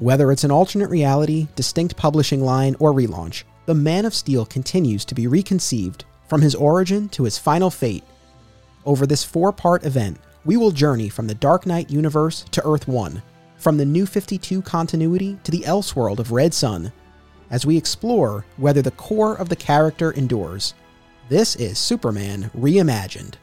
[0.00, 5.04] Whether it's an alternate reality, distinct publishing line, or relaunch, the Man of Steel continues
[5.04, 8.02] to be reconceived from his origin to his final fate.
[8.86, 10.16] Over this four part event,
[10.46, 13.22] we will journey from the Dark Knight universe to Earth 1,
[13.58, 16.90] from the New 52 continuity to the Elseworld of Red Son,
[17.50, 20.72] as we explore whether the core of the character endures.
[21.28, 23.34] This is Superman Reimagined.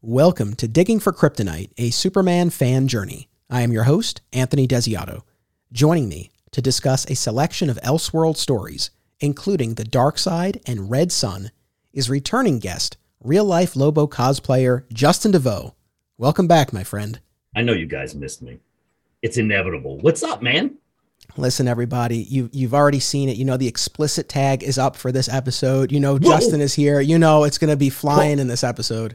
[0.00, 3.28] Welcome to Digging for Kryptonite, a Superman fan journey.
[3.54, 5.22] I am your host, Anthony Desiato.
[5.70, 8.90] Joining me to discuss a selection of Elseworld stories,
[9.20, 11.52] including The Dark Side and Red Son,
[11.92, 15.76] is returning guest, real life Lobo cosplayer Justin DeVoe.
[16.18, 17.20] Welcome back, my friend.
[17.54, 18.58] I know you guys missed me.
[19.22, 20.00] It's inevitable.
[20.00, 20.74] What's up, man?
[21.36, 23.36] Listen, everybody, you you've already seen it.
[23.36, 25.92] You know the explicit tag is up for this episode.
[25.92, 27.00] You know Justin is here.
[27.00, 29.14] You know it's going to be flying in this episode.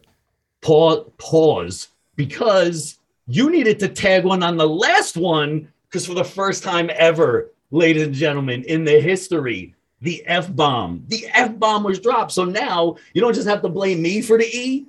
[0.61, 2.98] Pause, pause, because
[3.29, 7.51] you needed to tag one on the last one because for the first time ever,
[7.69, 12.31] ladies and gentlemen, in the history, the F bomb, the F bomb was dropped.
[12.31, 14.87] So now you don't just have to blame me for the E.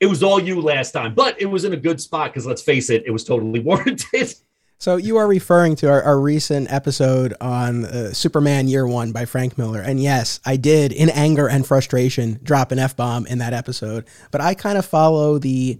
[0.00, 2.62] It was all you last time, but it was in a good spot because let's
[2.62, 4.34] face it, it was totally warranted.
[4.78, 9.26] So you are referring to our, our recent episode on uh, Superman Year One by
[9.26, 13.38] Frank Miller, and yes, I did, in anger and frustration, drop an f bomb in
[13.38, 14.06] that episode.
[14.30, 15.78] But I kind of follow the,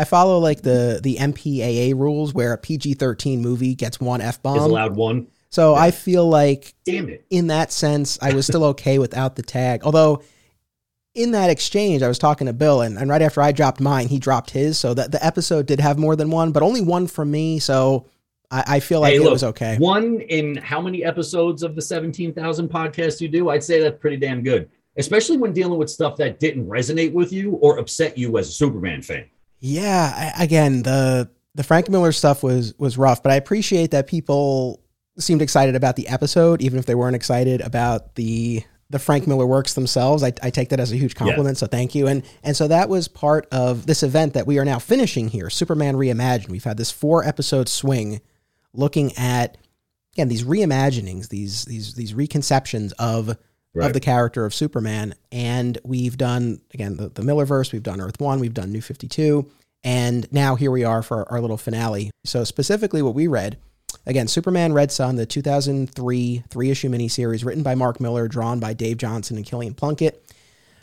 [0.00, 4.42] I follow like the the MPAA rules where a PG thirteen movie gets one f
[4.42, 4.56] bomb.
[4.56, 5.26] Is allowed one.
[5.50, 7.26] So I feel like Damn it.
[7.28, 9.82] in that sense, I was still okay without the tag.
[9.84, 10.22] Although
[11.14, 14.06] in that exchange, I was talking to Bill, and, and right after I dropped mine,
[14.08, 14.78] he dropped his.
[14.78, 17.58] So that the episode did have more than one, but only one from me.
[17.58, 18.06] So
[18.50, 19.76] I, I feel like Hey, it look, was okay.
[19.76, 23.50] One in how many episodes of the 17,000 podcasts you do?
[23.50, 27.32] I'd say that's pretty damn good, especially when dealing with stuff that didn't resonate with
[27.32, 29.26] you or upset you as a Superman fan.
[29.60, 34.06] Yeah, I, again, the the Frank Miller stuff was was rough, but I appreciate that
[34.06, 34.82] people
[35.18, 39.46] seemed excited about the episode, even if they weren't excited about the the Frank Miller
[39.46, 40.24] works themselves.
[40.24, 42.08] I, I take that as a huge compliment, so thank you.
[42.08, 45.50] And and so that was part of this event that we are now finishing here,
[45.50, 46.48] Superman Reimagined.
[46.48, 48.20] We've had this four episode swing
[48.72, 49.58] looking at
[50.14, 53.36] again these reimaginings, these these these reconceptions of
[53.72, 53.86] Right.
[53.86, 55.14] of the character of Superman.
[55.30, 59.48] And we've done, again, the, the Millerverse, we've done Earth One, we've done New 52.
[59.84, 62.10] And now here we are for our little finale.
[62.24, 63.58] So, specifically, what we read
[64.06, 68.74] again, Superman Red Son, the 2003 three issue miniseries written by Mark Millar, drawn by
[68.74, 70.22] Dave Johnson and Kilian Plunkett.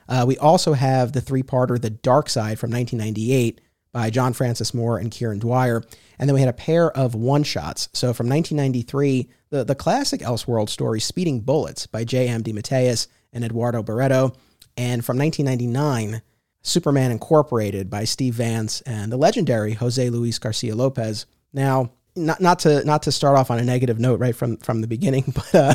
[0.09, 3.61] Uh, we also have the three parter, The Dark Side from 1998
[3.91, 5.83] by John Francis Moore and Kieron Dwyer.
[6.17, 7.89] And then we had a pair of one shots.
[7.93, 12.43] So from 1993, the, the classic Elseworld story, Speeding Bullets by J.M.
[12.43, 14.33] DeMatteis and Eduardo Barreto.
[14.75, 16.21] And from 1999,
[16.61, 21.25] Superman Incorporated by Steve Vance and the legendary Jose Luis Garcia Lopez.
[21.53, 24.81] Now, not, not to not to start off on a negative note right from from
[24.81, 25.73] the beginning, but uh,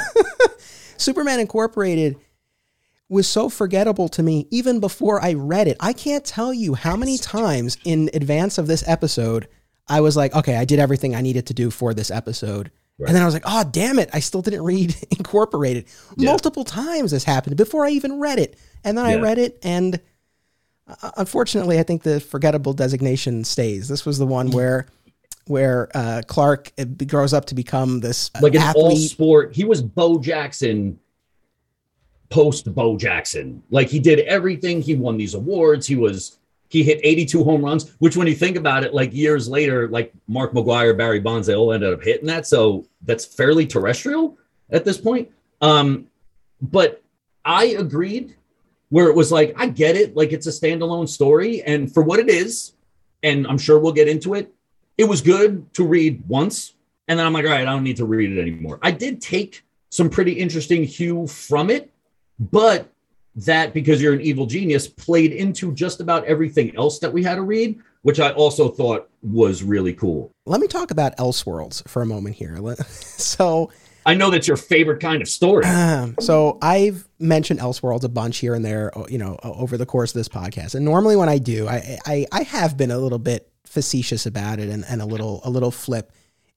[0.97, 2.17] Superman Incorporated
[3.09, 5.77] was so forgettable to me even before I read it.
[5.81, 9.49] I can't tell you how many times in advance of this episode
[9.89, 12.71] I was like, okay, I did everything I needed to do for this episode.
[12.99, 13.09] Right.
[13.09, 14.11] And then I was like, oh, damn it.
[14.13, 15.87] I still didn't read Incorporated.
[16.17, 16.31] Yeah.
[16.31, 18.59] Multiple times this happened before I even read it.
[18.85, 20.01] And then I read it, and
[20.89, 23.89] uh, unfortunately, I think the forgettable designation stays.
[23.89, 24.87] This was the one where
[25.47, 26.73] where uh, Clark
[27.07, 30.99] grows up to become this Like an all sport, he was Bo Jackson
[32.29, 33.63] post Bo Jackson.
[33.71, 34.83] Like he did everything.
[34.83, 35.87] He won these awards.
[35.87, 36.39] He was
[36.73, 40.11] he hit 82 home runs, which when you think about it, like years later, like
[40.27, 42.47] Mark McGwire, Barry Bonds, they all ended up hitting that.
[42.47, 44.39] So that's fairly terrestrial
[44.71, 45.31] at this point.
[45.61, 46.07] Um,
[46.63, 47.03] but
[47.45, 48.37] I agreed
[48.89, 52.19] where it was like, I get it, like it's a standalone story, and for what
[52.19, 52.73] it is,
[53.23, 54.51] and I'm sure we'll get into it,
[54.97, 56.73] it was good to read once.
[57.07, 58.79] And then I'm like, all right, I don't need to read it anymore.
[58.81, 61.93] I did take some pretty interesting hue from it,
[62.39, 62.91] but
[63.37, 67.37] that because you're an evil genius played into just about everything else that we had
[67.37, 70.31] to read, which I also thought was really cool.
[70.47, 72.59] Let me talk about Elseworlds for a moment here.
[73.23, 73.71] So,
[74.05, 75.65] I know that's your favorite kind of story.
[75.65, 80.11] um, so I've mentioned Elseworlds a bunch here and there, you know, over the course
[80.11, 80.75] of this podcast.
[80.75, 84.59] And normally when I do, I I, I have been a little bit facetious about
[84.59, 86.13] it and, and a little a little flip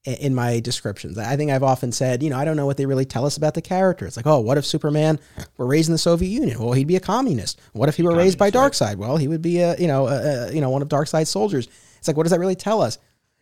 [0.05, 1.17] in my descriptions.
[1.17, 3.37] I think I've often said, you know, I don't know what they really tell us
[3.37, 4.05] about the character.
[4.05, 5.19] It's like, oh, what if Superman
[5.57, 6.59] were raised in the Soviet Union?
[6.59, 7.59] Well, he'd be a communist.
[7.73, 8.53] What if he were raised by right.
[8.53, 8.97] Darkseid?
[8.97, 11.67] Well, he would be a you know a, a, you know one of Darkseid's soldiers.
[11.97, 12.99] It's like, what does that really tell us?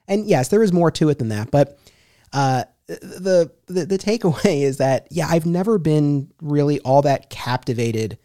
[0.08, 1.80] And yes, there is more to it than that, but
[2.32, 8.18] uh, the, the the takeaway is that yeah, I've never been really all that captivated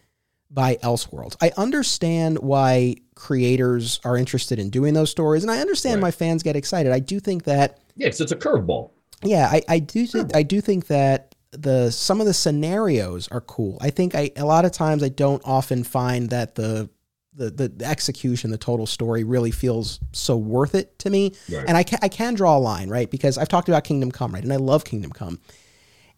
[0.49, 1.35] by Elseworlds.
[1.41, 6.07] I understand why creators are interested in doing those stories, and I understand Right.
[6.07, 6.91] why fans get excited.
[6.91, 8.91] I do think that Yeah, because it's a curveball.
[9.23, 13.41] Yeah, I, I do th- I do think that the some of the scenarios are
[13.41, 13.77] cool.
[13.81, 16.89] I think I a lot of times I don't often find that the
[17.33, 21.35] the, the, execution, the total story really feels so worth it to me.
[21.49, 21.63] Right.
[21.67, 23.09] And I can, I can draw a line, right?
[23.09, 24.43] Because I've talked about Kingdom Come, right?
[24.43, 25.39] And I love Kingdom Come.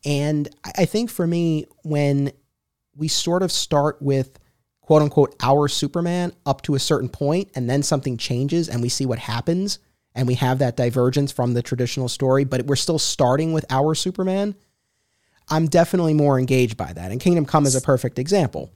[0.04, 2.32] And I think for me, when
[2.96, 4.40] we sort of start with
[4.92, 8.90] quote unquote our Superman up to a certain point and then something changes and we
[8.90, 9.80] see what happens
[10.16, 13.96] and we have that divergence from the traditional story, but we're still starting with our
[13.96, 14.54] Superman,
[15.48, 17.10] I'm definitely more engaged by that.
[17.10, 18.70] And Kingdom Come is a perfect example.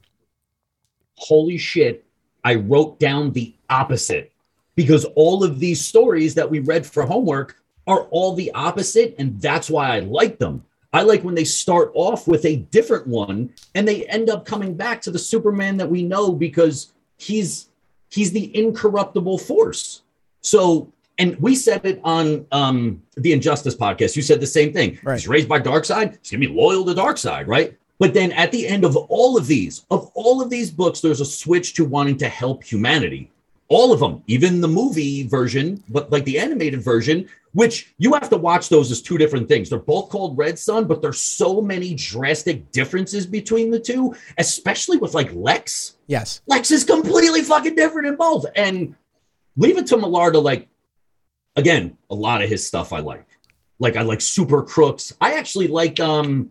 [1.16, 2.06] Holy shit,
[2.42, 4.32] I wrote down the opposite
[4.74, 9.14] because all of these stories that we read for homework are all the opposite.
[9.18, 10.64] And that's why I like them.
[10.96, 14.74] I like when they start off with a different one and they end up coming
[14.74, 17.68] back to the Superman that we know because he's
[18.08, 20.04] he's the incorruptible force.
[20.40, 24.16] So and we said it on um, the Injustice podcast.
[24.16, 24.98] You said the same thing.
[25.02, 25.18] Right.
[25.18, 26.16] He's raised by Darkseid.
[26.22, 27.76] He's gonna be loyal to Darkseid, right?
[27.98, 31.20] But then at the end of all of these, of all of these books, there's
[31.20, 33.30] a switch to wanting to help humanity.
[33.68, 38.28] All of them, even the movie version, but like the animated version, which you have
[38.28, 39.70] to watch those as two different things.
[39.70, 44.98] They're both called Red Son, but there's so many drastic differences between the two, especially
[44.98, 45.96] with like Lex.
[46.06, 46.42] Yes.
[46.46, 48.44] Lex is completely fucking different in both.
[48.56, 48.94] And
[49.56, 50.68] leave it to Millar to like,
[51.56, 53.26] again, a lot of his stuff I like.
[53.78, 55.14] Like I like Super Crooks.
[55.18, 56.50] I actually like um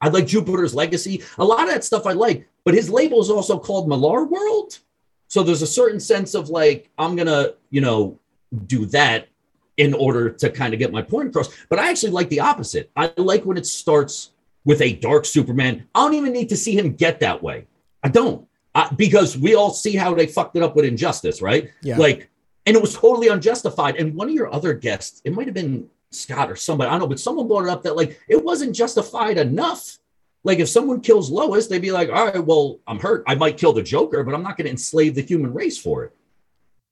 [0.00, 1.24] I like Jupiter's Legacy.
[1.38, 4.78] A lot of that stuff I like, but his label is also called Millar World.
[5.26, 8.20] So there's a certain sense of like, I'm gonna, you know,
[8.68, 9.26] do that
[9.76, 11.48] in order to kind of get my point across.
[11.68, 12.90] But I actually like the opposite.
[12.96, 14.32] I like when it starts
[14.64, 15.86] with a dark Superman.
[15.94, 17.66] I don't even need to see him get that way.
[18.02, 18.46] I don't.
[18.74, 21.70] Uh, because we all see how they fucked it up with injustice, right?
[21.82, 21.96] Yeah.
[21.96, 22.30] Like,
[22.66, 23.96] and it was totally unjustified.
[23.96, 27.00] And one of your other guests, it might have been Scott or somebody, I don't
[27.00, 29.98] know, but someone brought it up that like it wasn't justified enough.
[30.44, 33.24] Like if someone kills Lois, they'd be like, all right, well, I'm hurt.
[33.26, 36.04] I might kill the Joker, but I'm not going to enslave the human race for
[36.04, 36.16] it.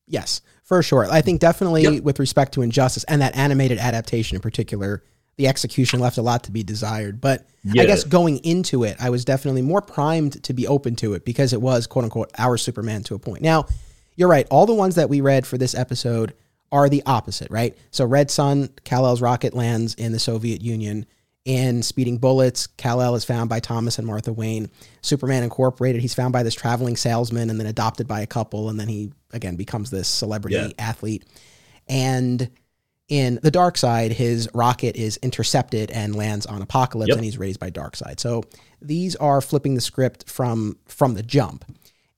[0.08, 1.06] Yes, for sure.
[1.10, 2.02] I think definitely Yep.
[2.02, 5.02] with respect to Injustice and that animated adaptation in particular,
[5.37, 7.20] the execution left a lot to be desired.
[7.20, 7.46] But
[7.78, 11.25] I guess going into it, I was definitely more primed to be open to it
[11.25, 13.43] because it was quote unquote our Superman to a point.
[13.43, 13.66] Now,
[14.16, 14.46] you're right.
[14.50, 16.34] All the ones that we read for this episode
[16.72, 17.78] are the opposite, right?
[17.93, 21.06] So Red Son, Kal-El's rocket lands in the Soviet Union.
[21.44, 24.69] In Speeding Bullets, Kal-El is found by Thomas and Martha Wayne.
[25.00, 28.78] Superman Incorporated, he's found by this traveling salesman and then adopted by a couple, and
[28.78, 30.70] then he again becomes this celebrity Yeah.
[30.78, 31.25] athlete.
[31.88, 32.50] And
[33.08, 37.16] in the dark side, his rocket is intercepted and lands on Apokolips, Yep.
[37.16, 38.20] and he's raised by Darkseid.
[38.20, 38.42] So
[38.82, 41.64] these are flipping the script from from the jump.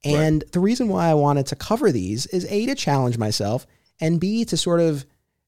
[0.02, 3.66] And the reason why I wanted to cover these is a to challenge myself,
[4.00, 5.04] and b to sort of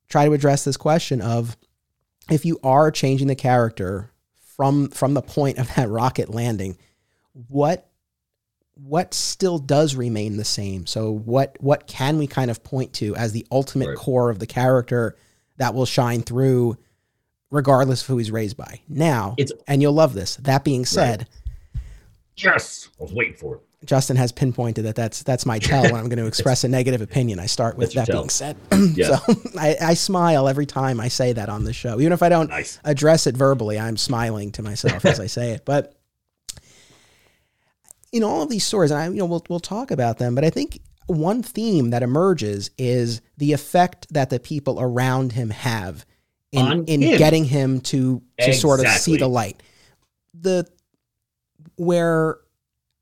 [0.08, 1.56] try to address this question of
[2.30, 4.10] if you are changing the character
[4.56, 6.76] from from the point of that rocket landing,
[7.48, 7.88] what
[8.74, 10.86] what still does remain the same?
[10.86, 13.96] So what what can we kind of point to as the ultimate Right.
[13.98, 15.16] core of the character
[15.58, 16.76] that will shine through
[17.50, 18.80] regardless of who he's raised by?
[18.88, 20.36] Now, It's- and you'll love this.
[20.36, 21.26] That being said,
[22.36, 22.88] Yes.
[22.98, 23.60] I was waiting for it.
[23.84, 27.02] Justin has pinpointed that that's that's my tell when I'm going to express a negative
[27.02, 27.38] opinion.
[27.40, 28.56] I start with that your being said.
[28.94, 29.18] Yeah.
[29.18, 32.28] so I, I smile every time I say that on the show, even if I
[32.28, 32.78] don't Nice.
[32.84, 33.78] address it verbally.
[33.78, 35.64] I'm smiling to myself as I say it.
[35.64, 35.94] But
[38.12, 40.34] in all of these stories, and I, you know, we'll we'll talk about them.
[40.34, 45.50] But I think one theme that emerges is the effect that the people around him
[45.50, 46.04] have
[46.52, 47.18] in On in him.
[47.18, 49.62] getting him to to sort of see the light.
[50.34, 50.66] The
[51.76, 52.38] where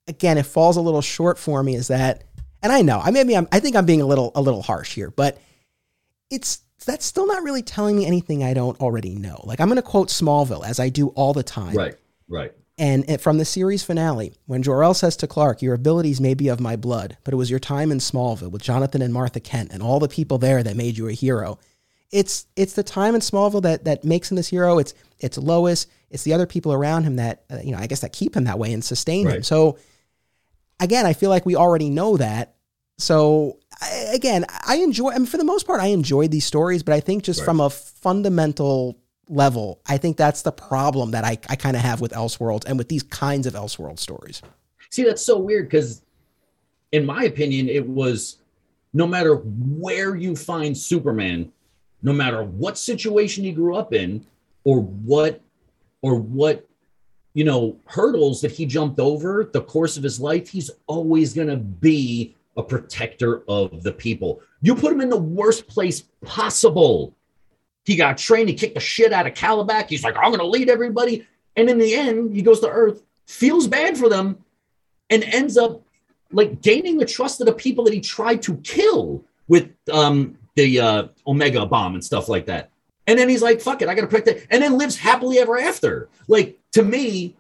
[0.07, 2.25] again it falls a little short for me is that,
[2.62, 4.95] and I know I maybe I'm, I think I'm being a little a little harsh
[4.95, 5.38] here, but
[6.31, 9.43] it's that's still not really telling me anything I don't already know.
[9.45, 11.75] Like I'm going to quote Smallville as I do all the time.
[11.75, 11.95] Right.
[12.29, 12.52] Right.
[12.81, 16.61] And from the series finale, when Jor-El says to Clark, "Your abilities may be of
[16.61, 19.83] my blood, but it was your time in Smallville with Jonathan and Martha Kent and
[19.83, 21.59] all the people there that made you a hero."
[22.11, 24.79] It's it's the time in Smallville that that makes him this hero.
[24.79, 25.87] It's it's Lois.
[26.11, 28.45] It's the other people around him that uh, you know I guess that keep him
[28.45, 29.43] that way and sustain him.
[29.43, 29.77] So
[30.81, 32.55] again, I feel like we already know that.
[32.97, 35.11] So I, again, I enjoy.
[35.11, 37.45] I mean, for the most part, I enjoyed these stories, but I think just Right.
[37.45, 38.97] from a fundamental
[39.31, 42.77] level, I think that's the problem that I, I kind of have with Elseworlds and
[42.77, 44.43] with these kinds of Elseworld stories.
[44.91, 46.03] See, that's so weird because,
[46.93, 48.39] in my opinion, it was
[48.93, 51.53] no matter where you find Superman,
[52.03, 54.27] no matter what situation he grew up in,
[54.65, 55.41] or what,
[56.03, 56.67] or what,
[57.35, 61.49] you know, hurdles that he jumped over the course of his life, he's always going
[61.49, 64.41] to be a protector of the people.
[64.61, 67.15] You put him in the worst place possible.
[67.91, 68.49] He got trained.
[68.49, 69.89] He kicked the shit out of Kalibak.
[69.89, 71.27] He's like, I'm going to lead everybody.
[71.57, 74.39] And in the end, he goes to Earth, feels bad for them,
[75.11, 75.83] and ends up
[76.31, 80.79] like gaining the trust of the people that he tried to kill with um, the
[80.79, 82.71] uh, Omega bomb and stuff like that.
[83.09, 84.47] And then he's like, fuck it, I got to protect it.
[84.51, 86.09] And then lives happily ever after.
[86.29, 87.35] Like, to me,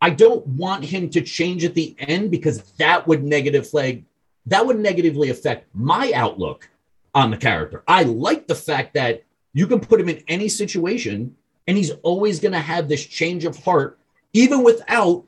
[0.00, 4.04] I don't want him to change at the end because that would negative flag,
[4.46, 6.68] that would negatively affect my outlook
[7.14, 7.84] on the character.
[7.86, 9.22] I like the fact that
[9.54, 11.34] you can put him in any situation
[11.66, 13.98] and he's always going to have this change of heart,
[14.34, 15.24] even without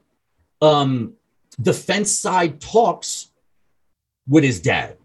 [0.61, 1.15] um,
[1.63, 3.29] defense side talks
[4.29, 4.97] with his dad,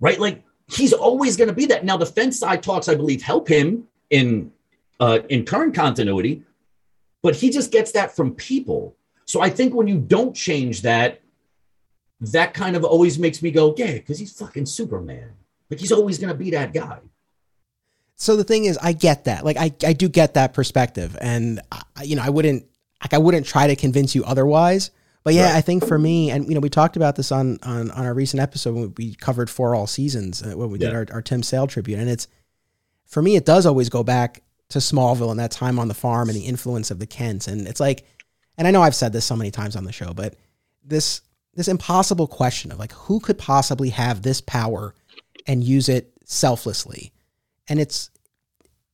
[0.00, 0.18] right?
[0.18, 1.84] Like he's always going to be that.
[1.84, 4.50] Now, the fence side talks, I believe, help him in
[5.00, 6.42] uh, in current continuity,
[7.22, 8.96] but he just gets that from people.
[9.26, 11.20] So I think when you don't change that,
[12.20, 15.30] that kind of always makes me go, yeah, because he's fucking Superman.
[15.70, 17.00] Like he's always going to be that guy.
[18.16, 19.44] So the thing is, I get that.
[19.44, 22.66] Like I, I do get that perspective, and I, you know, I wouldn't
[23.02, 24.90] like I wouldn't try to convince you otherwise.
[25.24, 25.56] But yeah, right.
[25.56, 28.14] I think for me, and you know, we talked about this on on, on our
[28.14, 30.88] recent episode when we covered for all seasons uh, when we yeah.
[30.88, 32.28] did our, our Tim Sale tribute, and it's
[33.06, 36.28] for me, it does always go back to Smallville and that time on the farm
[36.28, 38.06] and the influence of the Kents, and it's like,
[38.58, 40.36] and I know I've said this so many times on the show, but
[40.84, 41.22] this
[41.54, 44.94] this impossible question of like who could possibly have this power
[45.46, 47.12] and use it selflessly
[47.68, 48.10] and it's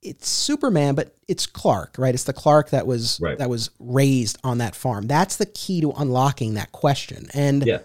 [0.02, 2.14] it's Superman, but it's Clark, right?
[2.14, 3.36] It's the Clark that was right.
[3.38, 5.06] that was raised on that farm.
[5.06, 7.28] That's the key to unlocking that question.
[7.34, 7.78] And yeah.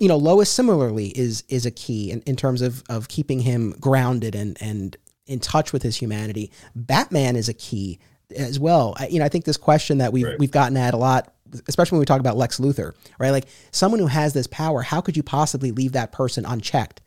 [0.00, 3.74] you know, Lois similarly is is a key in, in terms of of keeping him
[3.80, 6.50] grounded and and in touch with his humanity.
[6.74, 8.00] Batman is a key
[8.36, 8.94] as well.
[8.98, 10.38] I, you know, I think this question that we've right.
[10.38, 11.32] we've gotten at a lot,
[11.68, 13.30] especially when we talk about Lex Luthor, right?
[13.30, 17.00] Like someone who has this power, how could you possibly leave that person unchecked?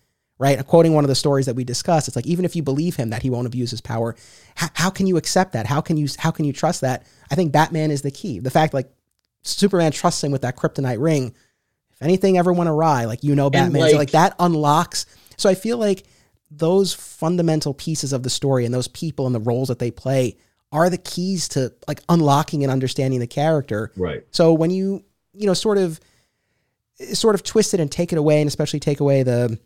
[0.43, 0.67] Right?
[0.67, 3.12] Quoting one of the stories that we discussed, it's like even if you believe him
[3.12, 4.13] that he won't abuse his power,
[4.55, 5.65] how, how can you accept that?
[5.65, 7.07] How can you how can you trust that?
[7.31, 8.39] I think Batman is the key.
[8.39, 8.91] The fact like
[9.43, 11.33] Superman trusts him with that kryptonite ring.
[11.91, 15.05] If anything ever went awry, like you know Batman, like, so like that unlocks.
[15.38, 16.03] So I feel like
[16.51, 20.35] those fundamental pieces of the story and those people and the roles that they play
[20.73, 23.93] are the keys to like unlocking and understanding the character.
[23.95, 24.25] Right.
[24.31, 26.01] So when you you know sort of
[27.13, 29.57] sort of twist it and take it away, and especially take away the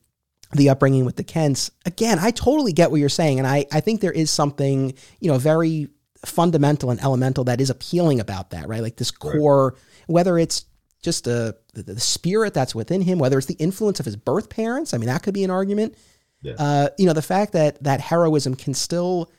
[0.54, 1.72] the upbringing with the Kents.
[1.86, 3.40] Again, I totally get what you're saying.
[3.40, 5.90] And I, I think there is something, you know, very
[6.26, 8.82] fundamental and elemental that is appealing about that, right?
[8.82, 9.80] Like this core, right.
[10.08, 10.66] whether it's
[11.02, 14.50] just a, the, the, spirit that's within him, whether it's the influence of his birth
[14.50, 14.94] parents.
[14.94, 15.96] I mean, that could be an argument.
[16.42, 16.56] Yeah.
[16.58, 19.32] Uh, you know, the fact that that heroism can still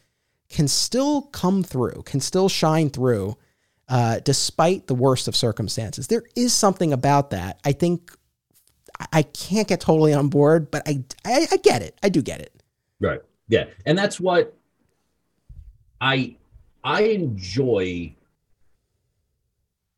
[0.48, 3.36] can still come through, can still shine through,
[3.88, 6.06] uh, despite the worst of circumstances.
[6.06, 7.60] There is something about that.
[7.64, 8.12] I think
[9.12, 11.98] I can't get totally on board, but I, I, I get it.
[12.02, 12.52] I do get it.
[13.00, 13.20] Right.
[13.48, 14.56] Yeah, and that's what
[16.00, 16.36] I
[16.84, 18.14] I enjoy.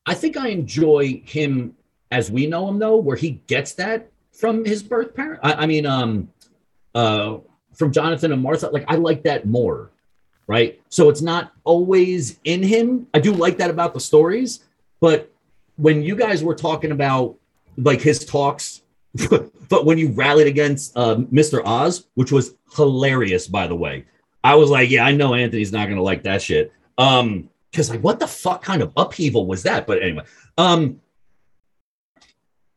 [0.06, 1.76] I think I enjoy him
[2.10, 5.40] as we know him though, where he gets that from his birth parent.
[5.42, 6.30] I, I mean, um,
[6.94, 7.38] uh,
[7.74, 8.68] from Jonathan and Martha.
[8.68, 9.90] Like I like that more,
[10.46, 10.80] right?
[10.88, 13.06] So it's not always in him.
[13.14, 14.60] I do like that about the stories,
[15.00, 15.32] but
[15.76, 17.36] when you guys were talking about
[17.76, 18.79] like his talks
[19.68, 21.64] but when you rallied against uh, Mr.
[21.64, 24.04] Oz, which was hilarious, by the way,
[24.42, 26.72] I was like, yeah, I know Anthony's not gonna like that shit.
[26.98, 29.86] Um, because like, what the fuck kind of upheaval was that?
[29.86, 30.24] But anyway,
[30.58, 31.00] um,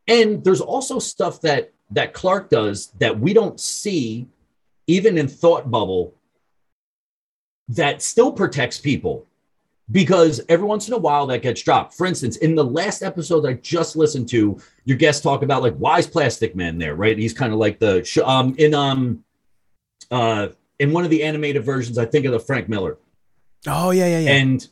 [0.08, 4.28] and there's also stuff that that Clark does that we don't see,
[4.88, 6.14] even in Thought Bubble,
[7.70, 9.26] that still protects people
[9.94, 11.94] because every once in a while that gets dropped.
[11.94, 15.76] For instance, in the last episode I just listened to, your guest talk about like
[15.76, 17.18] why is Plastic Man there, right?
[17.18, 19.24] He's kind of like the sh- um in um
[20.12, 22.98] uh in one of the animated versions, I think of the Frank Miller.
[23.68, 24.32] Oh yeah, yeah, yeah.
[24.32, 24.68] And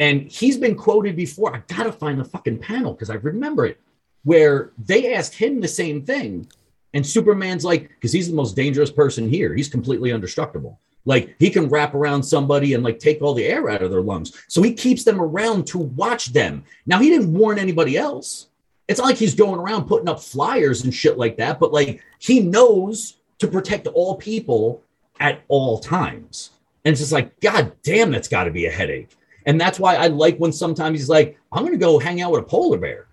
[0.00, 1.54] and he's been quoted before.
[1.54, 3.80] I gotta find the fucking panel because I remember it,
[4.24, 6.50] where they asked him the same thing,
[6.92, 9.54] and Superman's like, because he's the most dangerous person here.
[9.54, 10.80] He's completely indestructible.
[11.04, 14.00] Like he can wrap around somebody and like take all the air out of their
[14.00, 14.32] lungs.
[14.48, 16.64] So he keeps them around to watch them.
[16.86, 18.48] Now he didn't warn anybody else.
[18.88, 22.02] It's not like he's going around putting up flyers and shit like that, but like
[22.18, 24.82] he knows to protect all people
[25.20, 26.50] at all times.
[26.84, 29.16] And it's just like, God damn, that's got to be a headache.
[29.46, 32.32] And that's why I like when sometimes he's like, I'm going to go hang out
[32.32, 33.06] with a polar bear.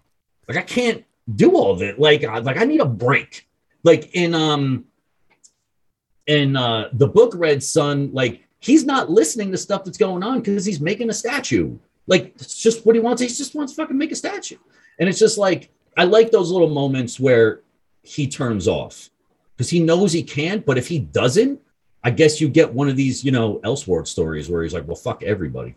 [0.48, 1.03] Like I can't
[1.36, 2.00] do all of it.
[2.00, 3.48] Like, like I need a break.
[3.83, 4.86] Like in um
[6.28, 10.40] in uh, the book Red Son, like he's not listening to stuff that's going on
[10.40, 11.78] because he's making a statue.
[12.08, 13.22] Like it's just what he wants.
[13.22, 14.58] He just wants to fucking make a statue.
[15.00, 17.62] And it's just like I like those little moments where
[18.04, 19.10] he turns off
[19.56, 21.60] because he knows he can't, but if he doesn't,
[22.04, 24.96] I guess you get one of these, you know, Elseworld stories where he's like, well,
[24.96, 25.75] fuck everybody.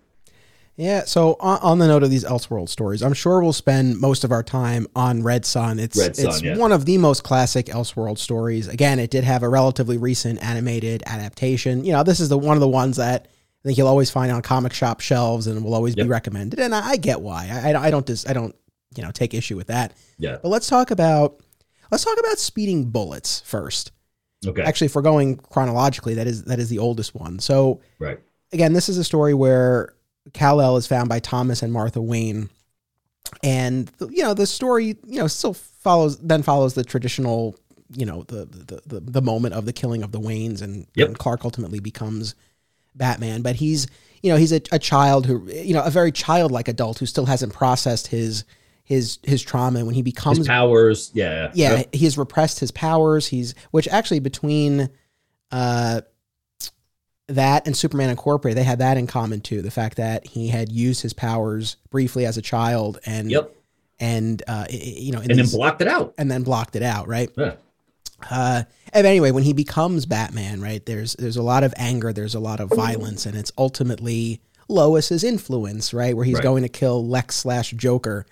[0.76, 1.04] Yeah.
[1.04, 4.32] So on, on, the note of these Elseworld stories, I'm sure we'll spend most of
[4.32, 5.78] our time on Red Son.
[5.78, 6.56] It's Red Son, it's yeah.
[6.56, 8.66] one of the most classic Elseworld stories.
[8.66, 11.84] Again, it did have a relatively recent animated adaptation.
[11.84, 13.28] You know, this is the one of the ones that
[13.64, 16.06] I think you'll always find on comic shop shelves and will always yep.
[16.06, 16.58] be recommended.
[16.58, 17.48] And I, I get why.
[17.50, 18.54] I, I, don't just I don't
[18.96, 19.94] you know take issue with that.
[20.18, 20.38] Yeah.
[20.42, 21.40] But let's talk about
[21.90, 23.92] let's talk about speeding bullets first.
[24.44, 24.62] Okay.
[24.62, 27.38] Actually, if we're going chronologically, that is that is the oldest one.
[27.38, 28.18] So right.
[28.52, 29.93] Again, this is a story where
[30.32, 32.48] Kal El is found by Thomas and Martha Wayne,
[33.42, 37.56] and you know the story you know still follows then follows the traditional
[37.94, 41.08] you know the the the, the moment of the killing of the Waynes and, yep.
[41.08, 42.34] and Clark ultimately becomes
[42.94, 43.86] Batman, but he's
[44.22, 47.26] you know he's a, a child who you know a very childlike adult who still
[47.26, 48.44] hasn't processed his
[48.84, 49.84] his his trauma.
[49.84, 51.50] When he becomes his powers yeah.
[51.54, 51.94] Yeah yep.
[51.94, 53.26] he has repressed his powers.
[53.26, 54.88] He's which actually between
[55.50, 56.00] uh
[57.28, 59.62] that and Superman Incorporated, they had that in common too.
[59.62, 63.54] The fact that he had used his powers briefly as a child and yep.
[63.98, 67.08] and uh, you know, and these, then blocked it out, and then blocked it out,
[67.08, 67.30] right?
[67.36, 67.54] Yeah.
[68.30, 68.62] Uh,
[68.92, 70.84] and anyway, when he becomes Batman, right?
[70.84, 75.24] There's there's a lot of anger, there's a lot of violence, and it's ultimately Lois's
[75.24, 76.16] influence, right?
[76.16, 76.42] Where he's right.
[76.42, 78.26] going to kill Lex slash Joker,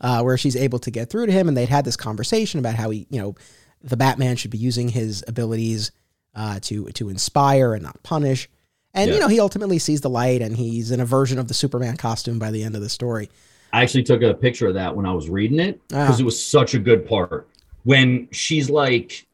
[0.00, 2.74] uh, where she's able to get through to him, and they'd had this conversation about
[2.74, 3.34] how he, you know,
[3.82, 5.92] the Batman should be using his abilities
[6.38, 8.48] uh, to to inspire and not punish.
[8.94, 9.14] And yeah.
[9.14, 11.96] you know, he ultimately sees the light, and he's in a version of the Superman
[11.96, 13.28] costume by the end of the story.
[13.72, 16.22] I actually took a picture of that when I was reading it because ah.
[16.22, 17.48] it was such a good part
[17.82, 19.26] when she's like,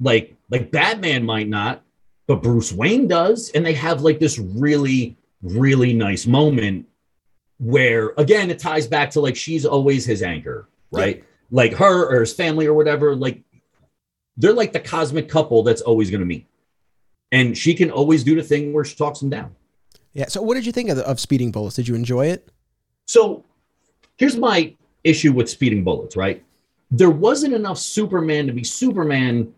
[0.00, 1.82] like, like Batman might not,
[2.26, 6.86] but Bruce Wayne does, and they have like this really, really nice moment
[7.60, 11.18] where again it ties back to like she's always his anchor, right?
[11.18, 11.24] Yeah.
[11.50, 13.40] Like her or his family or whatever, like
[14.36, 16.46] they're like the cosmic couple that's always going to meet.
[17.32, 19.54] And she can always do the thing where she talks them down.
[20.12, 20.28] Yeah.
[20.28, 21.76] So, what did you think of, of Speeding Bullets?
[21.76, 22.48] Did you enjoy it?
[23.06, 23.44] So,
[24.16, 26.42] here's my issue with Speeding Bullets, right?
[26.90, 29.52] There wasn't enough Superman to be Superman,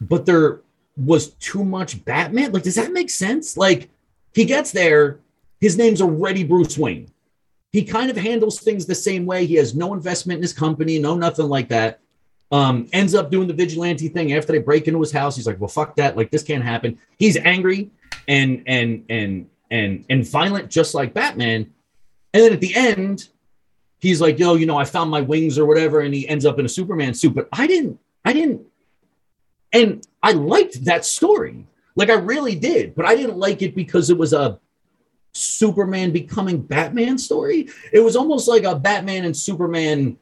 [0.00, 0.60] but there
[0.96, 2.52] was too much Batman.
[2.52, 3.56] Like, does that make sense?
[3.56, 3.90] Like,
[4.32, 5.20] he gets there,
[5.60, 7.08] his name's already Bruce Wayne.
[7.72, 9.44] He kind of handles things the same way.
[9.44, 12.00] He has no investment in his company, no nothing like that.
[12.52, 15.34] Um, ends up doing the vigilante thing after they break into his house.
[15.34, 16.16] He's like, "Well, fuck that!
[16.16, 17.90] Like this can't happen." He's angry
[18.28, 21.72] and and and and and violent, just like Batman.
[22.32, 23.28] And then at the end,
[23.98, 26.58] he's like, "Yo, you know, I found my wings or whatever," and he ends up
[26.58, 27.34] in a Superman suit.
[27.34, 28.62] But I didn't, I didn't,
[29.72, 31.66] and I liked that story.
[31.96, 34.60] Like I really did, but I didn't like it because it was a
[35.32, 37.68] Superman becoming Batman story.
[37.92, 40.16] It was almost like a Batman and Superman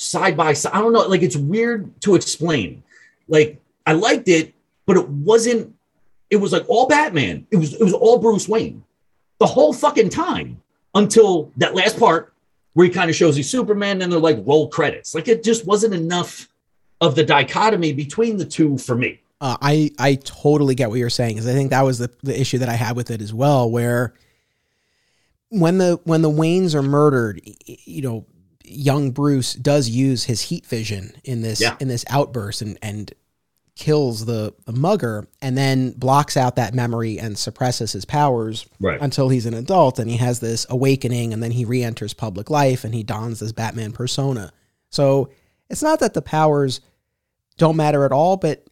[0.00, 0.72] side by side.
[0.72, 1.06] I don't know.
[1.06, 2.82] Like it's weird to explain.
[3.28, 4.54] Like I liked it,
[4.86, 5.74] but it wasn't.
[6.30, 7.46] It was like all Batman.
[7.50, 8.82] It was it was all Bruce Wayne,
[9.38, 10.60] the whole fucking time
[10.94, 12.32] until that last part
[12.74, 14.00] where he kind of shows he's Superman.
[14.00, 15.14] And they're like roll credits.
[15.14, 16.48] Like it just wasn't enough
[17.00, 19.20] of the dichotomy between the two for me.
[19.40, 22.38] Uh, I I totally get what you're saying because I think that was the the
[22.38, 24.14] issue that I had with it as well, where
[25.50, 28.26] when the when the Waynes are murdered, you know,
[28.70, 31.76] young Bruce does use his heat vision in this yeah.
[31.80, 33.12] in this outburst and and
[33.80, 39.00] kills the, the mugger and then blocks out that memory and suppresses his powers right.
[39.00, 42.84] until he's an adult and he has this awakening and then he re-enters public life
[42.84, 44.52] and he dons this Batman persona.
[44.90, 45.30] So
[45.70, 46.82] it's not that the powers
[47.56, 48.66] don't matter at all, but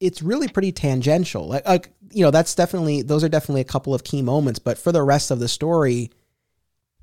[0.00, 1.48] it's really pretty tangential.
[1.48, 4.76] Like, like you know, that's definitely those are definitely a couple of key moments, but
[4.76, 6.10] for the rest of the story,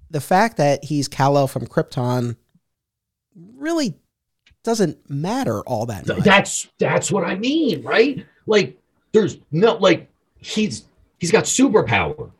[0.09, 2.35] the fact that he's Kal-El from Krypton
[3.55, 3.95] really
[4.63, 6.23] doesn't matter all that much.
[6.23, 8.25] That's that's what I mean, right?
[8.45, 8.77] Like
[9.11, 10.85] there's no like he's
[11.19, 12.31] he's got superpower.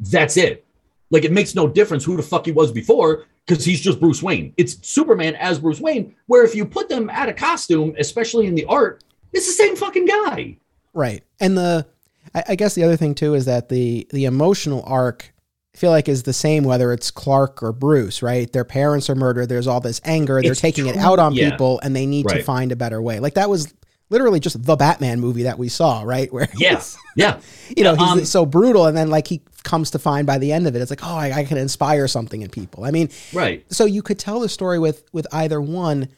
[0.00, 0.64] That's it.
[1.10, 4.22] Like it makes no difference who the fuck he was before because he's just Bruce
[4.22, 4.54] Wayne.
[4.56, 6.14] It's Superman as Bruce Wayne.
[6.26, 9.76] Where if you put them at a costume, especially in the art, it's the same
[9.76, 10.56] fucking guy.
[10.94, 11.22] Right.
[11.40, 11.86] And the
[12.34, 15.31] I, I guess the other thing too is that the the emotional arc
[15.74, 18.50] feel like is the same whether it's Clark or Bruce, right?
[18.52, 19.48] Their parents are murdered.
[19.48, 20.40] There's all this anger.
[20.42, 20.92] They're it's taking true.
[20.92, 21.50] it out on yeah.
[21.50, 22.38] people, and they need right.
[22.38, 23.20] to find a better way.
[23.20, 23.72] Like that was
[24.10, 26.32] literally just the Batman movie that we saw, right?
[26.32, 27.40] Where yes, yeah,
[27.76, 30.52] you know, he's um, so brutal, and then like he comes to find by the
[30.52, 32.84] end of it, it's like, oh, I, I can inspire something in people.
[32.84, 33.64] I mean, right.
[33.72, 36.08] So you could tell the story with with either one.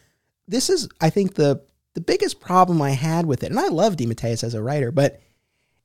[0.46, 1.62] This is, I think, the
[1.94, 5.20] the biggest problem I had with it, and I love DeMatteis as a writer, but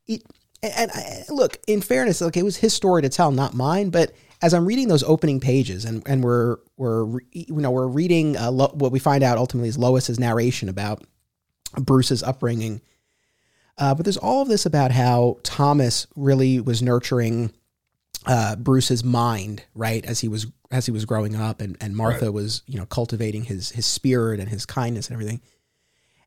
[0.08, 0.23] it
[0.61, 3.89] and I, look, in fairness, like it was his story to tell, not mine.
[3.89, 8.37] But as I'm reading those opening pages, and and we're we're you know we're reading
[8.37, 11.03] uh, Lo, what we find out ultimately is Lois's narration about
[11.77, 12.81] Bruce's upbringing.
[13.77, 17.53] Uh, but there's all of this about how Thomas really was nurturing
[18.25, 22.25] uh, Bruce's mind, right, as he was as he was growing up, and, and Martha
[22.25, 22.33] right.
[22.33, 25.41] was you know cultivating his his spirit and his kindness and everything.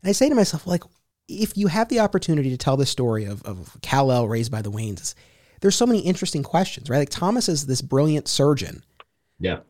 [0.03, 0.83] And I say to myself, like,
[1.29, 4.71] if you have the opportunity to tell the story of of Kal-El raised by the
[4.71, 5.15] Waynes,
[5.61, 6.99] there's so many interesting questions, right?
[6.99, 8.83] Like Thomas is this brilliant surgeon.
[9.39, 9.61] Yeah.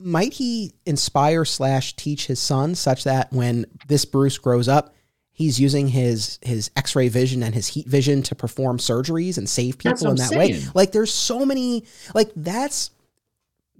[0.00, 4.94] Might he inspire slash teach his son such that when this Bruce grows up,
[5.38, 9.78] he's using his his x-ray vision and his heat vision to perform surgeries and save
[9.78, 10.38] people in that saying.
[10.38, 12.90] way like there's so many like that's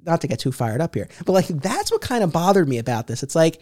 [0.06, 2.78] not to get too fired up here but like that's what kind of bothered me
[2.78, 3.60] about this it's like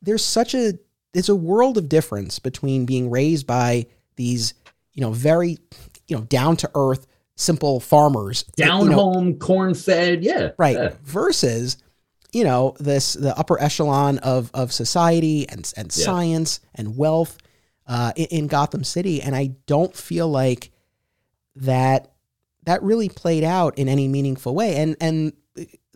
[0.00, 0.78] there's such a
[1.16, 4.52] there's a world of difference between being raised by these
[4.92, 5.56] you know very
[6.08, 10.76] you know down to earth simple farmers down you know, home corn fed yeah right
[10.76, 10.90] yeah.
[11.04, 11.78] versus
[12.32, 16.04] you know this the upper echelon of of society and and yeah.
[16.04, 17.38] science and wealth
[17.86, 20.72] uh, in, in, Gotham City, and I don't feel like
[21.54, 22.12] that
[22.64, 24.74] that really played out in any meaningful way.
[24.74, 25.32] And and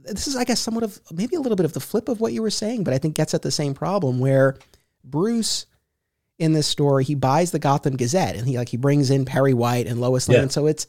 [0.05, 2.33] this is, I guess, somewhat of maybe a little bit of the flip of what
[2.33, 4.57] you were saying, but I think gets at the same problem where
[5.05, 5.67] Bruce
[6.39, 9.55] in this story he buys the Gotham Gazette and he like he brings in Perry
[9.55, 10.49] White and Lois Lane, yeah.
[10.49, 10.87] so it's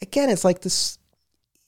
[0.00, 0.98] again it's like this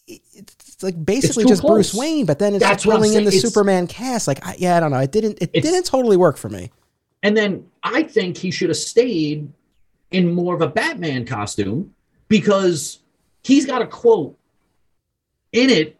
[0.06, 1.92] it's like basically it's just close.
[1.92, 4.28] Bruce Wayne, but then it's That's throwing in the it's, Superman cast.
[4.28, 4.98] Like, I, yeah, I don't know.
[4.98, 5.38] It didn't.
[5.40, 6.70] It didn't totally work for me.
[7.22, 9.50] And then I think he should have stayed
[10.10, 11.94] in more of a Batman costume
[12.28, 12.98] because
[13.42, 14.38] he's got a quote
[15.52, 15.96] in it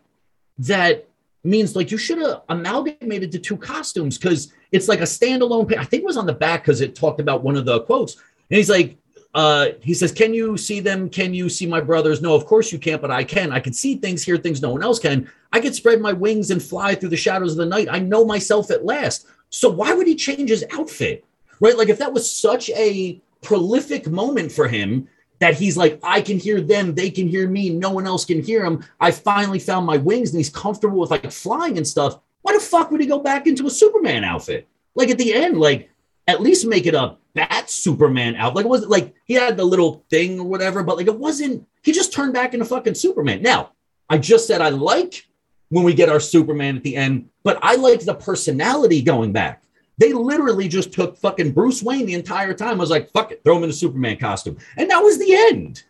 [0.58, 1.08] that
[1.44, 5.76] means like you should have amalgamated the two costumes because it's like a standalone.
[5.76, 8.14] I think it was on the back because it talked about one of the quotes.
[8.14, 8.96] And he's like,
[9.34, 11.10] uh, he says, Can you see them?
[11.10, 12.22] Can you see my brothers?
[12.22, 13.52] No, of course you can't, but I can.
[13.52, 15.30] I can see things, hear things no one else can.
[15.52, 17.88] I can spread my wings and fly through the shadows of the night.
[17.90, 19.26] I know myself at last.
[19.50, 21.24] So why would he change his outfit?
[21.60, 21.76] Right?
[21.76, 25.08] Like, if that was such a prolific moment for him
[25.40, 28.42] that he's like, I can hear them, they can hear me, no one else can
[28.42, 28.84] hear him.
[29.00, 32.20] I finally found my wings and he's comfortable with like flying and stuff.
[32.42, 34.68] Why the fuck would he go back into a Superman outfit?
[34.94, 35.90] Like, at the end, like,
[36.26, 38.54] at least make it a bat Superman out.
[38.54, 41.66] Like it wasn't like he had the little thing or whatever, but like it wasn't,
[41.82, 43.42] he just turned back into fucking Superman.
[43.42, 43.72] Now,
[44.08, 45.26] I just said I like
[45.68, 49.62] when we get our Superman at the end, but I like the personality going back.
[49.98, 52.72] They literally just took fucking Bruce Wayne the entire time.
[52.72, 54.58] I was like, fuck it, throw him in a Superman costume.
[54.76, 55.84] And that was the end.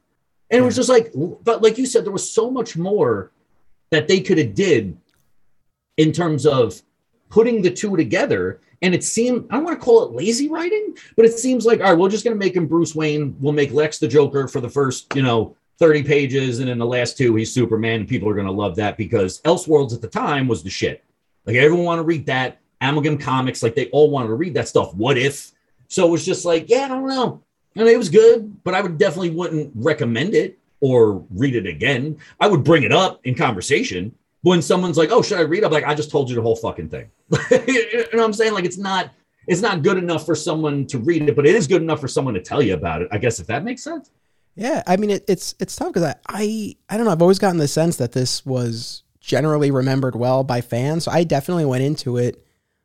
[0.50, 3.32] And it was just like, but like you said, there was so much more
[3.90, 4.96] that they could have did
[5.96, 6.80] in terms of
[7.30, 10.94] putting the two together and it seemed, I don't want to call it lazy writing,
[11.16, 13.34] but it seems like, all right, we're just going to make him Bruce Wayne.
[13.40, 16.58] We'll make Lex the Joker for the first, you know, 30 pages.
[16.60, 18.00] And in the last two, he's Superman.
[18.00, 21.02] And people are going to love that because Elseworlds at the time was the shit.
[21.46, 22.60] Like everyone want to read that.
[22.88, 24.94] Amalgam Comics, like they all wanted to read that stuff.
[24.94, 25.52] What if?
[25.88, 27.42] So it was just like, yeah, I don't know.
[27.76, 32.18] And it was good, but I would definitely wouldn't recommend it or read it again.
[32.40, 35.72] I would bring it up in conversation, when someone's like, "Oh, should I read?" I'm
[35.72, 37.10] like, "I just told you the whole fucking thing."
[37.50, 38.52] you know what I'm saying?
[38.52, 39.10] Like, it's not
[39.46, 42.08] it's not good enough for someone to read it, but it is good enough for
[42.08, 43.08] someone to tell you about it.
[43.10, 44.10] I guess if that makes sense.
[44.54, 47.12] Yeah, I mean, it, it's it's tough because I, I I don't know.
[47.12, 51.04] I've always gotten the sense that this was generally remembered well by fans.
[51.04, 52.43] So I definitely went into it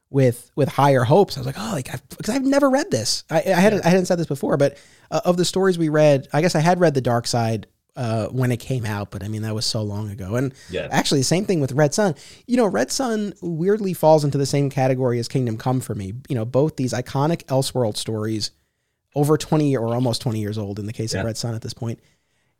[0.10, 1.38] with with higher hopes.
[1.38, 3.24] I was like, oh, like because I've, I've, never read this.
[3.30, 4.78] I, I hadn't I hadn't said this before, but
[5.12, 8.28] uh, of the stories we read, I guess I had read the Dark Side uh,
[8.28, 10.36] when it came out, but I mean that was so long ago.
[10.36, 10.88] And yeah.
[10.92, 12.16] actually, the same thing with Red Son.
[12.48, 16.14] You know, Red Son weirdly falls into the same category as Kingdom Come for me.
[16.28, 18.52] You know, both these iconic Elseworld stories,
[19.16, 21.20] over twenty or almost twenty years old in the case yeah.
[21.20, 22.00] of Red Son at this point,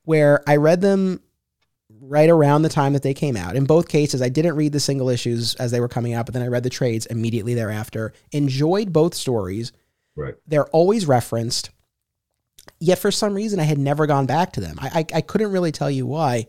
[0.04, 1.22] where I read them
[2.02, 3.56] right around the time that they came out.
[3.56, 6.34] In both cases, I didn't read the single issues as they were coming out, but
[6.34, 8.14] then I read the trades immediately thereafter.
[8.32, 9.72] Enjoyed both stories.
[10.16, 10.36] Right.
[10.48, 11.70] They're always referenced
[12.80, 14.78] Yet for some reason, I had never gone back to them.
[14.80, 16.48] I, I, I couldn't really tell you why.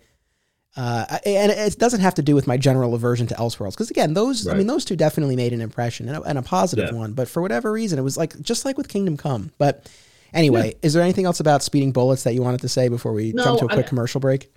[0.76, 4.14] Uh, and it doesn't have to do with my general aversion to Elseworlds, because again,
[4.14, 4.54] those right.
[4.54, 6.96] I mean, those two definitely made an impression and a, and a positive yeah.
[6.96, 7.12] one.
[7.12, 9.50] But for whatever reason, it was like just like with Kingdom Come.
[9.58, 9.90] But
[10.32, 10.78] anyway, yeah.
[10.82, 13.42] is there anything else about Speeding Bullets that you wanted to say before we no,
[13.42, 14.52] jump to a quick I, commercial break?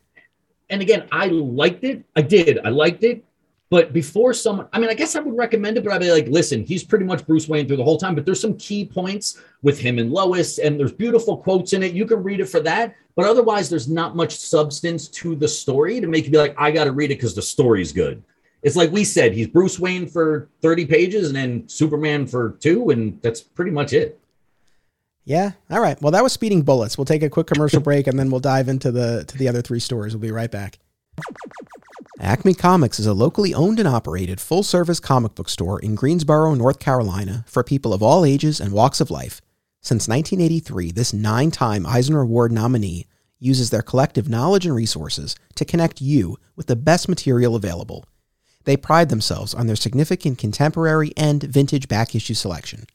[0.69, 2.03] And again, I liked it.
[2.15, 2.59] I did.
[2.65, 3.23] I liked it.
[3.69, 6.27] But before someone, I mean, I guess I would recommend it, but I'd be like,
[6.27, 8.13] listen, he's pretty much Bruce Wayne through the whole time.
[8.13, 11.93] But there's some key points with him and Lois, and there's beautiful quotes in it.
[11.93, 12.95] You can read it for that.
[13.15, 16.69] But otherwise, there's not much substance to the story to make you be like, I
[16.69, 18.21] got to read it because the story's good.
[18.61, 22.91] It's like we said, he's Bruce Wayne for 30 pages and then Superman for two,
[22.91, 24.19] and that's pretty much it.
[25.25, 25.51] Yeah.
[25.69, 26.01] All right.
[26.01, 26.97] Well, that was Speeding Bullets.
[26.97, 29.61] We'll take a quick commercial break and then we'll dive into the to the other
[29.61, 30.13] three stories.
[30.13, 30.79] We'll be right back.
[32.19, 36.53] Acme Comics is a locally owned and operated full service comic book store in Greensboro,
[36.53, 39.41] North Carolina for people of all ages and walks of life.
[39.81, 43.07] Since 1983, this nine time Eisner Award nominee
[43.39, 48.05] uses their collective knowledge and resources to connect you with the best material available.
[48.63, 52.85] They pride themselves on their significant contemporary and vintage back issue selection.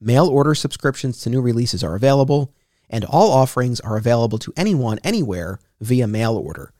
[0.00, 2.54] Mail order subscriptions to new releases are available,
[2.88, 6.72] and all offerings are available to anyone, anywhere via mail order.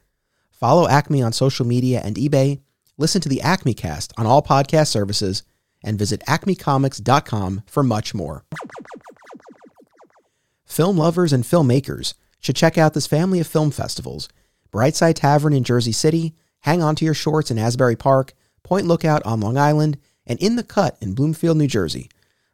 [0.50, 2.60] Follow Acme on social media and eBay,
[2.96, 5.42] listen to the Acme Cast on all podcast services,
[5.84, 8.44] and visit acmecomics.com for much more.
[10.64, 14.30] Film lovers and filmmakers should check out this family of film festivals
[14.72, 19.22] Brightside Tavern in Jersey City, Hang On to Your Shorts in Asbury Park, Point Lookout
[19.26, 22.08] on Long Island, and In the Cut in Bloomfield, New Jersey.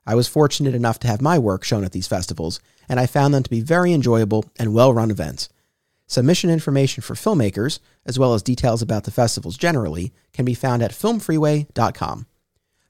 [0.07, 3.35] I was fortunate enough to have my work shown at these festivals, and I found
[3.35, 5.49] them to be very enjoyable and well run events.
[6.07, 10.83] Submission information for filmmakers, as well as details about the festivals generally, can be found
[10.83, 12.27] at filmfreeway.com.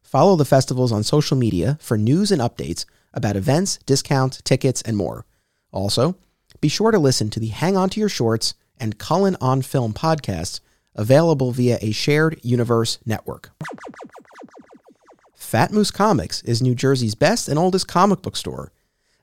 [0.02, 4.96] Follow the festivals on social media for news and updates about events, discounts, tickets, and
[4.96, 5.24] more.
[5.72, 6.16] Also,
[6.61, 9.94] be sure to listen to the Hang On to Your Shorts and Cullen on Film
[9.94, 10.61] podcasts
[10.94, 13.50] available via a shared universe network.
[15.46, 18.72] Fat Moose Comics is New Jersey's best and oldest comic book store.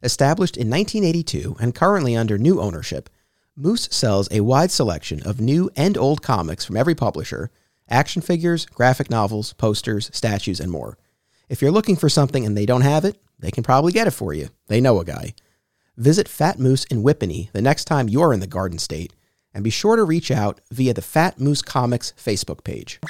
[0.02, 3.10] Established in 1982 and currently under new ownership,
[3.58, 7.52] Moose sells a wide selection of new and old comics from every publisher,
[7.90, 10.98] action figures, graphic novels, posters, statues, and more.
[11.50, 14.12] If you're looking for something and they don't have it, they can probably get it
[14.12, 14.48] for you.
[14.68, 15.34] They know a guy.
[15.98, 19.12] Visit Fat Moose in Whippany the next time you're in the Garden State,
[19.54, 23.02] and be sure to reach out via the Fat Moose Comics Facebook page.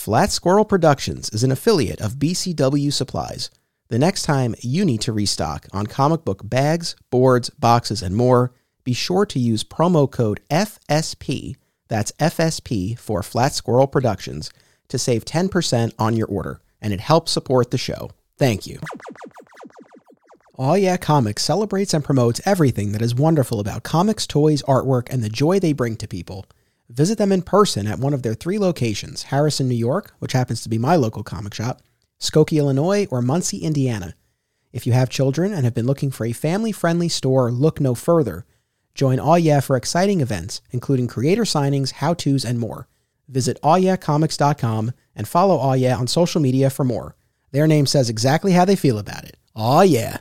[0.00, 3.50] Flat Squirrel Productions is an affiliate of BCW Supplies.
[3.90, 8.54] The next time you need to restock on comic book bags, boards, boxes, and more,
[8.82, 11.56] be sure to use promo code FSP,
[11.88, 14.48] that's FSP for Flat Squirrel Productions,
[14.88, 18.10] to save 10% on your order, and it helps support the show.
[18.38, 18.78] Thank you.
[20.56, 25.22] Aw Yeah Comics celebrates and promotes everything that is wonderful about comics, toys, artwork, and
[25.22, 26.46] the joy they bring to people.
[26.90, 30.60] Visit them in person at one of their three locations Harrison, New York, which happens
[30.62, 31.82] to be my local comic shop,
[32.18, 34.16] Skokie, Illinois, or Muncie, Indiana.
[34.72, 37.94] If you have children and have been looking for a family friendly store, look no
[37.94, 38.44] further.
[38.96, 42.88] Join Aw Yeah for exciting events, including creator signings, how to's, and more.
[43.28, 47.14] Visit awyeahcomics.com and follow Aw Yeah on social media for more.
[47.52, 49.36] Their name says exactly how they feel about it.
[49.54, 50.18] Aw Yeah.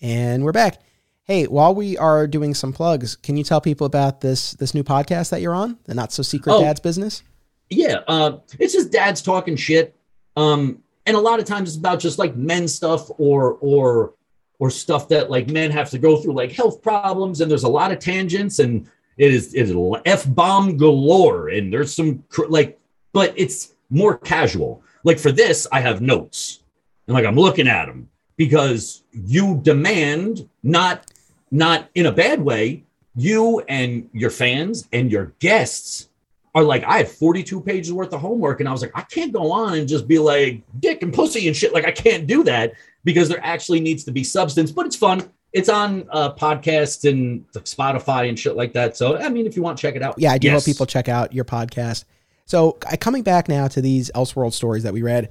[0.00, 0.80] And we're back.
[1.24, 4.82] Hey, while we are doing some plugs, can you tell people about this this new
[4.82, 6.60] podcast that you're on, the Not So Secret Oh.
[6.62, 7.22] Dad's Business?
[7.70, 9.96] yeah uh it's just dads talking shit
[10.36, 14.12] um and a lot of times it's about just like men stuff or or
[14.58, 17.68] or stuff that like men have to go through like health problems and there's a
[17.68, 22.78] lot of tangents and it is it is f-bomb galore and there's some cr- like
[23.14, 26.60] but it's more casual like for this i have notes
[27.06, 31.10] and like i'm looking at them because you demand not
[31.50, 36.08] not in a bad way you and your fans and your guests
[36.54, 38.60] are like, I have 42 pages worth of homework.
[38.60, 41.46] And I was like, I can't go on and just be like dick and pussy
[41.46, 41.74] and shit.
[41.74, 42.72] Like, I can't do that
[43.04, 45.30] because there actually needs to be substance, but it's fun.
[45.52, 48.96] It's on uh, podcasts and Spotify and shit like that.
[48.96, 50.14] So, I mean, if you want, check it out.
[50.16, 50.54] Yeah, I do Yes.
[50.54, 52.04] hope people check out your podcast.
[52.46, 55.28] So, I- coming back now to these Elseworld stories that we read,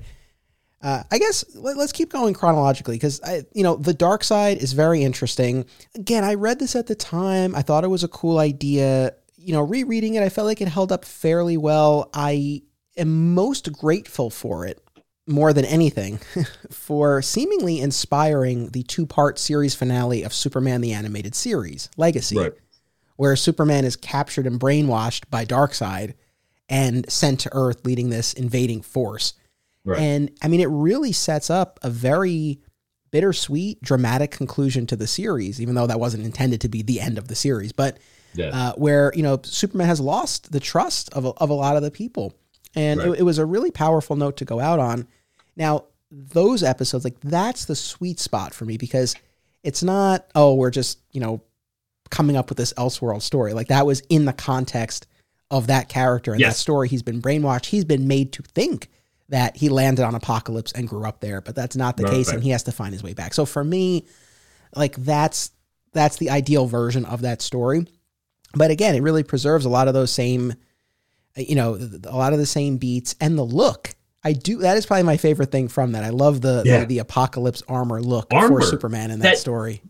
[0.84, 3.22] uh, I guess let, us keep going chronologically because
[3.54, 5.65] you know, the dark side is very interesting.
[5.96, 7.56] Again, I read this at the time.
[7.56, 9.13] I thought it was a cool idea.
[9.38, 12.10] You know, rereading it, I felt like it held up fairly well.
[12.13, 12.63] I
[12.98, 14.84] am most grateful for it
[15.28, 16.20] more than anything
[16.72, 22.54] for seemingly inspiring the two-part series finale of Superman the animated series, Legacy Right.
[23.17, 26.15] where Superman is captured and brainwashed by Darkseid
[26.67, 29.34] and sent to Earth, leading this invading force.
[29.84, 30.00] Right.
[30.00, 32.60] And I mean, it really sets up a very
[33.12, 37.17] bittersweet, dramatic conclusion to the series, even though that wasn't intended to be the end
[37.17, 37.72] of the series.
[37.72, 37.98] But
[38.54, 41.84] uh, where you know Superman has lost the trust of a, of a lot of
[41.84, 42.34] the people,
[42.76, 43.10] and Right.
[43.10, 45.08] it, it was a really powerful note to go out on.
[45.58, 49.15] Now, those episodes, like that's the sweet spot for me because
[49.63, 51.41] it's not oh we're just you know
[52.10, 53.54] coming up with this Elseworld story.
[53.54, 55.08] Like that was in the context
[55.50, 56.88] of that character and that story.
[56.88, 57.65] He's been brainwashed.
[57.65, 58.89] He's been made to think
[59.32, 62.36] that he landed on Apokolips and grew up there, but that's not the case, right.
[62.36, 63.34] and he has to find his way back.
[63.34, 64.06] So for me,
[64.76, 65.52] like that's
[65.94, 67.88] that's the ideal version of that story.
[68.54, 70.54] But again, it really preserves a lot of those same,
[71.36, 73.91] you know, a lot of the same beats and the look.
[74.24, 74.58] I do.
[74.60, 76.04] That is probably my favorite thing from that.
[76.04, 76.82] I love the Yeah.
[76.82, 78.62] the, the Apokolips armor look Armor.
[78.62, 79.82] for Superman in that, That- story.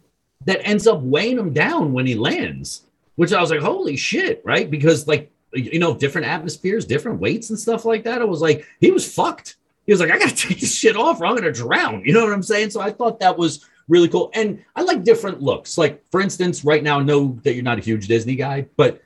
[0.45, 2.81] that ends up weighing him down when he lands,
[3.15, 4.69] which I was like, holy shit, right?
[4.71, 8.21] Because like you know, different atmospheres, different weights and stuff like that.
[8.21, 9.57] I was like, he was fucked.
[9.85, 12.03] He was like, I gotta take this shit off or I'm gonna drown.
[12.05, 12.69] You know what I'm saying?
[12.69, 14.31] So I thought that was really cool.
[14.33, 15.77] And I like different looks.
[15.77, 19.01] Like, for instance, right now, I know that you're not a huge Disney guy, but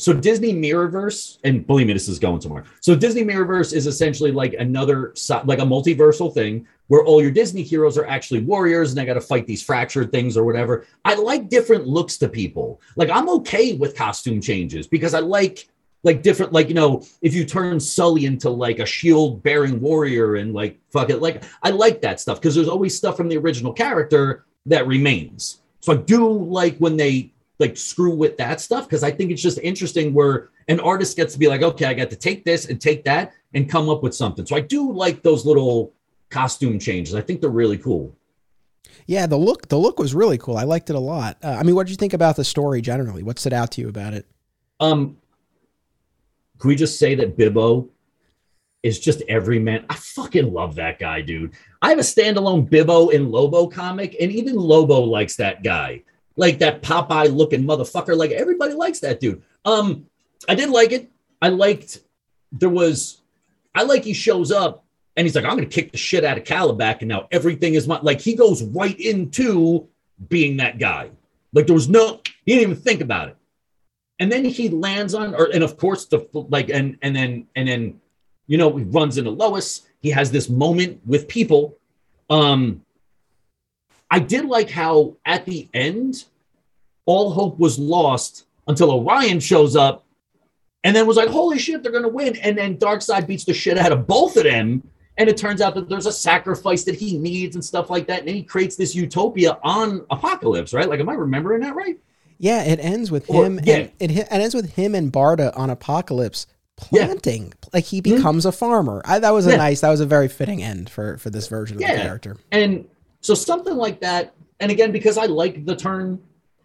[0.00, 2.64] so Disney Mirrorverse, and believe me, this is going somewhere.
[2.80, 5.12] So Disney Mirrorverse is essentially like another,
[5.44, 9.14] like a multiversal thing where all your Disney heroes are actually warriors and they got
[9.14, 10.86] to fight these fractured things or whatever.
[11.04, 12.80] I like different looks to people.
[12.96, 15.68] Like I'm okay with costume changes because I like
[16.02, 20.36] like different like you know if you turn sully into like a shield bearing warrior
[20.36, 23.36] and like fuck it like i like that stuff because there's always stuff from the
[23.36, 25.62] original character that remains.
[25.80, 29.42] So i do like when they like screw with that stuff because i think it's
[29.42, 32.66] just interesting where an artist gets to be like okay i got to take this
[32.66, 34.46] and take that and come up with something.
[34.46, 35.92] So i do like those little
[36.30, 37.14] costume changes.
[37.14, 38.14] I think they're really cool.
[39.06, 40.56] Yeah the look the look was really cool.
[40.56, 41.36] I liked it a lot.
[41.42, 43.22] Uh, i mean what did you think about the story generally?
[43.22, 44.26] What stood out to you about it?
[44.78, 45.16] Um
[46.60, 47.88] can we just say that Bibbo
[48.82, 49.86] is just every man?
[49.88, 51.54] I fucking love that guy, dude.
[51.80, 56.02] I have a standalone Bibbo and Lobo comic, and even Lobo likes that guy.
[56.36, 58.16] Like that Popeye looking motherfucker.
[58.16, 59.42] Like everybody likes that dude.
[59.64, 60.06] Um,
[60.48, 61.10] I did like it.
[61.42, 62.00] I liked
[62.52, 63.22] there was
[63.74, 64.84] I like he shows up
[65.16, 67.88] and he's like, I'm gonna kick the shit out of Kalibak, and now everything is
[67.88, 69.88] my like he goes right into
[70.28, 71.10] being that guy.
[71.52, 73.36] Like there was no, he didn't even think about it
[74.20, 77.66] and then he lands on or and of course the like and and then and
[77.66, 78.00] then
[78.46, 79.86] you know he runs into lois.
[80.00, 81.76] He has this moment with people.
[82.28, 82.84] Um
[84.12, 86.24] i did like how at the end
[87.06, 90.04] all hope was lost until orion shows up
[90.82, 92.36] and then was like holy shit they're gonna win.
[92.36, 94.82] And then Darkseid beats the shit out of both of them.
[95.16, 98.20] And it turns out that there's a sacrifice that he needs and stuff like that.
[98.20, 100.88] And then he creates this utopia on Apokolips, right?
[100.88, 101.98] Like am i remembering that right
[102.40, 103.60] yeah, it ends with or, him.
[103.62, 103.76] Yeah.
[103.76, 107.48] And, it, it ends with him and Barda on Apokolips planting.
[107.48, 107.68] Yeah.
[107.74, 108.16] Like he mm-hmm.
[108.16, 109.02] becomes a farmer.
[109.04, 109.56] I, that was a yeah.
[109.56, 109.82] nice.
[109.82, 112.38] That was a very fitting end for for this version of the character.
[112.50, 112.88] And
[113.20, 114.34] so something like that.
[114.58, 116.18] And again, because I like the turn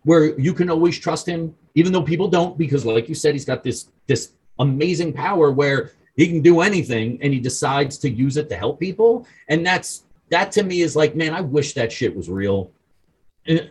[0.03, 3.45] where you can always trust him, even though people don't, because like you said, he's
[3.45, 8.37] got this this amazing power where he can do anything and he decides to use
[8.37, 9.27] it to help people.
[9.49, 12.71] And that's that to me is like, man, I wish that shit was real.
[13.45, 13.69] And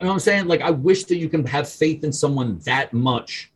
[0.00, 0.46] you know what I'm saying?
[0.46, 3.50] Like, I wish that you can have faith in someone that much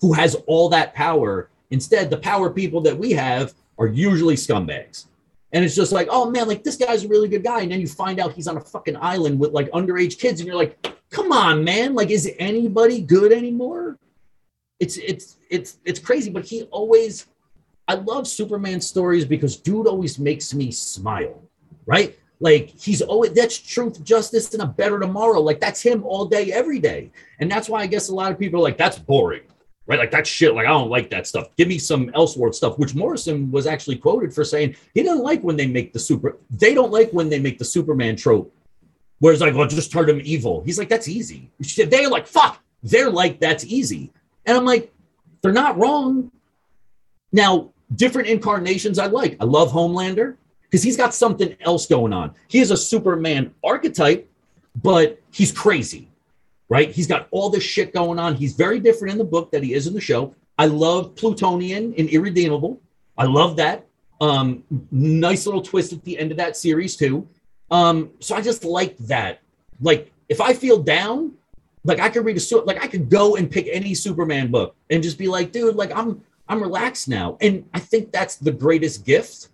[0.00, 1.48] who has all that power.
[1.70, 5.06] Instead, the power people that we have are usually scumbags.
[5.52, 7.60] And it's just like, oh man, like this guy's a really good guy.
[7.60, 10.48] And then you find out he's on a fucking island with like underage kids, and
[10.48, 10.76] you're like,
[11.10, 11.94] come on, man.
[11.94, 13.96] Like, is anybody good anymore?
[14.80, 16.30] It's it's it's it's crazy.
[16.30, 17.26] But he always
[17.86, 21.40] I love Superman stories because dude always makes me smile,
[21.86, 22.18] right?
[22.44, 25.40] Like he's always that's truth, justice, and a better tomorrow.
[25.40, 27.10] Like that's him all day, every day.
[27.38, 29.44] And that's why I guess a lot of people are like, that's boring,
[29.86, 29.98] right?
[29.98, 30.54] Like that shit.
[30.54, 31.48] Like I don't like that stuff.
[31.56, 35.40] Give me some Elseworld stuff, which Morrison was actually quoted for saying he doesn't like
[35.40, 36.36] when they make the super.
[36.50, 38.54] They don't like when they make the Superman trope,
[39.20, 40.62] where it's like, well, just turn him evil.
[40.66, 41.50] He's like, that's easy.
[41.58, 42.62] They're like, fuck.
[42.82, 44.12] They're like, that's easy.
[44.44, 44.92] And I'm like,
[45.40, 46.30] they're not wrong.
[47.32, 49.38] Now, different incarnations I like.
[49.40, 50.36] I love Homelander
[50.74, 52.34] because he's got something else going on.
[52.48, 54.28] He is a Superman archetype,
[54.82, 56.10] but he's crazy,
[56.68, 56.90] right?
[56.90, 58.34] He's got all this shit going on.
[58.34, 60.34] He's very different in the book that he is in the show.
[60.58, 62.80] I love Plutonian and Irredeemable.
[63.16, 63.86] I love that.
[64.20, 67.28] Um, nice little twist at the end of that series too.
[67.70, 69.42] Um, so I just like that.
[69.80, 71.34] Like if I feel down,
[71.84, 75.04] like I could read a like I could go and pick any Superman book and
[75.04, 77.38] just be like, dude, like I'm I'm relaxed now.
[77.40, 79.50] And I think that's the greatest gift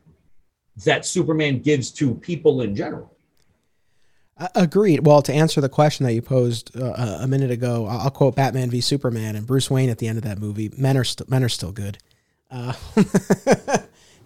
[0.85, 3.17] that Superman gives to people in general.
[4.55, 5.07] Agreed.
[5.07, 8.71] Well, to answer the question that you posed uh, a minute ago, I'll quote Batman
[8.71, 10.71] v Superman and Bruce Wayne at the end of that movie.
[10.79, 11.99] Men are still men are still good.
[12.51, 12.73] Uh,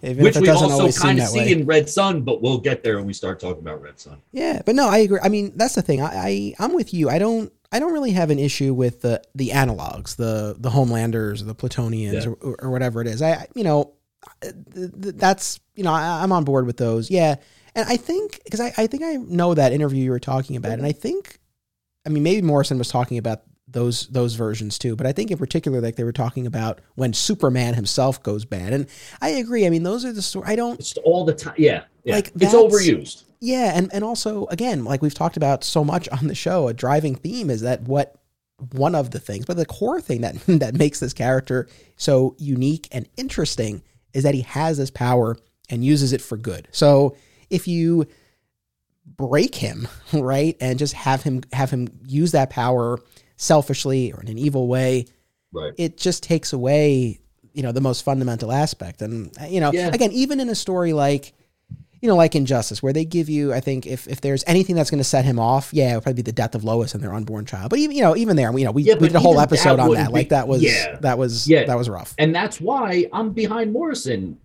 [0.01, 1.51] Which we also kind of see way.
[1.51, 4.21] in Red Son, but we'll get there when we start talking about Red Son.
[4.31, 5.19] Yeah, but no, I agree.
[5.21, 6.01] I mean, that's the thing.
[6.01, 7.09] I, I I'm with you.
[7.09, 11.45] I don't I don't really have an issue with the the analogs, the the Homelanders,
[11.45, 12.31] the Plutonians, yeah.
[12.41, 13.21] or, or, whatever it is.
[13.21, 13.93] I you know
[14.41, 17.09] that's you know I, am on board with those.
[17.09, 17.35] Yeah,
[17.75, 20.73] and I think because I, I think I know that interview you were talking about,
[20.73, 21.39] and I think
[22.05, 25.37] I mean maybe Morrison was talking about those those versions too, but I think in
[25.37, 28.87] particular like they were talking about when Superman himself goes bad, and
[29.21, 29.65] I agree.
[29.65, 30.47] I mean those are the story.
[30.47, 31.55] I don't it's all the time.
[31.57, 32.15] Yeah, yeah.
[32.15, 33.23] like it's overused.
[33.39, 36.73] Yeah, and and also again like we've talked about so much on the show, a
[36.73, 38.15] driving theme is that what
[38.71, 41.67] one of the things, but the core thing that that makes this character
[41.97, 43.83] so unique and interesting
[44.15, 45.37] is that he has this power
[45.69, 46.67] and uses it for good.
[46.71, 47.15] So
[47.49, 48.07] if you
[49.05, 52.99] break him, right, and just have him have him use that power
[53.37, 55.05] selfishly or in an evil way.
[55.51, 55.73] Right.
[55.77, 57.19] It just takes away,
[57.53, 59.01] you know, the most fundamental aspect.
[59.01, 59.89] And you know, Yeah.
[59.93, 61.33] again, even in a story like
[62.05, 64.91] you know, like Injustice, where they give you, I think, if, if there's anything that's
[64.91, 67.03] going to set him off, yeah, it would probably be the death of Lois and
[67.03, 67.71] their unborn child.
[67.71, 69.77] But even, you know, even there, you know, we, Yeah, we did a whole episode
[69.77, 70.11] that on that.
[70.11, 70.97] Like that was, yeah.
[71.01, 71.65] that was, Yeah.
[71.65, 72.13] that was rough.
[72.19, 74.37] and that's why I'm behind Morrison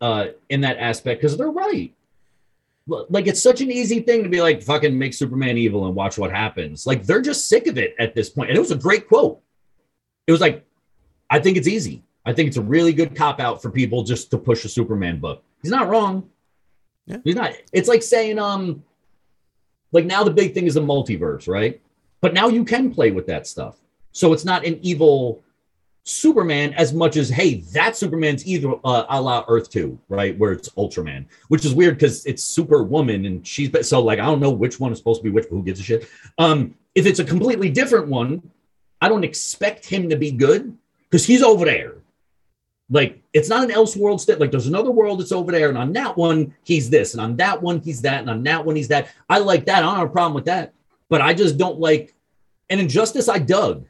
[0.00, 1.94] uh, in that aspect because they're right.
[2.88, 6.18] Like it's such an easy thing to be like fucking make Superman evil and watch
[6.18, 6.84] what happens.
[6.84, 8.50] Like they're just sick of it at this point.
[8.50, 9.40] And it was a great quote.
[10.26, 10.66] It was like,
[11.30, 12.02] I think it's easy.
[12.26, 15.20] I think it's a really good cop out for people just to push a Superman
[15.20, 15.42] book.
[15.62, 16.28] He's not wrong.
[17.06, 17.18] Yeah.
[17.24, 17.52] He's not.
[17.72, 18.82] It's like saying, um,
[19.92, 21.80] like now the big thing is the multiverse, right?
[22.20, 23.78] But now you can play with that stuff.
[24.12, 25.42] So it's not an evil
[26.04, 30.52] Superman as much as hey, that Superman's either uh, a la Earth two, right, where
[30.52, 34.50] it's Ultraman, which is weird because it's Superwoman and she's so like I don't know
[34.50, 36.08] which one is supposed to be which, who gives a shit?
[36.38, 38.42] Um, if it's a completely different one,
[39.00, 40.76] I don't expect him to be good
[41.10, 41.94] because he's over there.
[42.90, 44.38] Like it's not an Elseworld state.
[44.38, 47.36] Like there's another world that's over there, and on that one he's this, and on
[47.36, 49.08] that one he's that, and on that one he's that.
[49.28, 49.78] I like that.
[49.78, 50.74] I don't have a problem with that,
[51.08, 52.14] but I just don't like.
[52.70, 53.86] And Injustice, I dug.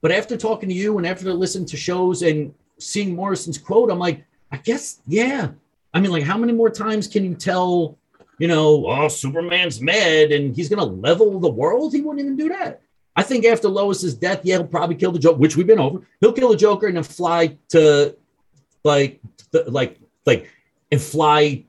[0.00, 3.98] But after talking to you and after listening to shows and seeing Morrison's quote, I'm
[3.98, 5.48] like, I guess, yeah.
[5.92, 7.98] I mean, like, how many more times can you tell,
[8.38, 11.92] you know, oh, Superman's mad and he's to level the world?
[11.92, 12.80] He wouldn't even do that.
[13.16, 16.02] I think after Lois's death, yeah, he'll probably kill the Joker, which we've been over.
[16.20, 18.16] He'll kill the Joker and then fly to,
[18.84, 19.20] like,
[19.66, 20.50] like, like,
[20.90, 21.64] and fly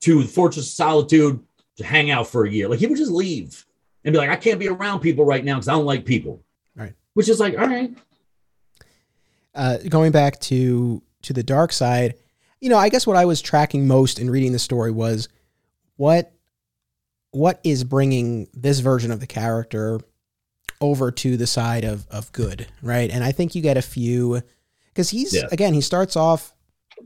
[0.00, 1.40] to the Fortress of Solitude
[1.76, 2.68] to hang out for a year.
[2.68, 3.64] Like, he would just leave
[4.04, 6.42] and be like, I can't be around people right now because I don't like people.
[6.74, 6.94] Right.
[7.14, 7.96] Which is like, all right,
[9.56, 12.14] uh, going back to to the dark side,
[12.60, 15.28] you know, I guess what I was tracking most in reading the story was
[15.96, 16.32] what
[17.30, 20.00] what is bringing this version of the character
[20.80, 23.10] over to the side of of good, right?
[23.10, 24.42] And I think you get a few
[24.96, 25.42] because he's Yeah.
[25.52, 26.54] again he starts off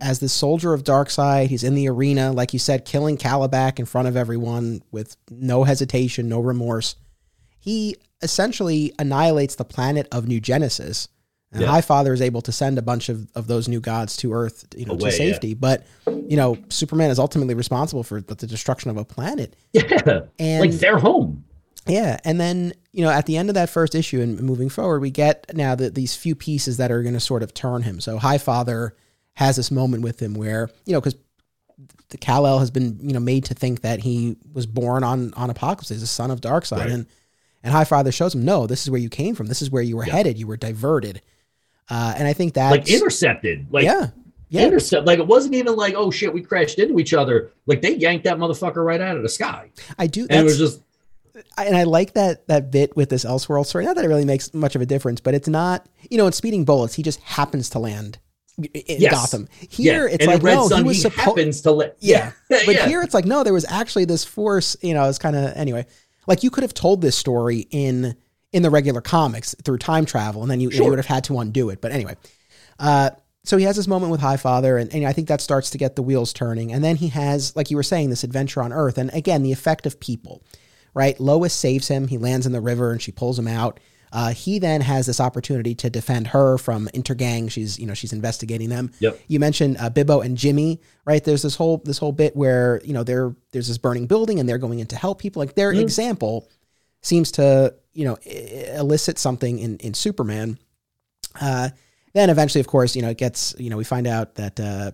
[0.01, 1.49] as the soldier of Darkseid.
[1.49, 5.65] He's in the arena, like you said, killing Kalibak in front of everyone with no
[5.65, 6.95] hesitation, no remorse.
[7.59, 11.09] He essentially annihilates the planet of New Genesis.
[11.53, 11.69] And Yeah.
[11.69, 14.87] Highfather is able to send a bunch of, of those new gods to Earth, you
[14.87, 15.33] know, Away, to yeah.
[15.33, 15.55] safety.
[15.55, 19.57] But you know, Superman is ultimately responsible for the, the destruction of a planet.
[19.73, 21.45] yeah, And like they're home.
[21.87, 25.01] Yeah, and then you know, at the end of that first issue and moving forward,
[25.01, 28.01] we get now that these few pieces that are going to sort of turn him.
[28.01, 28.91] So Highfather
[29.35, 31.17] has this moment with him where you know because
[32.11, 35.33] the Kal El has been you know made to think that he was born on
[35.35, 36.91] on Apokolips, he's a son of Darkseid, Right.
[36.91, 37.07] and
[37.63, 39.97] and Highfather shows him no, this is where you came from, this is where you
[39.97, 40.13] were Yeah.
[40.13, 41.23] headed, you were diverted,
[41.89, 43.67] uh, and I think that Like intercepted.
[43.71, 44.09] Like yeah,
[44.49, 45.07] yeah, intercept.
[45.07, 47.51] Like it wasn't even like, oh shit, we crashed into each other.
[47.67, 49.71] Like they yanked that motherfucker right out of the sky.
[49.99, 50.27] I do.
[50.29, 50.81] And it was just
[51.59, 53.85] and I like that that bit with this Elseworld story.
[53.85, 55.87] Not that it really makes much of a difference, but it's not.
[56.11, 58.19] You know, in Speeding Bullets, he just happens to land
[58.59, 59.13] in Yes.
[59.13, 59.49] Gotham.
[59.69, 60.15] Here, yeah.
[60.15, 61.21] it's and like Red no, Sun, he was supposed.
[61.21, 62.87] happens to let Yeah, but yeah.
[62.87, 64.77] here it's like no, there was actually this force.
[64.83, 65.87] You know, it's kind of anyway.
[66.27, 68.17] Like you could have told this story in
[68.53, 71.39] in the regular comics through time travel, and then you, you would have had to
[71.39, 71.81] undo it.
[71.81, 72.17] But anyway,
[72.79, 73.11] uh,
[73.45, 75.97] so he has this moment with Highfather, and, and I think that starts to get
[75.97, 76.73] the wheels turning.
[76.73, 79.53] And then he has, like you were saying, this adventure on Earth, and again, the
[79.53, 80.43] effect of people.
[80.95, 82.09] Right, Lois saves him.
[82.09, 83.79] He lands in the river, and she pulls him out.
[84.13, 87.51] Uh, he then has this opportunity to defend her from intergang.
[87.51, 88.91] She's, you know, she's investigating them.
[88.99, 89.21] Yep.
[89.29, 91.23] You mentioned uh, Bibbo and Jimmy, right?
[91.23, 94.49] There's this whole this whole bit where you know there there's this burning building and
[94.49, 95.41] they're going in to help people.
[95.41, 96.49] Like their example
[97.03, 100.59] seems to you know elicit something in in Superman.
[101.41, 101.71] Uh,
[102.13, 104.91] then eventually, of course, you know it gets you know we find out that uh,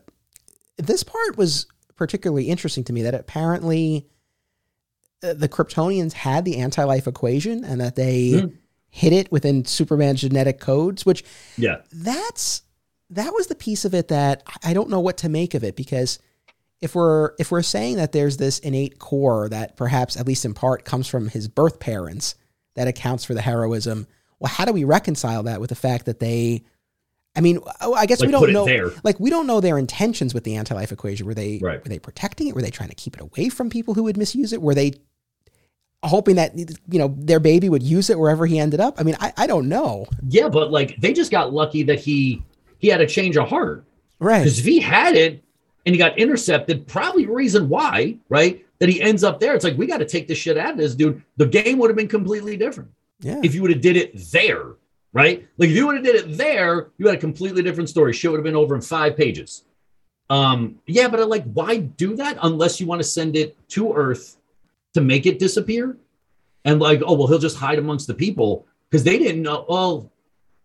[0.76, 1.66] this part was
[1.96, 4.06] particularly interesting to me that apparently
[5.20, 8.46] the Kryptonians had the anti-life equation and that they Hmm.
[8.90, 11.24] hid it within Superman's genetic codes, which
[11.56, 11.78] yeah.
[11.92, 12.62] that's
[13.10, 15.76] that was the piece of it that I don't know what to make of it
[15.76, 16.18] because
[16.80, 20.54] if we're if we're saying that there's this innate core that perhaps at least in
[20.54, 22.34] part comes from his birth parents
[22.74, 24.06] that accounts for the heroism,
[24.38, 26.62] well, how do we reconcile that with the fact that they
[27.36, 28.90] I mean, oh, I guess Like we don't know there.
[29.04, 31.26] like we don't know their intentions with the anti-life equation.
[31.26, 31.82] Were they Right.
[31.82, 32.54] were they protecting it?
[32.54, 34.62] Were they trying to keep it away from people who would misuse it?
[34.62, 34.92] Were they
[36.02, 38.98] hoping that you know their baby would use it wherever he ended up?
[39.00, 40.06] I mean, I, I don't know.
[40.28, 42.42] Yeah, but like they just got lucky that he
[42.78, 43.84] he had a change of heart.
[44.18, 44.38] Right.
[44.40, 45.42] Because if he had it
[45.84, 48.64] and he got intercepted, probably reason why, right?
[48.78, 49.54] That he ends up there.
[49.54, 51.22] It's like we got to take this shit out of this dude.
[51.36, 53.40] The game would have been completely different Yeah.
[53.42, 54.74] if you would have did it there,
[55.16, 55.48] right?
[55.56, 58.12] Like if you would have did it there, you had a completely different story.
[58.12, 59.64] Shit would have been over in five pages.
[60.28, 63.94] Um, yeah, but I like, why do that unless you want to send it to
[63.94, 64.36] Earth
[64.92, 65.96] to make it disappear?
[66.66, 68.66] And like, oh well, he'll just hide amongst the people.
[68.90, 69.64] because they didn't know.
[69.66, 70.12] Well,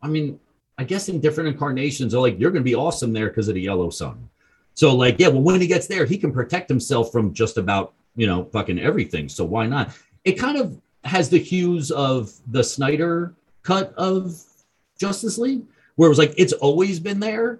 [0.01, 0.37] I mean,
[0.77, 3.55] I guess in different incarnations, they're like, you're going to be awesome there because of
[3.55, 4.27] the yellow sun.
[4.73, 7.93] So, like, yeah, well, when he gets there, he can protect himself from just about,
[8.17, 9.29] you know, fucking everything.
[9.29, 9.95] So, why not?
[10.25, 13.33] It kind of has the hues of the Snyder
[13.63, 14.41] cut of
[14.99, 15.63] Justice League,
[15.95, 17.59] where it was like, it's always been there.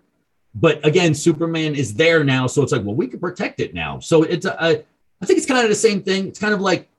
[0.54, 2.48] But again, Superman is there now.
[2.48, 4.00] So, it's like, well, we can protect it now.
[4.00, 4.84] So, it's a, a
[5.22, 6.28] I think it's kind of the same thing.
[6.28, 6.90] It's kind of like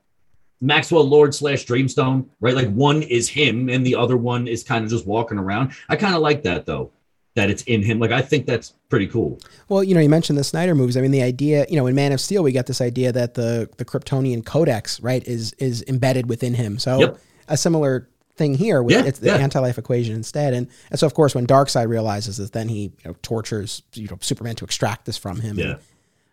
[0.61, 2.55] Maxwell Lord slash Dreamstone, right?
[2.55, 5.73] Like one is him and the other one is kind of just walking around.
[5.89, 6.91] I kind of like that though,
[7.35, 7.99] that it's in him.
[7.99, 9.39] Like I think that's pretty cool.
[9.67, 10.95] Well, you know, you mentioned the Snyder movies.
[10.95, 13.33] I mean, the idea, you know, in Man of Steel, we got this idea that
[13.33, 16.79] the the Kryptonian Codex, right, is is embedded within him.
[16.79, 17.19] So yep.
[17.49, 19.35] a similar thing here with yeah, it's the yeah.
[19.37, 20.53] anti-life equation instead.
[20.53, 24.07] And, and so of course when Darkseid realizes this, then he you know, tortures you
[24.07, 25.59] know Superman to extract this from him.
[25.59, 25.65] Yeah.
[25.65, 25.79] And,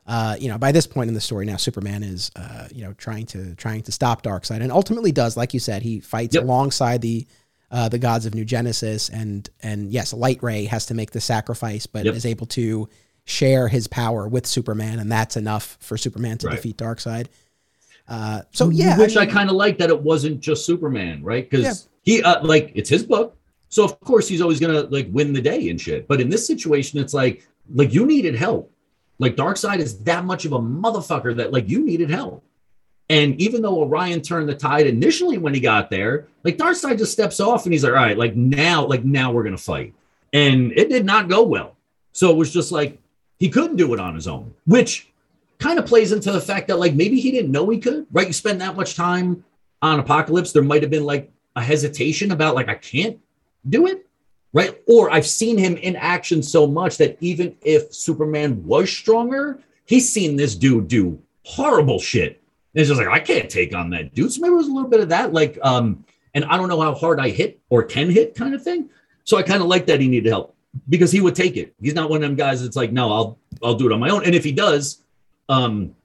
[0.06, 2.94] uh, you know, by this point in the story now, Superman is, uh, you know,
[2.94, 6.42] trying to trying to stop Darkseid, and ultimately does, like you said, he fights yep.
[6.42, 7.26] alongside the
[7.70, 11.20] uh, the gods of New Genesis, and and yes, Light Ray has to make the
[11.20, 12.14] sacrifice, but yep.
[12.14, 12.88] is able to
[13.24, 16.56] share his power with Superman, and that's enough for Superman to right.
[16.56, 17.26] defeat Darkseid.
[18.08, 21.22] Uh, so yeah, which I, mean, I kind of like that it wasn't just Superman,
[21.22, 21.48] right?
[21.48, 22.14] Because yeah.
[22.16, 23.36] he uh, like it's his book,
[23.68, 26.08] so of course he's always gonna like win the day and shit.
[26.08, 28.72] But in this situation, it's like like you needed help
[29.20, 32.42] like Darkseid is that much of a motherfucker that like you needed help.
[33.10, 37.12] And even though Orion turned the tide initially when he got there, like Darkseid just
[37.12, 39.94] steps off and he's like, all right, like now, like now we're gonna fight.
[40.32, 41.76] And it did not go well.
[42.12, 42.98] So it was just like
[43.38, 45.09] he couldn't do it on his own, which
[45.60, 48.26] kind of plays into the fact that like maybe he didn't know he could, right?
[48.26, 49.44] You spend that much time
[49.82, 53.18] on Apokolips, there might have been like a hesitation about like I can't
[53.68, 54.06] do it
[54.52, 54.80] right?
[54.86, 60.12] Or I've seen him in action so much that even if Superman was stronger, he's
[60.12, 62.42] seen this dude do horrible shit.
[62.74, 64.32] And it's just like, I can't take on that dude.
[64.32, 66.04] So maybe it was a little bit of that, like, um,
[66.34, 68.90] and I don't know how hard I hit or can hit kind of thing.
[69.24, 70.54] So I kind of like that he needed help
[70.88, 71.74] because he would take it.
[71.80, 74.10] He's not one of them guys that's like, no, I'll I'll do it on my
[74.10, 74.24] own.
[74.24, 75.02] And if he does,
[75.50, 75.96] um,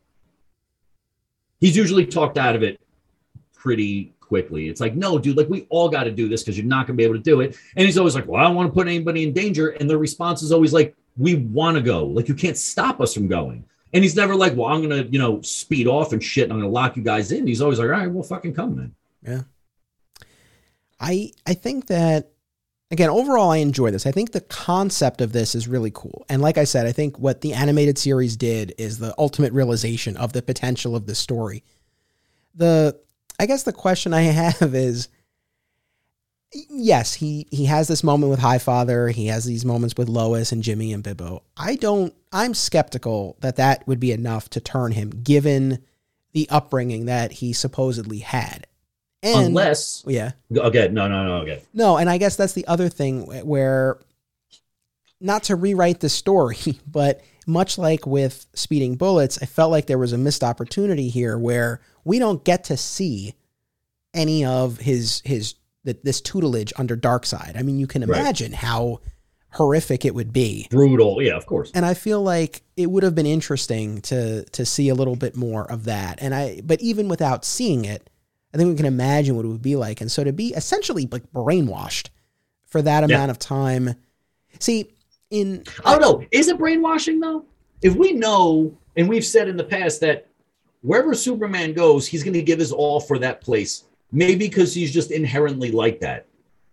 [1.59, 2.81] he's usually talked out of it
[3.53, 4.67] pretty quickly.
[4.67, 6.97] It's like, no, dude, like we all got to do this because you're not going
[6.97, 7.55] to be able to do it.
[7.75, 9.69] And he's always like, well, I don't want to put anybody in danger.
[9.69, 12.05] And the response is always like, we want to go.
[12.05, 13.63] Like you can't stop us from going.
[13.93, 16.45] And he's never like, well, I'm going to, you know, speed off and shit.
[16.45, 17.45] And I'm going to lock you guys in.
[17.45, 18.95] He's always like, all right, we'll fucking come then.
[19.21, 19.41] Yeah.
[20.99, 22.31] I, I think that
[22.91, 24.05] again, overall, I enjoy this.
[24.05, 26.25] I think the concept of this is really cool.
[26.29, 30.17] And like I said, I think what the animated series did is the ultimate realization
[30.17, 31.63] of the potential of the story.
[32.53, 32.99] The
[33.39, 35.09] I guess the question I have is
[36.69, 39.09] yes, he he has this moment with High Father.
[39.09, 41.41] he has these moments with Lois and Jimmy and Bibbo.
[41.57, 45.79] I don't I'm skeptical that that would be enough to turn him given
[46.33, 48.67] the upbringing that he supposedly had.
[49.23, 50.33] And, Unless yeah.
[50.55, 51.63] Okay, oh, no, no, no, okay.
[51.73, 53.99] No, and I guess that's the other thing where
[55.19, 56.57] not to rewrite the story,
[56.87, 61.37] but much like with Speeding Bullets, I felt like there was a missed opportunity here
[61.37, 63.35] where we don't get to see
[64.13, 67.57] any of his his this tutelage under Darkseid.
[67.57, 68.59] I mean, you can imagine right.
[68.59, 69.01] how
[69.51, 70.67] horrific it would be.
[70.71, 71.71] Brutal, yeah, of course.
[71.73, 75.35] And I feel like it would have been interesting to to see a little bit
[75.35, 76.19] more of that.
[76.21, 78.09] And I but even without seeing it,
[78.55, 79.99] I think we can imagine what it would be like.
[79.99, 82.07] And so to be essentially like brainwashed
[82.65, 83.31] for that amount yeah.
[83.31, 83.95] of time.
[84.59, 84.93] See,
[85.29, 87.43] in oh, I don't know, is it brainwashing though?
[87.81, 90.29] If we know and we've said in the past that
[90.83, 93.83] wherever Superman goes, he's going to give his all for that place.
[94.13, 96.25] Maybe because he's just inherently like that.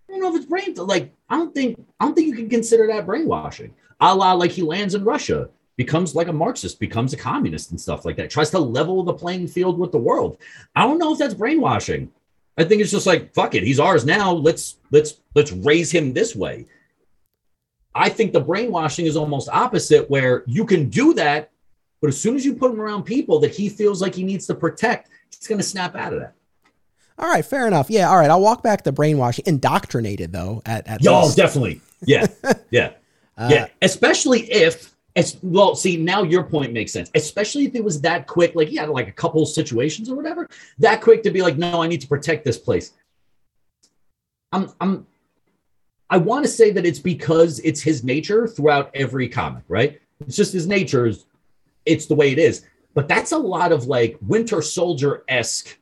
[0.09, 2.49] I don't know if it's brain like I don't think I don't think you can
[2.49, 3.75] consider that brainwashing.
[3.99, 7.81] A la like he lands in Russia, becomes like a Marxist, becomes a communist and
[7.81, 8.31] stuff like that.
[8.31, 10.39] Tries to level the playing field with the world.
[10.77, 12.11] I don't know if that's brainwashing.
[12.59, 14.33] I think it's just like fuck it, he's ours now.
[14.33, 16.67] Let's let's let's raise him this way.
[17.95, 21.53] I think the brainwashing is almost opposite, where you can do that
[22.03, 24.47] but as soon as you put him around people that he feels like he needs
[24.49, 26.35] to protect, he's going to snap out of that.
[27.17, 27.89] All right, fair enough.
[27.89, 28.29] Yeah, all right.
[28.29, 29.45] I'll walk back the brainwashing.
[29.47, 31.37] Indoctrinated though, at at Yo, least.
[31.37, 31.81] definitely.
[32.05, 32.27] Yeah,
[32.71, 32.95] yeah,
[33.39, 33.69] uh, yeah.
[33.81, 35.75] Especially if, as well.
[35.75, 37.11] See, now your point makes sense.
[37.15, 40.49] Especially if it was that quick, like yeah, like a couple situations or whatever,
[40.79, 42.93] that quick to be like, no, I need to protect this place.
[44.53, 45.07] I'm, I'm,
[46.11, 50.01] I want to say that it's because it's his nature throughout every comic, right?
[50.21, 51.25] It's just his nature is
[51.87, 52.65] it's the way it is.
[52.95, 55.79] But that's a lot of like Winter Soldier esque,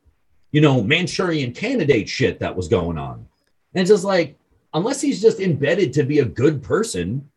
[0.53, 3.27] you know, Manchurian candidate shit that was going on.
[3.75, 4.37] And it's just like,
[4.73, 7.29] unless he's just embedded to be a good person,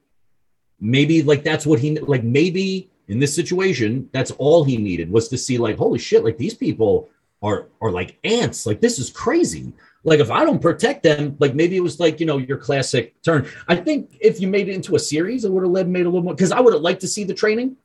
[0.83, 2.23] maybe like that's what he like.
[2.23, 6.37] Maybe in this situation, that's all he needed was to see like, holy shit, like
[6.37, 7.09] these people
[7.41, 8.65] are are like ants.
[8.65, 9.73] Like this is crazy.
[10.03, 13.19] Like if I don't protect them, like maybe it was like you know your classic
[13.23, 13.47] turn.
[13.67, 16.09] I think if you made it into a series, it would have led made a
[16.09, 17.77] little more because I would have liked to see the training,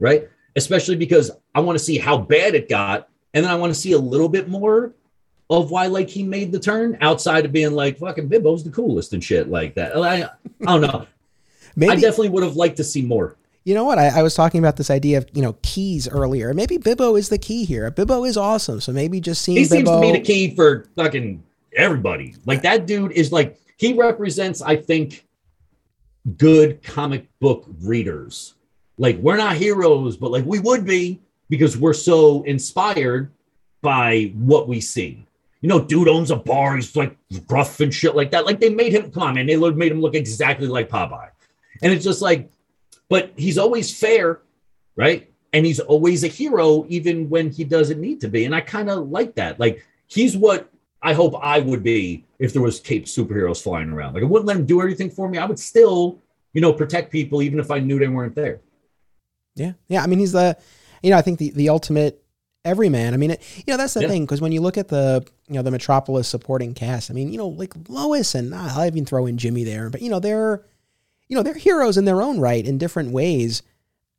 [0.00, 0.28] right?
[0.56, 3.78] Especially because I want to see how bad it got, and then I want to
[3.78, 4.94] see a little bit more
[5.48, 9.12] of why like he made the turn outside of being like fucking Bibbo's the coolest
[9.12, 9.96] and shit like that.
[9.96, 10.28] I, I
[10.64, 11.06] don't know.
[11.76, 13.36] Maybe, I definitely would have liked to see more.
[13.64, 13.98] You know what?
[13.98, 16.54] I, I, was talking about this idea of you know keys earlier.
[16.54, 17.90] Maybe Bibbo is the key here.
[17.90, 19.68] Bibbo is awesome, so maybe just seeing he Bibbo...
[19.68, 21.42] seems to be the key for fucking
[21.76, 22.34] everybody.
[22.46, 25.26] Like that dude is like he represents, I think,
[26.36, 28.54] good comic book readers.
[28.98, 33.30] Like we're not heroes, but like we would be because we're so inspired
[33.82, 35.26] by what we see.
[35.60, 36.76] You know, dude owns a bar.
[36.76, 37.16] He's like
[37.48, 38.46] rough and shit like that.
[38.46, 39.46] Like they made him come on, man.
[39.46, 41.30] They made him look exactly like Popeye,
[41.82, 42.50] and it's just like
[43.08, 44.40] but he's always fair,
[44.96, 45.30] right?
[45.52, 48.44] And he's always a hero, even when he doesn't need to be.
[48.44, 49.60] And I kind of like that.
[49.60, 50.70] Like he's what
[51.02, 54.14] I hope I would be if there was cape superheroes flying around.
[54.14, 55.38] Like I wouldn't let him do anything for me.
[55.38, 56.18] I would still,
[56.52, 58.60] you know, protect people even if I knew they weren't there.
[59.54, 60.02] Yeah, yeah.
[60.02, 60.58] I mean, he's the,
[61.02, 62.22] you know, I think the the ultimate
[62.64, 63.14] everyman.
[63.14, 64.08] I mean, it, you know, that's the yeah.
[64.08, 67.30] thing because when you look at the, you know, the Metropolis supporting cast, I mean,
[67.30, 70.18] you know, like Lois and uh, I'll even throw in Jimmy there, but you know,
[70.18, 70.64] they're
[71.28, 73.62] you know, they're heroes in their own right in different ways.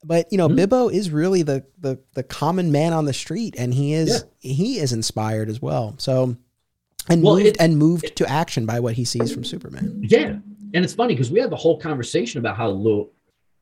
[0.03, 0.59] But you know, mm-hmm.
[0.59, 4.53] Bibbo is really the the the common man on the street, and he is yeah.
[4.53, 5.95] he is inspired as well.
[5.97, 6.37] So,
[7.09, 10.03] and well, moved it, and moved it, to action by what he sees from Superman.
[10.03, 10.37] Yeah,
[10.73, 13.09] and it's funny because we had the whole conversation about how Lo,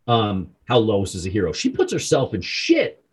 [0.07, 1.53] um, how Lois is a hero.
[1.53, 3.03] She puts herself in shit,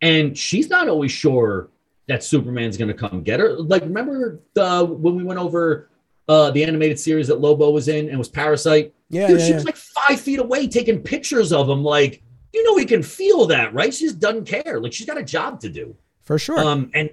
[0.00, 1.68] and she's not always sure
[2.08, 3.52] that Superman's going to come get her.
[3.52, 5.90] Like, remember the when we went over
[6.28, 8.94] uh, the animated series that Lobo was in and was Parasite?
[9.08, 9.56] Yeah, Dude, yeah, she yeah.
[9.56, 11.82] was like five feet away taking pictures of him.
[11.84, 13.92] Like, you know, he can feel that, right?
[13.94, 14.80] She just doesn't care.
[14.80, 15.94] Like, she's got a job to do.
[16.22, 16.58] For sure.
[16.58, 17.10] Um, and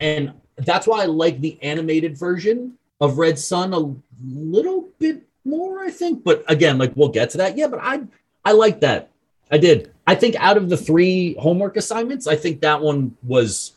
[0.00, 5.80] and that's why I like the animated version of Red Son a little bit more,
[5.80, 6.24] I think.
[6.24, 7.56] But again, like we'll get to that.
[7.56, 8.02] Yeah, but I
[8.44, 9.10] I like that.
[9.50, 9.92] I did.
[10.06, 13.74] I think out of the three homework assignments, I think that one was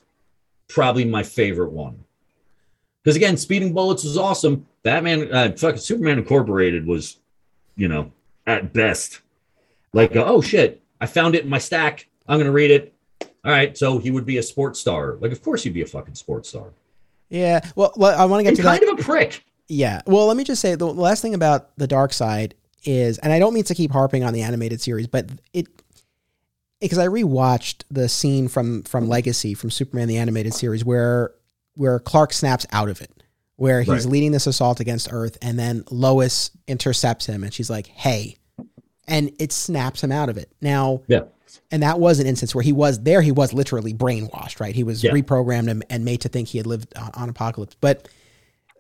[0.68, 2.04] probably my favorite one.
[3.04, 4.66] Because again, Speeding Bullets was awesome.
[4.84, 7.18] Batman, uh, fucking Superman Incorporated was
[7.76, 8.12] you know,
[8.46, 9.22] at best.
[9.94, 12.08] Like, uh, oh shit, I found it in my stack.
[12.28, 12.94] I'm gonna read it.
[13.44, 15.18] All right, so he would be a sports star.
[15.20, 16.72] Like, of course he'd be a fucking sports star.
[17.30, 17.62] Yeah.
[17.76, 18.94] Well, well I want to get and to kind that.
[18.94, 19.44] of a prick.
[19.68, 20.02] Yeah.
[20.06, 23.40] Well, let me just say the last thing about the dark side is, and I
[23.40, 25.68] don't mean to keep harping on the animated series, but it
[26.80, 31.34] because I rewatched the scene from from Legacy from Superman the animated series where
[31.76, 33.21] where Clark snaps out of it
[33.62, 34.06] where he's right.
[34.06, 38.38] leading this assault against Earth, and then Lois intercepts him, and she's like, "Hey,"
[39.08, 40.52] and it snaps him out of it.
[40.62, 41.26] Now, yeah,
[41.70, 43.22] and that was an instance where he was there.
[43.22, 44.74] He was literally brainwashed, right?
[44.74, 45.12] He was yeah.
[45.12, 48.10] reprogrammed and, and, made to think he had lived on, on Apokolips, but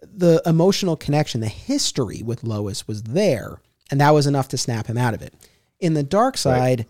[0.02, 3.62] the emotional connection, the history with Lois was there,
[3.92, 5.36] and that was enough to snap him out of it.
[5.80, 6.78] In the Darkseid.
[6.78, 6.86] Right.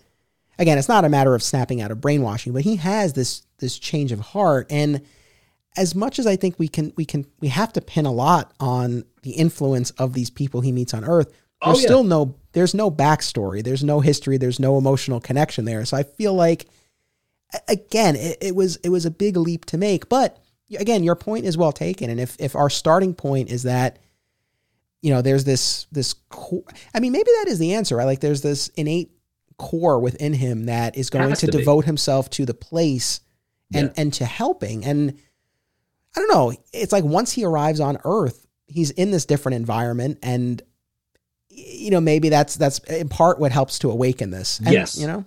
[0.59, 3.79] Again, it's not a matter of snapping out of brainwashing, but he has this this
[3.79, 5.01] change of heart, and
[5.77, 8.53] as much as I think we can we can we have to pin a lot
[8.59, 11.87] on the influence of these people he meets on Earth, oh, there's oh, yeah.
[11.87, 15.85] still no there's no backstory, there's no history, there's no emotional connection there.
[15.85, 16.67] So I feel like
[17.67, 20.09] again, it, it was it was a big leap to make.
[20.09, 20.37] But
[20.77, 22.09] again, your point is well taken.
[22.09, 23.99] And if if our starting point is that
[25.01, 26.63] you know there's this this core,
[26.93, 28.05] I mean maybe that is the answer, right?
[28.05, 29.11] Like there's this innate
[29.57, 33.21] core within him that is going to, to devote himself to the place
[33.73, 33.93] and yeah.
[34.01, 35.17] and to helping and
[36.15, 36.53] I don't know.
[36.73, 40.61] It's like once he arrives on Earth, he's in this different environment, and
[41.49, 44.59] you know maybe that's that's in part what helps to awaken this.
[44.59, 45.25] And, yes, you know.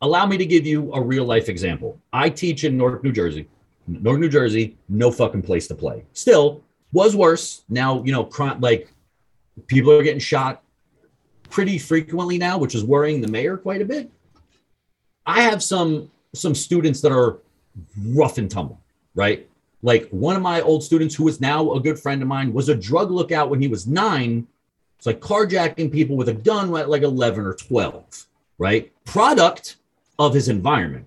[0.00, 2.00] Allow me to give you a real life example.
[2.12, 3.48] I teach in Newark, New Jersey.
[3.86, 6.04] Newark, New Jersey, no fucking place to play.
[6.12, 7.62] Still, was worse.
[7.68, 8.28] Now you know,
[8.58, 8.92] like
[9.68, 10.62] people are getting shot
[11.50, 14.10] pretty frequently now, which is worrying the mayor quite a bit.
[15.26, 17.38] I have some some students that are
[18.08, 18.80] rough and tumble,
[19.14, 19.48] right?
[19.82, 22.68] Like one of my old students, who is now a good friend of mine, was
[22.68, 24.46] a drug lookout when he was nine.
[24.96, 28.26] It's like carjacking people with a gun at like 11 or 12,
[28.58, 28.92] right?
[29.04, 29.76] Product
[30.18, 31.06] of his environment,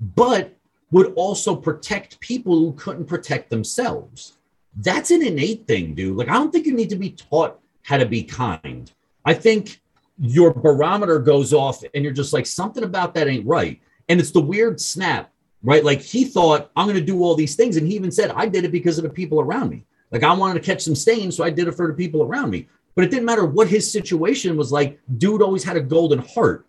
[0.00, 0.56] but
[0.90, 4.38] would also protect people who couldn't protect themselves.
[4.76, 6.16] That's an innate thing, dude.
[6.16, 8.90] Like, I don't think you need to be taught how to be kind.
[9.24, 9.80] I think
[10.18, 13.80] your barometer goes off and you're just like, something about that ain't right.
[14.08, 15.30] And it's the weird snap
[15.62, 15.84] right?
[15.84, 17.76] Like he thought, I'm going to do all these things.
[17.76, 19.84] And he even said, I did it because of the people around me.
[20.10, 22.50] Like I wanted to catch some stains, so I did it for the people around
[22.50, 22.68] me.
[22.94, 24.98] But it didn't matter what his situation was like.
[25.18, 26.66] Dude always had a golden heart.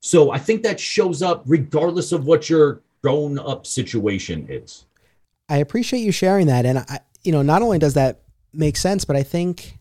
[0.00, 4.86] So I think that shows up regardless of what your grown up situation is.
[5.48, 8.20] I appreciate you sharing that, and I, you know, not only does that
[8.52, 9.78] make sense, but I think,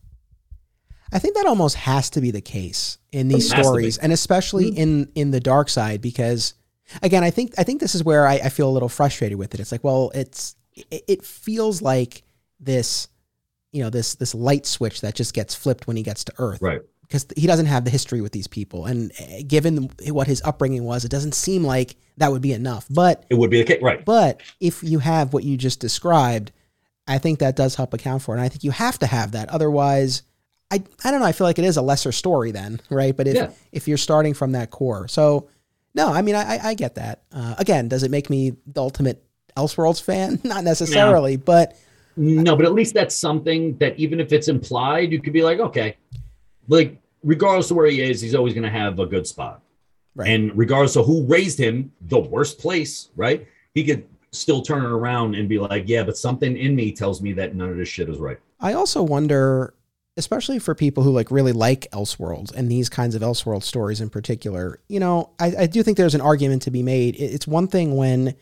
[1.13, 4.81] I think that almost has to be the case in these stories, and especially mm-hmm.
[4.81, 6.55] in in the dark side, because
[7.01, 9.53] again, I think I think this is where I, I feel a little frustrated with
[9.53, 9.59] it.
[9.59, 12.23] It's like, well, it's it, it feels like
[12.59, 13.07] this,
[13.71, 16.61] you know, this this light switch that just gets flipped when he gets to Earth,
[16.61, 16.81] right?
[17.01, 20.83] Because he doesn't have the history with these people, and eh, given what his upbringing
[20.83, 22.85] was, it doesn't seem like that would be enough.
[22.89, 24.03] But it would be the case, right?
[24.03, 26.51] But if you have what you just described,
[27.07, 28.39] I think that does help account for it.
[28.39, 30.23] And I think you have to have that, otherwise.
[30.71, 31.25] I, I don't know.
[31.25, 33.17] I feel like it is a lesser story then, right?
[33.17, 33.49] But if yeah.
[33.71, 35.49] if you're starting from that core, so
[35.99, 37.23] no, I mean I I get that.
[37.31, 39.23] Uh, again, does it make me the ultimate
[39.57, 40.39] Elseworlds fan?
[40.43, 41.43] Not necessarily, no.
[41.45, 41.77] but
[42.15, 45.59] no, but at least that's something that even if it's implied, you could be like,
[45.59, 45.97] okay,
[46.67, 49.61] like regardless of where he is, he's always going to have a good spot.
[50.15, 50.29] Right.
[50.29, 53.47] And regardless of who raised him, the worst place, right?
[53.73, 57.21] He could still turn it around and be like, yeah, but something in me tells
[57.21, 58.39] me that none of this shit is right.
[58.59, 59.73] I also wonder,
[60.17, 64.09] especially for people who like really like Elseworlds and these kinds of Elseworld stories in
[64.09, 67.15] particular, you know, I, I do think there's an argument to be made.
[67.17, 68.35] It's one thing when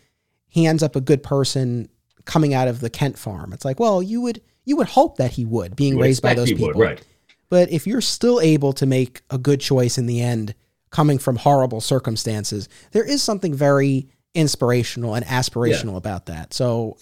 [0.48, 1.90] he ends up a good person
[2.26, 3.54] coming out of the Kent farm.
[3.54, 6.52] It's like, well, you would you would hope that he would, being raised by those
[6.52, 6.68] people.
[6.68, 7.02] Would, right.
[7.50, 10.54] But if you're still able to make a good choice in the end,
[10.90, 15.98] coming from horrible circumstances, there is something very inspirational and aspirational yeah.
[15.98, 16.54] about that.
[16.54, 16.98] So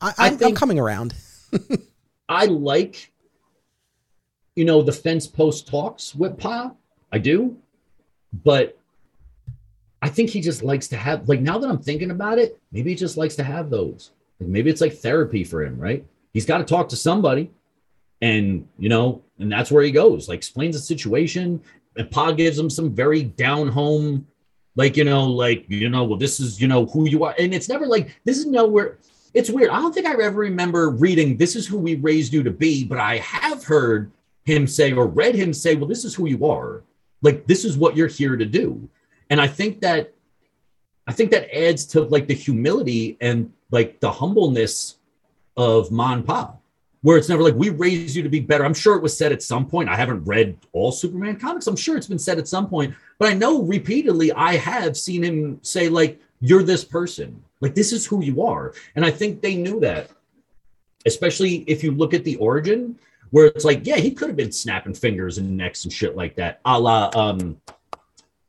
[0.00, 1.14] I, am coming around.
[2.28, 3.12] I like,
[4.58, 6.72] you know, the fence post talks with Pa.
[7.12, 7.56] I do,
[8.42, 8.76] but
[10.02, 12.90] I think he just likes to have like now that I'm thinking about it, maybe
[12.90, 14.10] he just likes to have those.
[14.40, 16.04] Like maybe it's like therapy for him, right?
[16.32, 17.52] He's got to talk to somebody,
[18.20, 20.28] and you know, and that's where he goes.
[20.28, 21.62] Like explains the situation,
[21.96, 24.26] and Pa gives him some very down home,
[24.74, 27.54] like you know, like you know, well, this is you know who you are, and
[27.54, 28.98] it's never like this is nowhere.
[29.34, 29.70] It's weird.
[29.70, 32.84] I don't think I ever remember reading this is who we raised you to be,
[32.84, 34.10] but I have heard
[34.48, 36.82] him say or read him say, well, this is who you are.
[37.22, 38.88] Like this is what you're here to do.
[39.30, 40.14] And I think that
[41.06, 44.96] I think that adds to like the humility and like the humbleness
[45.56, 46.54] of Man Pa,
[47.02, 48.64] where it's never like we raised you to be better.
[48.64, 49.88] I'm sure it was said at some point.
[49.88, 51.66] I haven't read all Superman comics.
[51.66, 55.22] I'm sure it's been said at some point, but I know repeatedly I have seen
[55.22, 57.42] him say like you're this person.
[57.60, 58.74] Like this is who you are.
[58.94, 60.10] And I think they knew that.
[61.06, 62.98] Especially if you look at the origin
[63.30, 66.36] where it's like, yeah, he could have been snapping fingers and necks and shit like
[66.36, 66.60] that.
[66.64, 67.60] A la um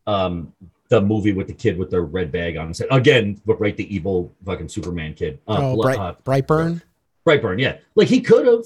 [0.08, 0.54] um,
[0.90, 2.88] the movie with the kid with the red bag on his head.
[2.92, 5.40] Again, but right, the evil fucking Superman kid.
[5.48, 6.82] Uh, oh, Bright, uh, Brightburn.
[7.26, 7.78] Brightburn, yeah.
[7.96, 8.66] Like he could have,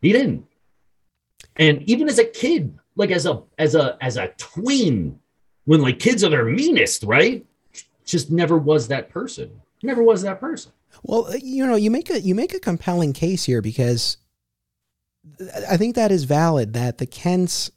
[0.00, 0.46] he didn't.
[1.56, 5.18] And even as a kid, like as a as a as a tween,
[5.66, 7.44] when like kids are their meanest, right?
[8.04, 9.60] Just never was that person.
[9.82, 10.72] Never was that person.
[11.02, 14.16] Well, you know, you make a you make a compelling case here because
[15.68, 17.70] I think that is valid that the Kents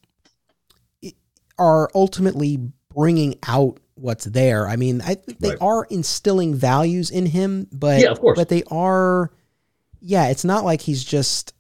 [1.57, 2.57] are ultimately
[2.93, 4.67] bringing out what's there.
[4.67, 5.57] I mean, I think they right.
[5.61, 8.37] are instilling values in him, but yeah, of course.
[8.37, 9.31] But they are,
[9.99, 10.29] yeah.
[10.29, 11.53] It's not like he's just,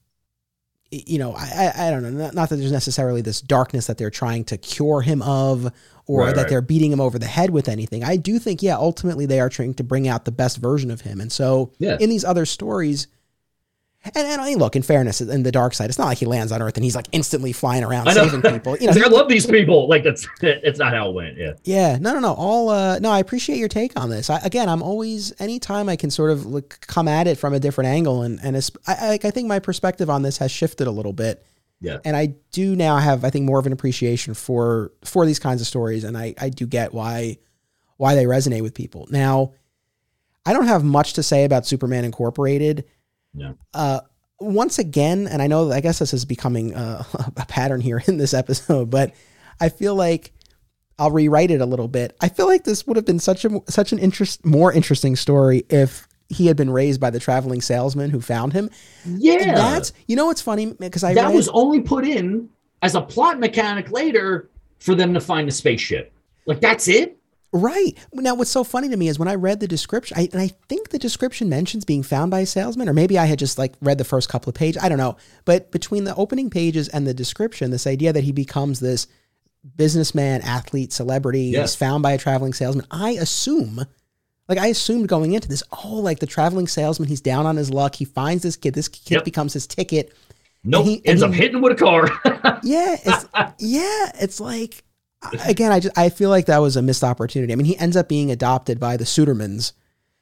[0.89, 2.09] you know, I I, don't know.
[2.09, 5.71] Not, not, that there's necessarily this darkness that they're trying to cure him of,
[6.07, 6.49] or right, that right.
[6.49, 8.03] they're beating him over the head with anything.
[8.03, 11.01] I do think, yeah, ultimately they are trying to bring out the best version of
[11.01, 11.97] him, and so yeah.
[11.99, 13.07] in these other stories
[14.03, 16.25] and, and I mean, look, in fairness, in the dark side, it's not like he
[16.25, 18.75] lands on Earth and he's like instantly flying around saving people.
[18.77, 19.87] You know, I love these people.
[19.87, 21.37] Like that's it's not how it went.
[21.37, 21.53] Yeah.
[21.63, 21.97] Yeah.
[21.99, 22.33] No, no, no.
[22.33, 23.11] All uh, no.
[23.11, 24.29] I appreciate your take on this.
[24.29, 27.59] I, again, I'm always anytime I can sort of look, come at it from a
[27.59, 31.13] different angle, and and I, I think my perspective on this has shifted a little
[31.13, 31.45] bit.
[31.79, 31.97] Yeah.
[32.05, 35.61] And I do now have, I think, more of an appreciation for for these kinds
[35.61, 37.37] of stories, and I I do get why
[37.97, 39.07] why they resonate with people.
[39.11, 39.53] Now,
[40.43, 42.85] I don't have much to say about Superman Incorporated.
[43.33, 43.53] Yeah.
[43.73, 44.01] Uh,
[44.39, 47.05] once again, and I know, I guess this is becoming a,
[47.37, 49.13] a pattern here in this episode, but
[49.59, 50.33] I feel like
[50.97, 52.15] I'll rewrite it a little bit.
[52.21, 55.63] I feel like this would have been such a such an interest, more interesting story
[55.69, 58.69] if he had been raised by the traveling salesman who found him.
[59.05, 62.49] Yeah, that's you know what's funny because I that read, was only put in
[62.81, 66.13] as a plot mechanic later for them to find the spaceship.
[66.45, 67.17] Like that's it.
[67.53, 67.97] Right.
[68.13, 70.47] Now, what's so funny to me is when I read the description, I, and I
[70.69, 73.73] think the description mentions being found by a salesman, or maybe I had just like
[73.81, 74.81] read the first couple of pages.
[74.81, 75.17] I don't know.
[75.43, 79.07] But between the opening pages and the description, this idea that he becomes this
[79.75, 81.75] businessman, athlete, celebrity, yes.
[81.75, 83.85] found by a traveling salesman, I assume,
[84.47, 87.69] like I assumed going into this, oh, like the traveling salesman, he's down on his
[87.69, 87.95] luck.
[87.95, 88.75] He finds this kid.
[88.75, 89.25] This kid yep.
[89.25, 90.13] becomes his ticket.
[90.63, 90.85] Nope.
[90.85, 92.07] He, ends he, up hitting with a car.
[92.63, 92.95] yeah.
[93.03, 93.25] It's,
[93.59, 94.11] yeah.
[94.21, 94.83] It's like,
[95.45, 97.53] again, I just I feel like that was a missed opportunity.
[97.53, 99.73] I mean, he ends up being adopted by the Sudermans,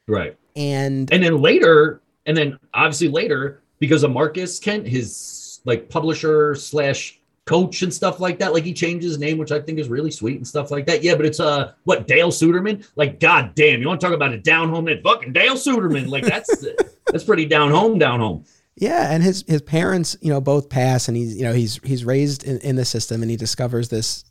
[0.10, 0.36] Right.
[0.56, 6.56] And And then later, and then obviously later, because of Marcus Kent, his like publisher
[6.56, 9.88] slash coach and stuff like that, like he changed his name, which I think is
[9.88, 11.04] really sweet and stuff like that.
[11.04, 12.88] Yeah, but it's uh what Dale Suderman?
[12.96, 16.10] Like, god damn, you want to talk about a down home that fucking Dale Suderman?
[16.10, 16.66] Like that's
[17.06, 18.46] that's pretty down home, down home.
[18.76, 22.04] Yeah, and his his parents, you know, both pass, and he's you know he's he's
[22.04, 24.24] raised in, in the system, and he discovers this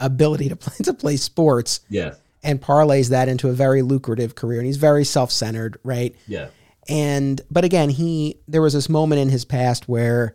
[0.00, 2.14] ability to play to play sports Yeah.
[2.42, 6.14] and parlays that into a very lucrative career, and he's very self centered, right?
[6.26, 6.48] Yeah.
[6.88, 10.34] And but again, he there was this moment in his past where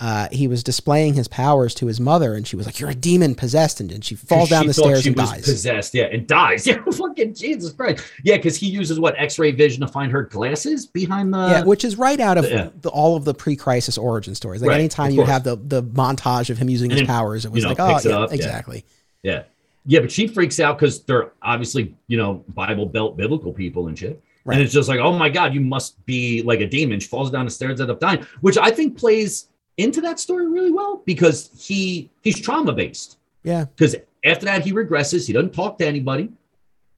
[0.00, 2.94] uh, he was displaying his powers to his mother, and she was like, "You're a
[2.96, 5.44] demon possessed," and, and she falls down She the stairs she and was dies.
[5.44, 6.66] Possessed, yeah, and dies.
[6.74, 8.04] Yeah, fucking Jesus Christ.
[8.24, 11.38] Yeah, because he uses what X-ray vision to find her glasses behind the.
[11.38, 12.70] yeah, which is right out of yeah.
[12.80, 14.60] the, all of the pre-crisis origin stories.
[14.60, 17.52] Like Right, anytime you have the the montage of him using And his powers, it
[17.52, 18.78] was you know, like, oh yeah, up, exactly.
[18.78, 18.90] Yeah.
[19.24, 19.42] Yeah,
[19.86, 23.98] Yeah, but she freaks out because they're obviously, you know, Bible belt biblical people and
[23.98, 24.22] shit.
[24.44, 24.54] Right.
[24.54, 27.00] And it's just like, oh my God, you must be like a demon.
[27.00, 29.48] She falls down the stairs, ends up dying, which I think plays
[29.78, 33.18] into that story really well because he he's trauma based.
[33.42, 35.26] Yeah, Because after that, he regresses.
[35.26, 36.30] He doesn't talk to anybody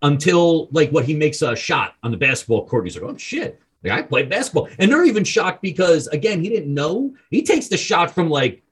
[0.02, 2.84] until like what he makes a shot on the basketball court.
[2.84, 3.60] He's like, oh shit.
[3.82, 4.68] Like, I played basketball.
[4.78, 7.14] And they're even shocked because again, he didn't know.
[7.30, 8.62] He takes the shot from like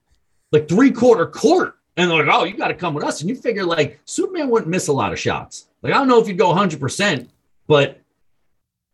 [0.52, 1.78] like three quarter court.
[1.96, 3.20] And they're like, oh, you got to come with us.
[3.20, 5.68] And you figure like Superman wouldn't miss a lot of shots.
[5.82, 7.28] Like, I don't know if you'd go 100%,
[7.66, 8.00] but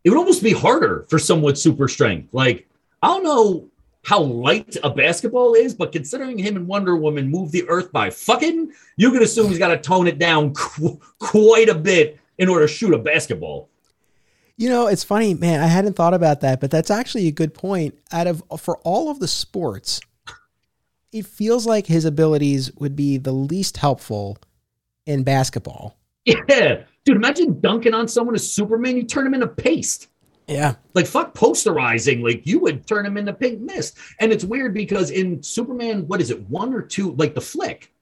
[0.04, 2.34] it would almost be harder for someone with super strength.
[2.34, 2.68] Like,
[3.02, 3.70] I don't know
[4.02, 8.10] how light a basketball is, but considering him and Wonder Woman move the earth by
[8.10, 12.48] fucking, you can assume he's got to tone it down qu- quite a bit in
[12.48, 13.68] order to shoot a basketball.
[14.56, 15.60] You know, it's funny, man.
[15.60, 17.98] I hadn't thought about that, but that's actually a good point.
[18.12, 20.00] Out of for all of the sports,
[21.12, 24.38] it feels like his abilities would be the least helpful
[25.06, 25.96] in basketball.
[26.24, 26.84] Yeah.
[27.04, 28.96] Dude, imagine dunking on someone as Superman.
[28.96, 30.08] You turn him into paste.
[30.46, 30.74] Yeah.
[30.94, 35.12] like fuck posterizing like you would turn him into pink mist and it's weird because
[35.12, 37.92] in superman what is it one or two like the flick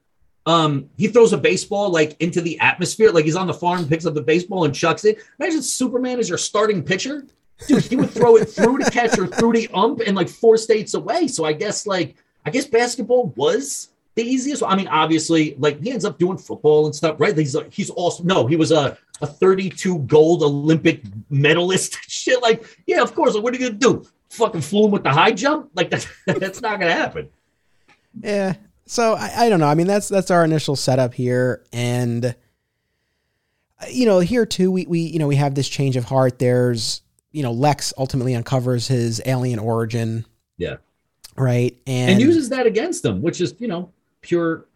[0.47, 4.07] um he throws a baseball like into the atmosphere like he's on the farm picks
[4.07, 7.27] up the baseball and chucks it imagine superman is your starting pitcher
[7.67, 10.95] dude he would throw it through the catcher through the ump and like four states
[10.95, 12.17] away so i guess like
[12.49, 16.87] i guess basketball was the easiest i mean obviously like he ends up doing football
[16.87, 21.03] and stuff right he's like he's awesome no he was a a 32 gold Olympic
[21.31, 21.99] medalist.
[22.09, 23.35] Shit, like, yeah, of course.
[23.35, 24.07] Like, what are you gonna do?
[24.31, 25.71] Fucking flew him with the high jump?
[25.75, 27.29] Like that's that's not gonna happen.
[28.21, 28.55] Yeah.
[28.87, 29.69] So I, I don't know.
[29.69, 32.35] I mean, that's that's our initial setup here, and
[33.91, 36.39] you know, here too, we we you know we have this change of heart.
[36.39, 40.25] There's you know Lex ultimately uncovers his alien origin,
[40.57, 40.77] Yeah,
[41.39, 41.77] right?
[41.87, 44.67] And, and, uses that against them, which is you know pure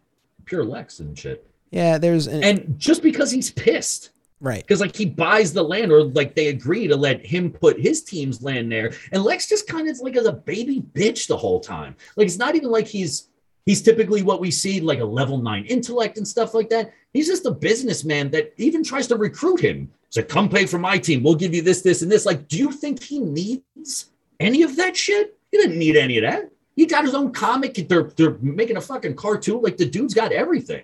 [0.45, 1.45] pure Lex and shit.
[1.71, 4.61] yeah, there's an, And just because he's pissed, right.
[4.61, 8.03] because like he buys the land, or like they agree to let him put his
[8.03, 11.59] team's land there, and Lex just kind of like as a baby bitch the whole
[11.59, 11.95] time.
[12.15, 13.29] Like it's not even like he's
[13.65, 16.93] he's typically what we see like a level nine intellect and stuff like that.
[17.13, 19.91] He's just a businessman that even tries to recruit him.
[20.07, 21.23] He's like, come pay for my team.
[21.23, 22.25] We'll give you this, this, and this.
[22.25, 25.37] Like, do you think he needs any of that shit?
[25.51, 26.51] He didn't need any of that.
[26.75, 27.75] He got his own comic.
[27.87, 29.61] They're they're making a fucking cartoon.
[29.61, 30.83] Like the dude's got everything.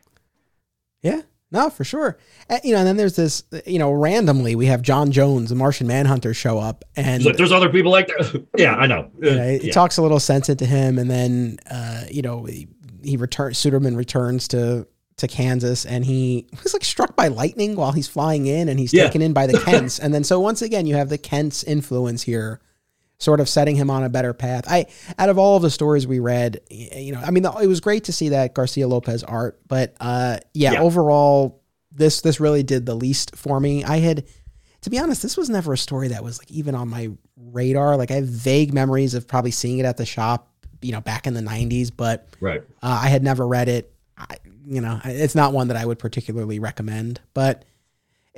[1.01, 1.21] Yeah,
[1.51, 2.17] no, for sure.
[2.49, 5.55] And, you know, and then there's this, you know, randomly we have John Jones, the
[5.55, 8.45] Martian Manhunter, show up, and He's like, there's other people like that.
[8.57, 9.09] yeah, I know.
[9.21, 9.71] you know, he Yeah.
[9.73, 12.67] talks a little sense into him, and then, uh, you know, he,
[13.03, 13.57] he returns.
[13.57, 14.87] Suderman returns to
[15.17, 18.93] to Kansas, and he was like struck by lightning while he's flying in, and he's
[18.93, 19.05] Yeah.
[19.05, 22.23] taken in by the Kents, and then so once again you have the Kents influence
[22.23, 22.61] here.
[23.19, 24.63] Sort of setting him on a better path.
[24.67, 24.85] I,
[25.17, 28.05] out of all of the stories we read, you know, I mean, it was great
[28.05, 30.81] to see that Garcia Lopez art, but uh, yeah, Yeah.
[30.81, 31.61] overall,
[31.91, 33.83] this this really did the least for me.
[33.83, 34.25] I had,
[34.83, 37.97] to be honest, this was never a story that was like even on my radar.
[37.97, 40.49] Like I have vague memories of probably seeing it at the shop,
[40.81, 42.61] you know, back in the '90s, but Right.
[42.81, 43.93] uh, I had never read it.
[44.17, 47.19] I, you know, it's not one that I would particularly recommend.
[47.33, 47.65] But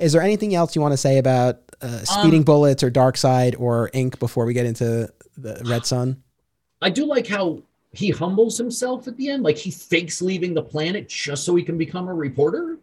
[0.02, 3.16] is there anything else you want to say about uh, Speeding Um, Bullets or Dark
[3.16, 6.22] Side or Ink before we get into the Red Son?
[6.80, 9.44] I do like how he humbles himself at the end.
[9.44, 12.78] Like he fakes leaving the planet just so he can become a reporter.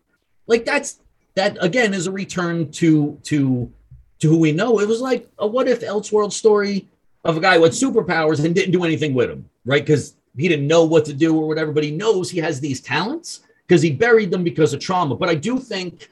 [0.47, 0.99] Like that's
[1.35, 3.71] that again is a return to to
[4.19, 4.79] to who we know.
[4.79, 6.87] It was like a what if Elseworld story
[7.25, 9.85] of a guy with superpowers and didn't do anything with them, right?
[9.85, 12.79] Because he didn't know what to do or whatever, but he knows he has these
[12.79, 15.15] talents because he buried them because of trauma.
[15.15, 16.09] But I do think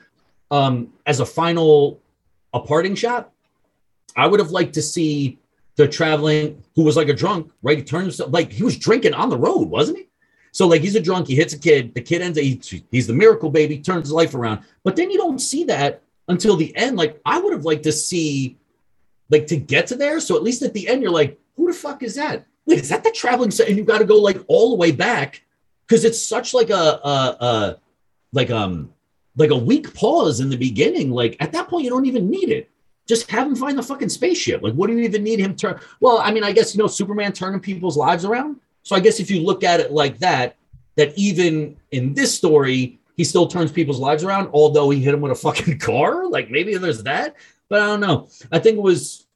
[0.52, 2.00] um as a final
[2.54, 3.32] a parting shot,
[4.16, 5.38] I would have liked to see
[5.76, 7.78] the traveling who was like a drunk, right?
[7.78, 10.08] He turns like he was drinking on the road, wasn't he?
[10.52, 13.14] So like he's a drunk, he hits a kid, the kid ends he, he's the
[13.14, 14.62] miracle baby, turns his life around.
[14.84, 16.98] But then you don't see that until the end.
[16.98, 18.58] Like I would have liked to see
[19.30, 20.20] like to get to there.
[20.20, 22.46] So at least at the end, you're like, who the fuck is that?
[22.66, 23.68] Wait, is that the traveling set?
[23.68, 25.44] And you got to go like all the way back
[25.86, 27.80] because it's such like a, a, a
[28.34, 28.94] like um
[29.38, 31.12] like a weak pause in the beginning.
[31.12, 32.70] Like at that point, you don't even need it.
[33.08, 34.62] Just have him find the fucking spaceship.
[34.62, 35.80] Like, what do you even need him to?
[36.02, 38.60] Well, I mean, I guess you know Superman turning people's lives around.
[38.84, 40.58] So I guess if you look at it like that,
[40.96, 45.22] that even in this story, he still turns people's lives around, although he hit him
[45.22, 46.28] with a fucking car.
[46.28, 47.36] Like maybe there's that,
[47.70, 48.28] but I don't know.
[48.52, 49.28] I think it was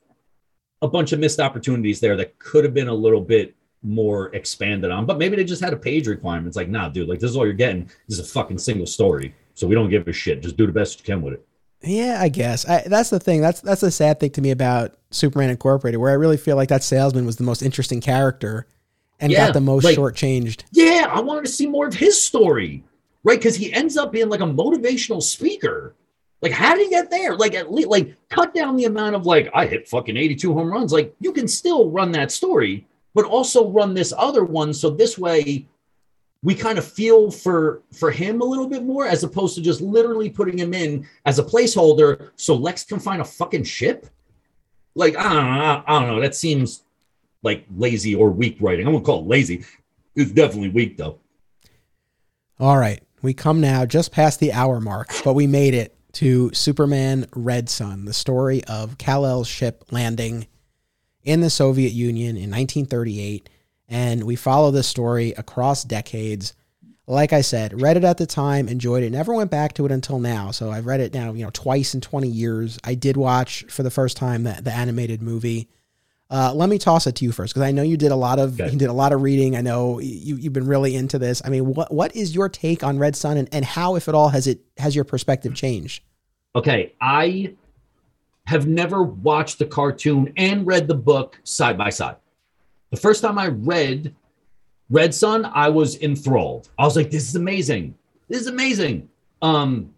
[0.82, 4.92] a bunch of missed opportunities there that could have been a little bit more expanded
[4.92, 6.48] on, but maybe they just had a page requirement.
[6.48, 7.86] It's like, nah, dude, like this is all you're getting.
[8.08, 9.34] This is a fucking single story.
[9.62, 10.42] So we don't give a shit.
[10.42, 11.46] Just do the best you can with it.
[11.84, 13.42] Yeah, I guess I, that's the thing.
[13.42, 16.70] That's that's the sad thing to me about Superman Incorporated, where I really feel like
[16.70, 18.66] that salesman was the most interesting character
[19.20, 20.64] and Yeah, got the most like- shortchanged.
[20.72, 22.84] Yeah, I wanted to see more of his story,
[23.24, 23.38] right?
[23.38, 25.94] Because he ends up being like a motivational speaker.
[26.42, 27.36] Like, how did he get there?
[27.36, 30.72] Like, at least, like, cut down the amount of like, I hit fucking 82 home
[30.72, 30.92] runs.
[30.92, 34.74] Like, you can still run that story, but also run this other one.
[34.74, 35.68] So this way,
[36.44, 39.82] we kind of feel for for him a little bit more, as opposed to just
[39.82, 44.08] literally putting him in as a placeholder so Lex can find a fucking ship.
[44.96, 45.84] Like, I don't know.
[45.88, 46.22] I don't know.
[46.22, 46.84] That seems
[47.44, 48.88] like lazy or weak writing.
[48.88, 49.66] I'm gonna call it lazy.
[50.16, 51.20] It's definitely weak though.
[52.60, 56.54] All right, we come now just past the hour mark, but we made it to
[56.54, 60.48] Superman Red Sun, the story of Kal-El's ship landing
[61.24, 63.50] in the Soviet Union in 1938,
[63.92, 66.54] and we follow this story across decades.
[67.08, 69.92] Like I said, read it at the time, enjoyed it, never went back to it
[69.92, 70.52] until now.
[70.52, 72.80] So I've read it now, you know, twice in 20 years.
[72.86, 75.68] I did watch for the first time the, the animated movie.
[76.30, 78.40] Uh, let me toss it to you first because I know you did a lot
[78.40, 78.72] of Okay.
[78.72, 79.58] you did a lot of reading.
[79.58, 81.42] I know you you've been really into this.
[81.44, 84.16] I mean, what what is your take on Red Sun and, and how, if at
[84.16, 86.02] all, has it has your perspective changed?
[86.56, 87.56] Okay, I
[88.46, 92.16] have never watched the cartoon and read the book side by side.
[92.92, 94.14] The first time I read
[94.90, 96.70] Red Sun, I was enthralled.
[96.78, 97.96] I was like, this is amazing.
[98.28, 99.10] This is amazing.
[99.42, 99.94] Um,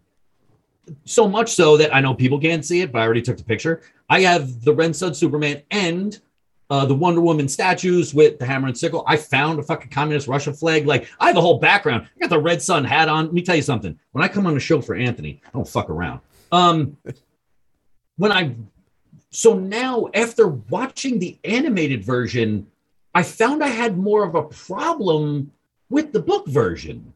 [1.05, 3.43] so much so that I know people can't see it, but I already took the
[3.43, 3.81] picture.
[4.09, 6.19] I have the Red Sun Superman and
[6.69, 9.03] uh, the Wonder Woman statues with the hammer and sickle.
[9.07, 10.85] I found a fucking communist Russia flag.
[10.85, 12.07] Like I have a whole background.
[12.15, 13.25] I got the Red Sun hat on.
[13.25, 13.97] Let me tell you something.
[14.11, 16.19] When I come on the show for Anthony, I don't fuck around.
[16.51, 16.97] Um,
[18.17, 18.55] when I
[19.29, 22.67] so now after watching the animated version,
[23.13, 25.51] I found I had more of a problem
[25.89, 27.13] with the book version.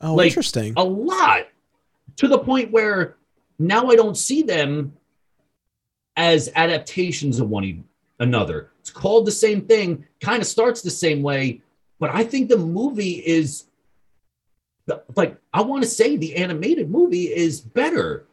[0.00, 0.74] Oh, Like, interesting.
[0.76, 1.48] A lot
[2.16, 3.16] to the point where
[3.58, 4.92] now I don't see them
[6.16, 7.84] as adaptations of one
[8.20, 8.70] another.
[8.80, 11.62] It's called the same thing, kind of starts the same way,
[11.98, 13.64] but I think the movie is
[14.86, 18.26] the- like I want to say the animated movie is better.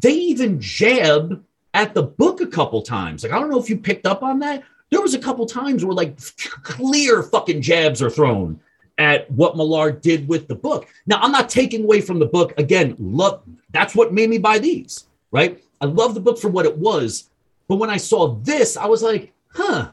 [0.00, 3.22] They even jab at the book a couple times.
[3.24, 4.62] Like I don't know if you picked up on that.
[4.90, 6.18] There was a couple times where like
[6.62, 8.60] clear fucking jabs are thrown
[8.96, 10.88] at what Millar did with the book.
[11.06, 12.54] Now I'm not taking away from the book.
[12.58, 15.62] Again, love that's what made me buy these, right?
[15.80, 17.30] I love the book for what it was,
[17.68, 19.92] but when I saw this, I was like, huh.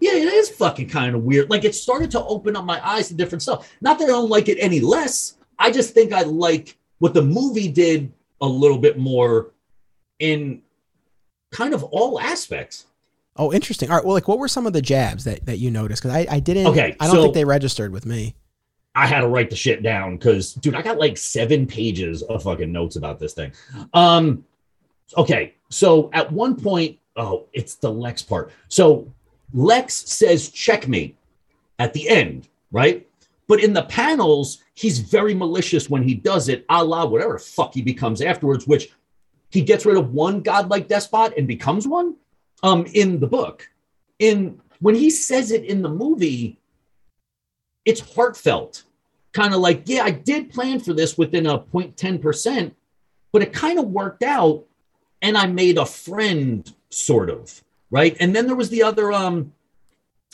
[0.00, 1.48] Yeah, it is fucking kind of weird.
[1.48, 3.72] Like it started to open up my eyes to different stuff.
[3.80, 5.38] Not that I don't like it any less.
[5.58, 9.52] I just think I like what the movie did a little bit more
[10.18, 10.60] in
[11.52, 12.86] kind of all aspects.
[13.36, 13.90] Oh, interesting.
[13.90, 14.04] All right.
[14.04, 16.02] Well, like, what were some of the jabs that, that you noticed?
[16.02, 16.66] Because I, I didn't.
[16.68, 18.34] Okay, I don't so- think they registered with me.
[18.96, 22.44] I had to write the shit down because, dude, I got like seven pages of
[22.44, 23.50] fucking notes about this thing.
[23.92, 24.44] Um,
[25.16, 28.52] okay, so at one point, oh, it's the Lex part.
[28.68, 29.12] So
[29.52, 31.16] Lex says checkmate
[31.80, 33.04] at the end, right?
[33.48, 37.74] But in the panels, he's very malicious when he does it, a la whatever fuck
[37.74, 38.90] he becomes afterwards, which
[39.50, 42.14] he gets rid of one godlike despot and becomes one.
[42.62, 43.68] Um, in the book,
[44.18, 46.58] in when he says it in the movie,
[47.84, 48.84] it's heartfelt.
[49.32, 52.72] Kind of like, yeah, I did plan for this within a 0.10%,
[53.32, 54.64] but it kind of worked out
[55.20, 57.62] and I made a friend, sort of.
[57.90, 58.16] Right.
[58.20, 59.52] And then there was the other um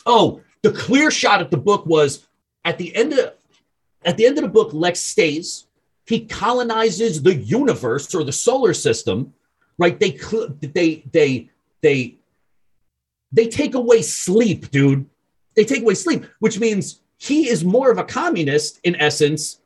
[0.05, 2.27] oh, the clear shot at the book was
[2.65, 3.33] at the end of
[4.03, 5.67] at the end of the book, Lex stays,
[6.07, 9.33] he colonizes the universe or the solar system,
[9.77, 9.99] right?
[9.99, 10.19] They
[10.61, 11.49] they they
[11.81, 12.17] they
[13.31, 15.05] they take away sleep, dude.
[15.55, 19.59] They take away sleep, which means he is more of a communist in essence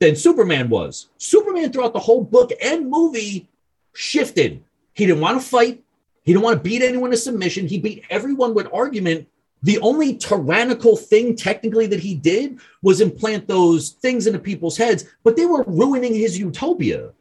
[0.00, 1.08] than Superman was.
[1.16, 3.48] Superman throughout the whole book and movie
[3.94, 4.62] shifted.
[4.92, 5.82] He didn't want to fight.
[6.22, 7.66] He didn't want to beat anyone to submission.
[7.66, 9.28] He beat everyone with argument.
[9.62, 15.04] The only tyrannical thing technically that he did was implant those things into people's heads,
[15.24, 17.12] but they were ruining his utopia,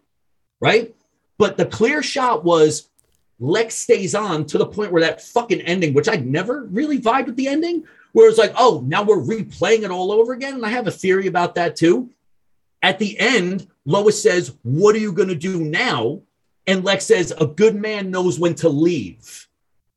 [0.60, 0.94] right?
[1.38, 2.90] But the clear shot was
[3.40, 7.28] Lex stays on to the point where that fucking ending, which I never really vibed
[7.28, 7.84] with the ending,
[8.14, 10.54] where it's like, oh, now we're replaying it all over again.
[10.54, 12.10] And I have a theory about that too.
[12.82, 16.22] At the end, Lois says, What are you going to do now?
[16.68, 19.48] And Lex says, A good man knows when to leave.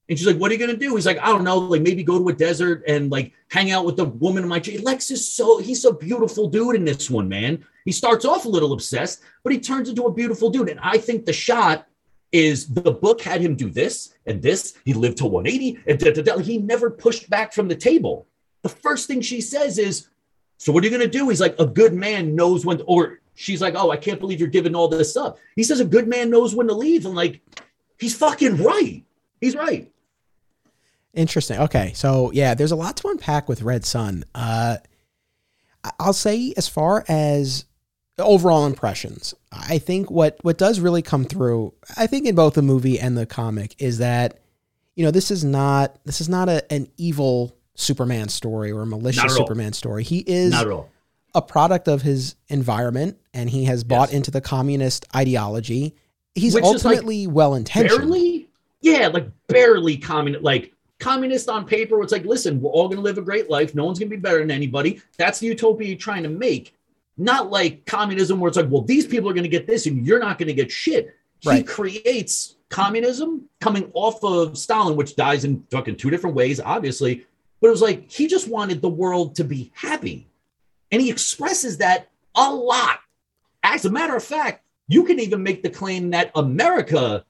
[0.09, 0.95] And she's like, What are you going to do?
[0.95, 3.84] He's like, I don't know, like maybe go to a desert and like hang out
[3.84, 4.82] with the woman in my dream.
[4.82, 7.64] Lex is so, he's a beautiful dude in this one, man.
[7.84, 10.68] He starts off a little obsessed, but he turns into a beautiful dude.
[10.68, 11.86] And I think the shot
[12.33, 14.74] is the book had him do this and this.
[14.85, 16.39] He lived to 180 and da, da, da.
[16.39, 18.26] he never pushed back from the table.
[18.62, 20.09] The first thing she says is,
[20.59, 21.29] So what are you going to do?
[21.29, 24.49] He's like, A good man knows when, or she's like, Oh, I can't believe you're
[24.49, 25.39] giving all this up.
[25.57, 27.07] He says, A good man knows when to leave.
[27.07, 27.41] And like,
[27.99, 29.05] he's fucking right.
[29.41, 29.91] He's right.
[31.14, 31.59] Interesting.
[31.61, 31.93] Okay.
[31.95, 34.24] So, yeah, there's a lot to unpack with Red Sun.
[34.35, 34.76] Uh,
[35.99, 37.64] I'll say, as far as
[38.19, 39.35] overall impressions.
[39.53, 43.16] I think what what does really come through, I think in both the movie and
[43.16, 44.41] the comic, is that
[44.97, 48.87] you know this is not this is not a, an evil Superman story or a
[48.87, 50.03] malicious Superman story.
[50.03, 50.55] He is
[51.35, 54.16] a product of his environment, and he has bought yes.
[54.16, 55.95] into the communist ideology.
[56.35, 58.01] He's Which ultimately like well intentioned.
[58.01, 58.49] Barely,
[58.81, 62.03] yeah, like barely communist, like communist on paper.
[62.03, 63.75] It's like, listen, we're all going to live a great life.
[63.75, 65.01] No one's going to be better than anybody.
[65.16, 66.75] That's the utopia you're trying to make
[67.19, 70.07] not like communism where it's like, well, these people are going to get this and
[70.07, 71.14] you're not going to get shit.
[71.45, 71.59] Right.
[71.59, 77.27] He creates communism coming off of Stalin, which dies in fucking two different ways, obviously.
[77.61, 80.29] But it was like he just wanted the world to be happy.
[80.91, 83.01] And he expresses that a lot.
[83.62, 87.25] As a matter of fact, you can even make the claim that America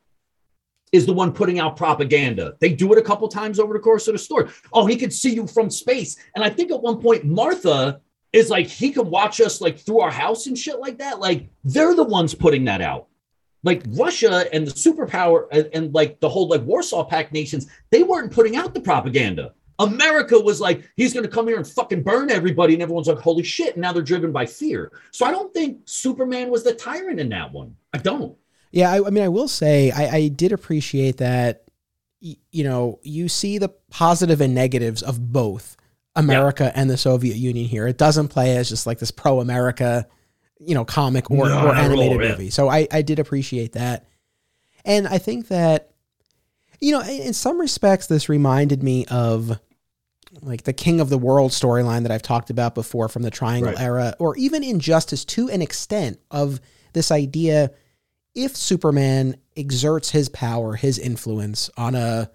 [0.92, 2.56] is the one putting out propaganda.
[2.60, 4.48] They do it a couple times over the course of the story.
[4.72, 6.16] Oh, he could see you from space.
[6.34, 8.00] And I think at one point, Martha
[8.32, 11.18] is like he could watch us like through our house and shit like that.
[11.18, 13.06] Like they're the ones putting that out.
[13.64, 18.02] Like Russia and the superpower and, and like the whole like Warsaw Pact nations, they
[18.02, 19.54] weren't putting out the propaganda.
[19.80, 22.74] America was like, he's going to come here and fucking burn everybody.
[22.74, 23.74] And everyone's like, holy shit.
[23.74, 24.92] And now they're driven by fear.
[25.12, 27.76] So I don't think Superman was the tyrant in that one.
[27.94, 28.36] I don't.
[28.72, 28.90] Yeah.
[28.90, 31.64] I, I mean, I will say, I, I did appreciate that,
[32.20, 35.76] you know, you see the positive and negatives of both
[36.18, 36.72] America yeah.
[36.74, 37.86] and the Soviet Union here.
[37.86, 40.06] It doesn't play as just like this pro America,
[40.58, 42.50] you know, comic or, no, or animated movie.
[42.50, 44.06] So I, I did appreciate that.
[44.84, 45.92] And I think that,
[46.80, 49.58] you know, in some respects, this reminded me of
[50.42, 53.72] like the King of the World storyline that I've talked about before from the Triangle
[53.72, 53.80] right.
[53.80, 56.60] era, or even Injustice to an extent of
[56.92, 57.70] this idea
[58.34, 62.30] if Superman exerts his power, his influence on a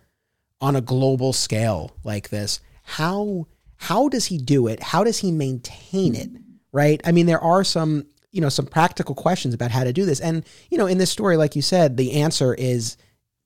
[0.60, 3.48] on a global scale like this, how
[3.84, 4.82] how does he do it?
[4.82, 6.30] How does he maintain it?
[6.72, 7.02] Right?
[7.06, 10.20] I mean, there are some, you know, some practical questions about how to do this.
[10.20, 12.98] And, you know, in this story, like you said, the answer is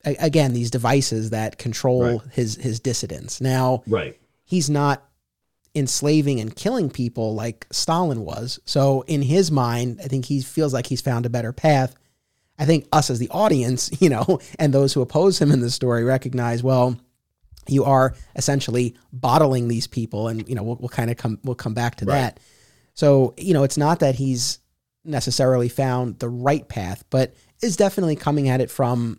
[0.05, 2.21] again, these devices that control right.
[2.31, 3.41] his his dissidents.
[3.41, 4.17] Now, right.
[4.45, 5.03] he's not
[5.75, 8.59] enslaving and killing people like Stalin was.
[8.65, 11.95] So in his mind, I think he feels like he's found a better path.
[12.59, 15.69] I think us as the audience, you know, and those who oppose him in the
[15.69, 16.97] story recognize, well,
[17.69, 21.55] you are essentially bottling these people and you know we'll, we'll kind of come we'll
[21.55, 22.15] come back to right.
[22.15, 22.39] that
[22.93, 24.59] so you know it's not that he's
[25.03, 29.17] necessarily found the right path but is definitely coming at it from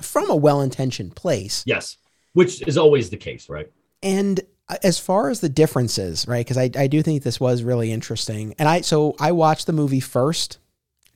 [0.00, 1.96] from a well-intentioned place yes
[2.32, 3.70] which is always the case right
[4.02, 7.62] and uh, as far as the differences right because I, I do think this was
[7.62, 10.58] really interesting and i so i watched the movie first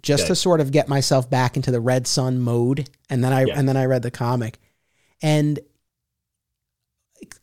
[0.02, 0.28] just okay.
[0.28, 3.58] to sort of get myself back into the red sun mode and then i yeah.
[3.58, 4.58] and then i read the comic
[5.22, 5.60] and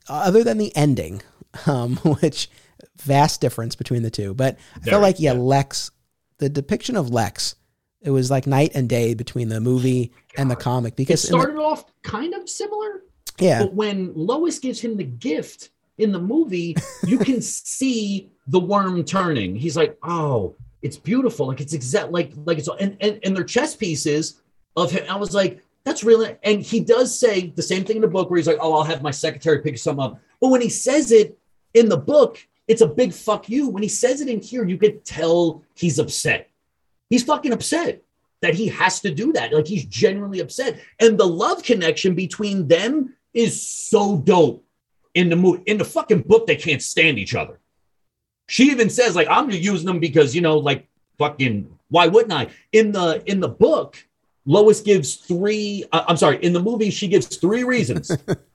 [0.08, 1.22] other than the ending,
[1.66, 2.50] um, which
[2.98, 4.34] vast difference between the two.
[4.34, 5.92] But I felt like yeah, yeah, Lex,
[6.38, 7.56] the depiction of Lex,
[8.02, 10.42] it was like night and day between the movie God.
[10.42, 13.04] and the comic because it started the, off kind of similar.
[13.40, 16.76] Yeah, but when Lois gives him the gift in the movie,
[17.06, 19.56] you can see the worm turning.
[19.56, 21.48] He's like, oh, it's beautiful.
[21.48, 24.42] Like it's exact like like it's and and, and their chess pieces
[24.76, 25.06] of him.
[25.10, 28.30] I was like, that's really, and he does say the same thing in the book
[28.30, 30.20] where he's like, oh, I'll have my secretary pick some up.
[30.40, 31.38] But when he says it
[31.74, 33.70] in the book, it's a big fuck you.
[33.70, 36.50] When he says it in here, you could tell he's upset.
[37.10, 38.04] He's fucking upset
[38.42, 39.52] that he has to do that.
[39.54, 40.80] Like he's genuinely upset.
[41.00, 44.64] And the love connection between them is so dope
[45.14, 45.64] in the movie.
[45.66, 47.60] In the fucking book, they can't stand each other.
[48.48, 50.88] She even says, like, I'm using them because, you know, like
[51.18, 52.48] fucking why wouldn't I?
[52.72, 53.98] In the in the book,
[54.50, 55.86] Lois gives three.
[55.92, 58.12] Uh, I'm sorry, in the movie, she gives three reasons.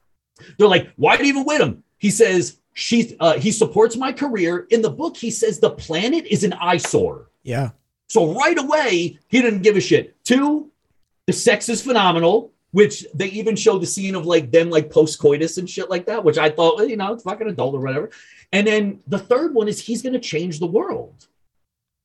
[0.59, 1.85] They're like, why do you even with him?
[1.99, 4.67] He says, she, uh, he supports my career.
[4.71, 7.31] In the book, he says the planet is an eyesore.
[7.45, 7.71] Yeah.
[8.09, 10.17] So right away, he didn't give a shit.
[10.25, 10.73] Two,
[11.27, 12.53] the sex is phenomenal.
[12.75, 16.07] which they even show the scene of like them like post coitus and shit like
[16.07, 18.11] that, which I thought, well, you know, it's fucking adult or whatever.
[18.53, 21.29] And then the third one is he's going to change the world.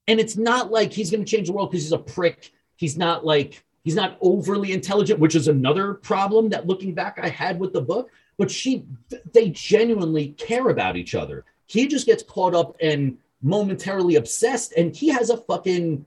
[0.07, 2.51] And it's not like he's going to change the world because he's a prick.
[2.75, 7.29] He's not like, he's not overly intelligent, which is another problem that looking back I
[7.29, 8.09] had with the book.
[8.37, 8.85] But she,
[9.33, 11.43] they genuinely care about each other.
[11.67, 16.05] He just gets caught up and momentarily obsessed, and he has a fucking,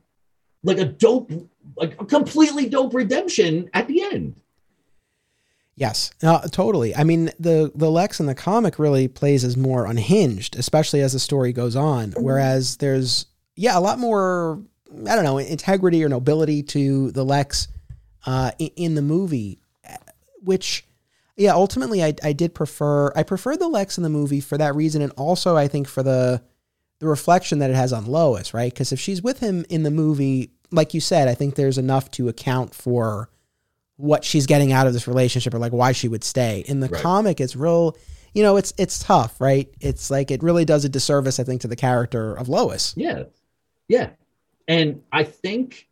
[0.62, 1.30] like a dope,
[1.76, 4.34] like a completely dope redemption at the end.
[5.74, 6.94] Yes, no, totally.
[6.94, 11.14] I mean, the the Lex in the comic really plays as more unhinged, especially as
[11.14, 12.10] the story goes on.
[12.10, 12.22] Mm-hmm.
[12.22, 13.26] Whereas there's
[13.56, 14.62] yeah, a lot more
[15.06, 17.68] I don't know integrity or nobility to the Lex
[18.26, 19.58] uh, in, the movie,
[20.42, 20.84] which
[21.36, 24.74] yeah, ultimately I I did prefer I prefer the Lex in the movie for that
[24.74, 26.42] reason, and also I think for the
[26.98, 28.72] the reflection that it has on Lois, right?
[28.72, 32.10] Because if she's with him in the movie, like you said, I think there's enough
[32.12, 33.28] to account for
[33.96, 36.64] what she's getting out of this relationship or like why she would stay.
[36.66, 37.02] In the Right.
[37.02, 37.96] comic, it's real,
[38.34, 39.68] you know, it's it's tough, right?
[39.80, 42.94] It's like it really does a disservice, I think, to the character of Lois.
[42.96, 43.24] Yeah.
[43.88, 44.10] Yeah.
[44.68, 45.88] And I think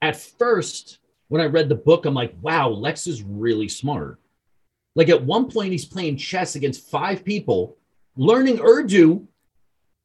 [0.00, 0.98] at first,
[1.28, 4.18] when I read the book, I'm like, wow, Lex is really smart.
[4.94, 7.76] Like at one point, he's playing chess against five people,
[8.16, 9.26] learning Urdu,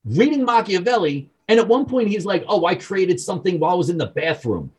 [0.05, 1.29] reading Machiavelli.
[1.49, 4.07] And at one point, he's like, oh, I created something while I was in the
[4.07, 4.71] bathroom.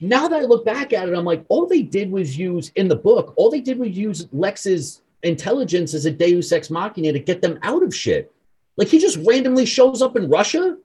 [0.00, 2.88] Now that I look back at it, I'm like, all they did was use in
[2.88, 7.18] the book, all they did was use Lex's intelligence as a deus ex machina to
[7.18, 8.32] get them out of shit.
[8.78, 10.78] Like he just randomly shows up in Russia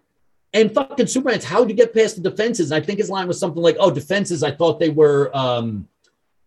[0.56, 2.72] and fucking Superman's how'd you get past the defenses?
[2.72, 4.42] And I think his line was something like, "Oh, defenses.
[4.42, 5.88] I thought they were um,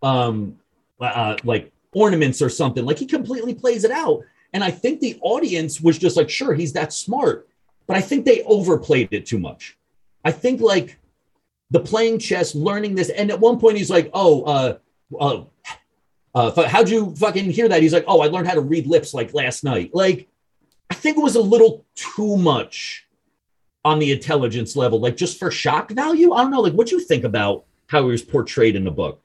[0.02, 0.58] um,
[0.98, 4.22] uh, like ornaments or something." Like he completely plays it out,
[4.54, 7.46] and I think the audience was just like, "Sure, he's that smart,"
[7.86, 9.76] but I think they overplayed it too much.
[10.24, 10.98] I think like
[11.70, 14.78] the playing chess, learning this, and at one point he's like, "Oh, uh,
[15.20, 15.44] uh,
[16.34, 19.12] uh, how'd you fucking hear that?" He's like, "Oh, I learned how to read lips
[19.12, 20.28] like last night." Like,
[20.88, 23.04] I think it was a little too much
[23.88, 26.32] on the intelligence level, like just for shock value.
[26.32, 26.60] I don't know.
[26.60, 29.22] Like, what do you think about how he was portrayed in the book?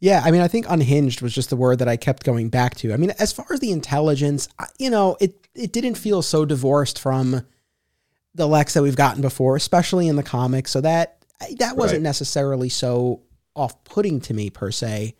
[0.00, 2.76] Yeah, I mean, I think unhinged was just the word that I kept going back
[2.76, 2.92] to.
[2.92, 4.48] I mean, as far as the intelligence,
[4.78, 7.44] you know, it it didn't feel so divorced from
[8.34, 10.70] the Lex that we've gotten before, especially in the comics.
[10.70, 11.24] So that
[11.58, 12.02] that wasn't Right.
[12.02, 13.22] necessarily so
[13.56, 15.14] off-putting to me per se.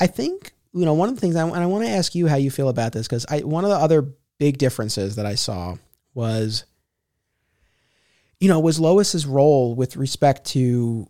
[0.00, 2.26] I think you know one of the things, I, and I want to ask you
[2.28, 4.08] how you feel about this because I one of the other
[4.38, 5.76] big differences that I saw
[6.14, 6.64] was,
[8.44, 11.06] you know, was Lois's role with respect to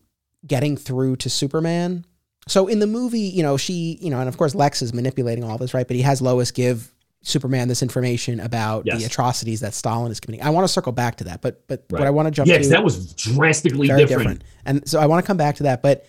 [0.47, 2.05] getting through to Superman.
[2.47, 5.43] So in the movie, you know, she, you know, and of course Lex is manipulating
[5.43, 5.85] all this, right?
[5.85, 9.01] But he has Lois give Superman this information about Yes.
[9.01, 10.47] the atrocities that Stalin is committing.
[10.47, 12.59] I want to circle back to that, but but what I want to jump Yeah,
[12.59, 14.09] to that was drastically different.
[14.11, 14.44] different.
[14.65, 16.06] And so I want to come back to that, but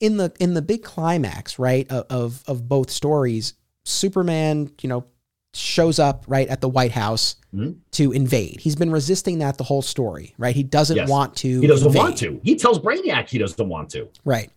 [0.00, 3.54] in the in the big climax, right, of of, of both stories,
[3.84, 5.06] Superman, you know,
[5.54, 7.76] shows up right at the White House Mhm.
[7.92, 8.60] to invade.
[8.60, 10.54] He's been resisting that the whole story, right?
[10.56, 11.08] He doesn't Yes.
[11.08, 11.60] want to.
[11.60, 12.02] He doesn't invade.
[12.02, 12.40] want to.
[12.42, 14.08] He tells Brainiac he doesn't want to.
[14.24, 14.50] Right.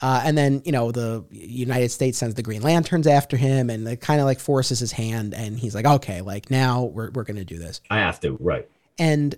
[0.00, 3.88] Uh, and then you know the United States sends the Green Lanterns after him, and
[3.88, 7.24] it kind of like forces his hand, and he's like, okay, like now we're we're
[7.24, 8.36] gonna do this, I have to.
[8.38, 8.68] Right.
[8.98, 9.34] and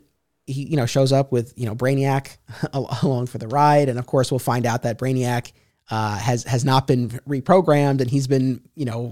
[0.47, 2.37] he you know shows up with you know Brainiac
[2.73, 5.53] along for the ride, and of course we'll find out that Brainiac
[5.91, 9.09] uh, has has not been reprogrammed, and he's been you know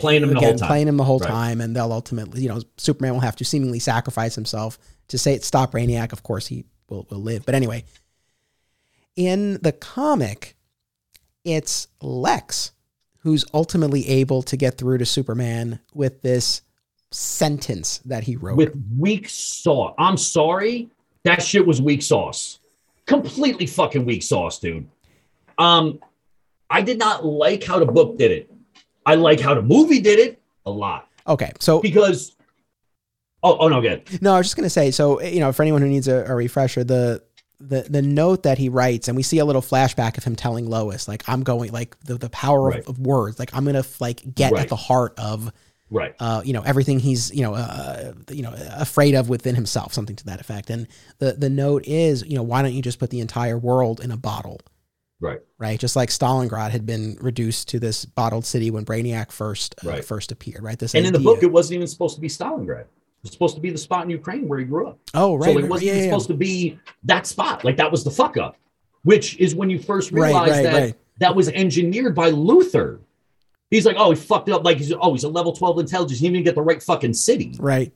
[0.00, 0.66] Playing him the whole time.
[0.68, 1.28] playing him the whole Right.
[1.28, 5.34] time, and they'll ultimately you know Superman will have to seemingly sacrifice himself to say
[5.34, 6.12] it stop Brainiac.
[6.12, 7.84] Of course he will will live, but anyway,
[9.16, 10.56] in the comic,
[11.44, 12.72] it's Lex
[13.18, 16.62] who's ultimately able to get through to Superman with this
[17.12, 18.56] sentence that he wrote.
[18.56, 19.94] With weak sauce.
[19.98, 20.88] I'm sorry.
[21.24, 22.58] That shit was weak sauce.
[23.06, 24.88] Completely fucking weak sauce, dude.
[25.58, 26.00] Um,
[26.70, 28.50] I did not like how the book did it.
[29.04, 32.36] I like how the movie did it a lot okay, so because.
[33.44, 34.22] Oh, oh no, good.
[34.22, 34.92] No, I was just gonna say.
[34.92, 37.22] So you know, for anyone who needs a, a refresher, the
[37.58, 40.70] the the note that he writes, and we see a little flashback of him telling
[40.70, 42.78] Lois, like, "I'm going, like the the power Right.
[42.80, 44.62] of, of words, like I'm gonna like get Right.
[44.62, 45.52] at the heart of
[45.90, 46.14] Right.
[46.20, 50.14] uh, you know everything he's you know uh, you know afraid of within himself, something
[50.16, 50.86] to that effect." And
[51.18, 54.12] the the note is, you know, why don't you just put the entire world in
[54.12, 54.60] a bottle?
[55.22, 55.40] Right.
[55.56, 59.88] Right, just like Stalingrad had been reduced to this bottled city when Brainiac first uh,
[59.88, 60.04] Right.
[60.04, 60.62] first appeared.
[60.64, 62.80] Right, this And in the book, it wasn't even supposed to be Stalingrad.
[62.80, 62.88] It
[63.22, 64.98] was supposed to be the spot in Ukraine where he grew up.
[65.14, 66.10] oh right, so it wasn't yeah, even yeah.
[66.10, 67.64] supposed to be that spot.
[67.64, 68.56] Like that was the fuck up,
[69.04, 70.94] which is when you first realize right, that right.
[71.18, 72.98] that was engineered by Luthor.
[73.70, 74.64] He's like, oh, he fucked it up.
[74.64, 76.18] Like he's oh, he's a level twelve intelligence.
[76.18, 77.54] He didn't even get the right fucking city.
[77.60, 77.92] right,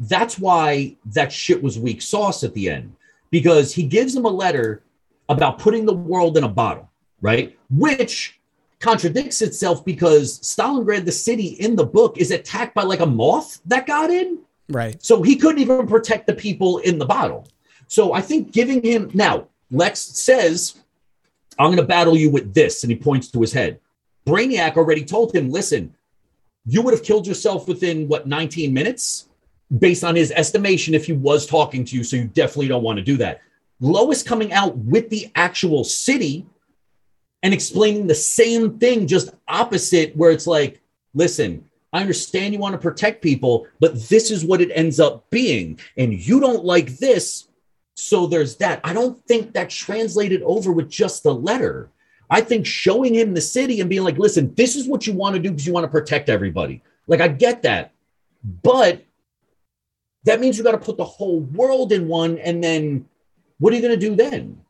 [0.00, 2.96] That's why that shit was weak sauce at the end
[3.30, 4.82] because he gives him a letter
[5.28, 6.90] about putting the world in a bottle,
[7.20, 7.56] right?
[7.70, 8.40] Which
[8.80, 13.60] contradicts itself because Stalingrad, the city in the book, is attacked by like a moth
[13.66, 14.40] that got in.
[14.68, 15.02] Right.
[15.02, 17.48] So he couldn't even protect the people in the bottle.
[17.86, 20.76] So I think giving him now, Lex says,
[21.58, 22.82] I'm going to battle you with this.
[22.82, 23.80] And he points to his head.
[24.26, 25.94] Brainiac already told him, listen,
[26.66, 29.28] you would have killed yourself within what, 19 minutes?
[29.78, 32.04] Based on his estimation, if he was talking to you.
[32.04, 33.40] So you definitely don't want to do that.
[33.80, 36.46] Lois coming out with the actual city
[37.42, 40.80] and explaining the same thing, just opposite, where it's like,
[41.12, 45.28] listen, I understand you want to protect people, but this is what it ends up
[45.30, 45.78] being.
[45.96, 47.48] And you don't like this.
[47.94, 48.80] So there's that.
[48.82, 51.90] I don't think that translated over with just the letter.
[52.30, 55.36] I think showing him the city and being like, listen, this is what you want
[55.36, 56.82] to do because you want to protect everybody.
[57.06, 57.92] Like, I get that.
[58.62, 59.04] But
[60.24, 62.38] that means you got to put the whole world in one.
[62.38, 63.06] And then
[63.64, 64.60] what are you going to do then?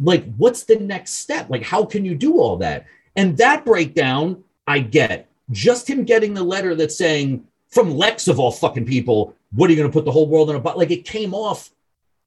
[0.00, 1.50] Like, what's the next step?
[1.50, 2.86] Like, how can you do all that?
[3.14, 5.28] And that breakdown, I get.
[5.50, 9.74] Just him getting the letter that's saying, from Lex of all fucking people, what are
[9.74, 10.78] you going to put the whole world in a box?
[10.78, 11.68] Like, it came off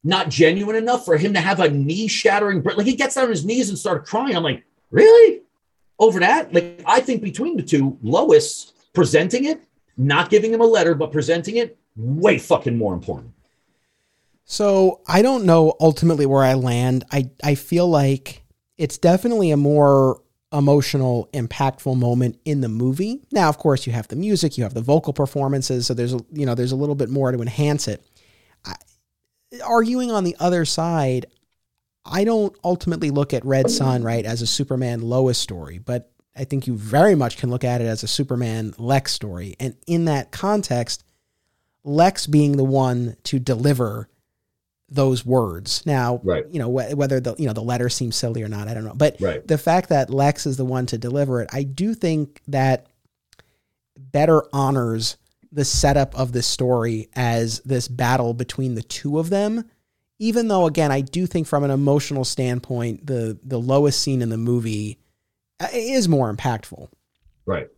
[0.03, 2.61] not genuine enough for him to have a knee shattering.
[2.61, 2.77] Break.
[2.77, 4.35] Like, he gets down on his knees and started crying.
[4.35, 5.41] I'm like, really?
[5.98, 6.53] Over that?
[6.53, 9.64] Like, I think between the two, Lois presenting it,
[9.98, 13.34] not giving him a letter, but presenting it, way fucking more important.
[14.46, 17.06] So I don't know ultimately where I land.
[17.12, 18.44] I, I feel like
[18.78, 20.22] it's definitely a more
[20.54, 23.22] emotional, impactful moment in the movie.
[23.32, 26.20] Now, of course, you have the music, you have the vocal performances, so there's a,
[26.32, 28.06] you know there's a little bit more to enhance it.
[28.66, 28.76] I,
[29.64, 31.28] arguing on the other side,
[32.04, 36.44] I don't ultimately look at Red Sun right as a Superman Lois story, but I
[36.44, 40.06] think you very much can look at it as a Superman Lex story, and in
[40.06, 41.04] that context,
[41.84, 44.10] Lex being the one to deliver
[44.92, 45.84] those words.
[45.86, 46.46] Now, right.
[46.52, 48.84] you know wh- whether the you know the letter seems silly or not, I don't
[48.84, 48.94] know.
[48.94, 49.48] But right.
[49.48, 52.88] the fact that Lex is the one to deliver it, I do think that
[53.98, 55.18] better honors
[55.52, 59.70] the setup of this story as this battle between the two of them.
[60.20, 64.30] Even though, again, I do think from an emotional standpoint, the the Lois scene in
[64.30, 65.00] the movie
[65.60, 66.90] uh, is more impactful.
[67.46, 67.70] Right.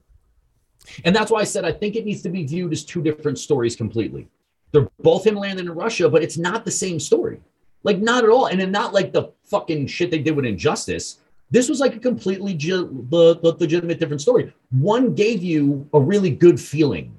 [1.05, 3.37] And that's why I said I think it needs to be viewed as two different
[3.37, 4.27] stories completely.
[4.73, 7.39] They're both him landing in Russia, but it's not the same story.
[7.83, 8.47] Like, not at all.
[8.47, 11.19] And then not like the fucking shit they did with Injustice.
[11.51, 14.51] This was like a completely ge- the legitimate different story.
[14.71, 17.15] One gave you a really good feeling.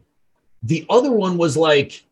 [0.64, 2.04] The other one was like,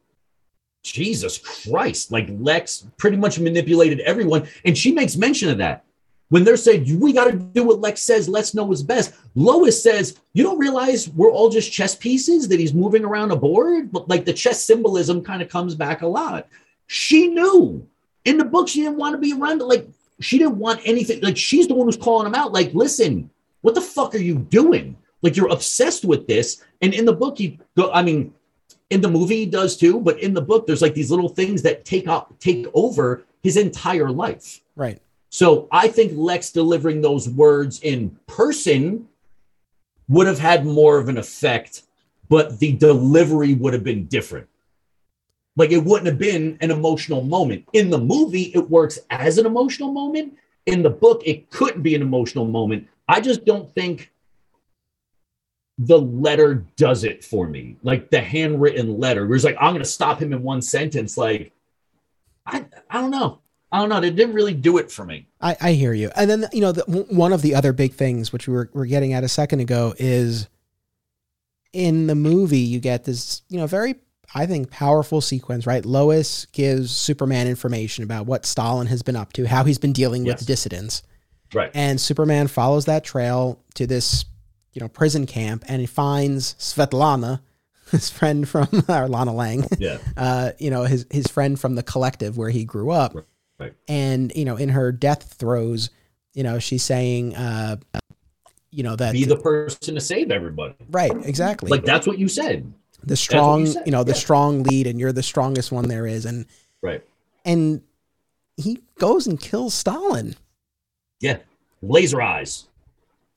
[0.85, 4.48] Jesus Christ, like Lex pretty much manipulated everyone.
[4.64, 5.85] And she makes mention of that
[6.33, 9.13] when they're saying we got to do what Lex says, let's know what's best.
[9.35, 13.37] Lois says, "You don't realize we're all just chess pieces that he's moving around a
[13.37, 16.49] board." But like the chess symbolism kind of comes back a lot.
[16.87, 17.87] She knew
[18.25, 19.59] in the book she didn't want to be around.
[19.59, 19.87] Like
[20.21, 21.21] she didn't want anything.
[21.21, 22.51] Like she's the one who's calling him out.
[22.51, 23.29] Like, listen,
[23.61, 24.97] what the fuck are you doing?
[25.21, 26.65] Like you're obsessed with this.
[26.81, 27.93] And in the book, he go.
[27.93, 28.33] I mean,
[28.89, 30.01] in the movie he does too.
[30.01, 33.59] But in the book, there's like these little things that take up take over his
[33.59, 34.63] entire life.
[34.77, 34.99] Right.
[35.33, 39.09] So I think Lex delivering those words in person
[40.07, 41.83] would have had more of an effect,
[42.29, 44.47] but the delivery would have been different.
[45.57, 47.67] Like it wouldn't have been an emotional moment.
[47.73, 50.37] In the movie, it works as an emotional moment.
[50.67, 52.89] In the book, it couldn't be an emotional moment.
[53.09, 54.13] I just don't think
[55.79, 57.77] the letter does it for me.
[57.83, 61.17] Like the handwritten letter, where it's like, I'm going to stop him in one sentence.
[61.17, 61.53] Like,
[62.45, 63.41] I, I don't know.
[63.73, 64.01] I don't know.
[64.01, 65.27] They didn't really do it for me.
[65.40, 66.11] I, I hear you.
[66.15, 68.85] And then, you know, the, one of the other big things, which we were, were
[68.86, 70.47] getting at a second ago, is
[71.73, 73.94] in the movie, you get this, you know, very,
[74.35, 75.85] I think, powerful sequence, right?
[75.86, 80.23] Lois gives Superman information about what Stalin has been up to, how he's been dealing
[80.24, 80.47] with Yes.
[80.47, 81.03] dissidents.
[81.55, 81.70] Right.
[81.74, 84.24] And Superman follows that trail to this,
[84.74, 87.40] you know, prison camp and he finds Svetlana,
[87.90, 89.97] his friend from, or Lana Lang, Yeah.
[90.16, 93.15] uh, you know, his, his friend from the collective where he grew up.
[93.15, 93.24] Right.
[93.89, 95.90] And, you know, in her death throes,
[96.34, 97.76] you know, she's saying, uh,
[98.70, 100.74] you know, that, Be the person to save everybody.
[100.90, 101.70] right, exactly.
[101.70, 102.72] Like that's what you said.
[103.05, 104.18] the strong, said, you know, the yeah.
[104.18, 106.24] strong lead and you're the strongest one there is.
[106.24, 106.47] And,
[106.80, 107.02] Right.
[107.44, 107.82] and
[108.56, 110.34] he goes and kills Stalin.
[111.20, 111.39] Yeah.
[111.82, 112.68] Laser eyes.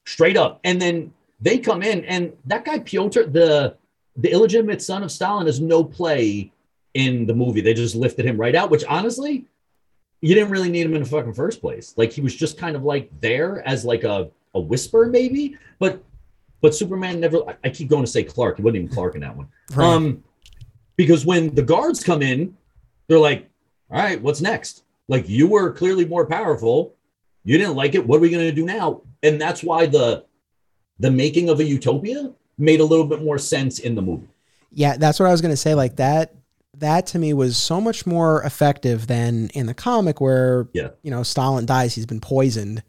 [0.05, 0.59] Straight up.
[0.63, 3.75] And then they come in and that guy Piotr, the
[4.17, 6.49] the illegitimate son of Stalin, has no play
[6.93, 7.59] in the movie.
[7.59, 9.45] They just lifted him right out, which honestly,
[10.25, 11.93] you didn't really need him in the fucking first place.
[11.97, 15.55] Like he was just kind of like there as like a, a whisper, maybe.
[15.77, 16.03] But
[16.61, 18.57] but Superman never I- I keep going to say Clark.
[18.57, 19.47] He wasn't even Clark in that one.
[19.75, 19.85] Right.
[19.85, 20.23] Um,
[20.95, 22.57] because when the guards come in,
[23.07, 23.47] they're like,
[23.91, 24.83] "All right, what's next?
[25.07, 26.95] Like you were clearly more powerful.
[27.43, 28.07] You didn't like it.
[28.07, 30.23] What are we going to do now?" and that's why the
[30.99, 34.27] the making of a utopia made a little bit more sense in the movie.
[34.71, 35.75] Yeah, that's what I was going to say.
[35.75, 36.33] Like that,
[36.79, 40.89] that to me was so much more effective than in the comic where, Yeah.
[41.01, 42.83] you know, Stalin dies, he's been poisoned,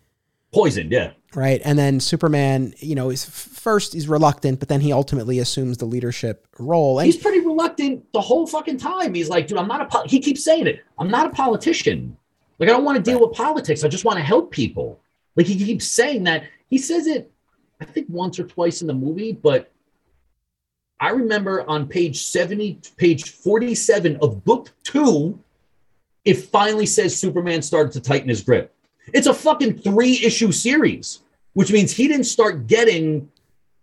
[0.52, 1.12] Poisoned, yeah.
[1.34, 1.60] right?
[1.64, 5.84] And then Superman, you know, is first he's reluctant, but then he ultimately assumes the
[5.84, 6.98] leadership role.
[6.98, 9.12] And He's pretty reluctant the whole fucking time.
[9.14, 9.86] He's like, dude, I'm not a.
[9.86, 10.04] Po-.
[10.06, 10.82] He keeps saying it.
[10.98, 12.16] I'm not a politician.
[12.58, 13.84] Like, I don't want to deal with politics.
[13.84, 15.00] I just want to help people.
[15.34, 16.44] Like, he keeps saying that.
[16.70, 17.30] He says it,
[17.82, 19.70] I think, once or twice in the movie, but
[20.98, 25.38] I remember on page 70, page 47 of book two,
[26.24, 28.74] it finally says Superman started to tighten his grip.
[29.12, 31.20] It's a fucking three issue series,
[31.52, 33.30] which means he didn't start getting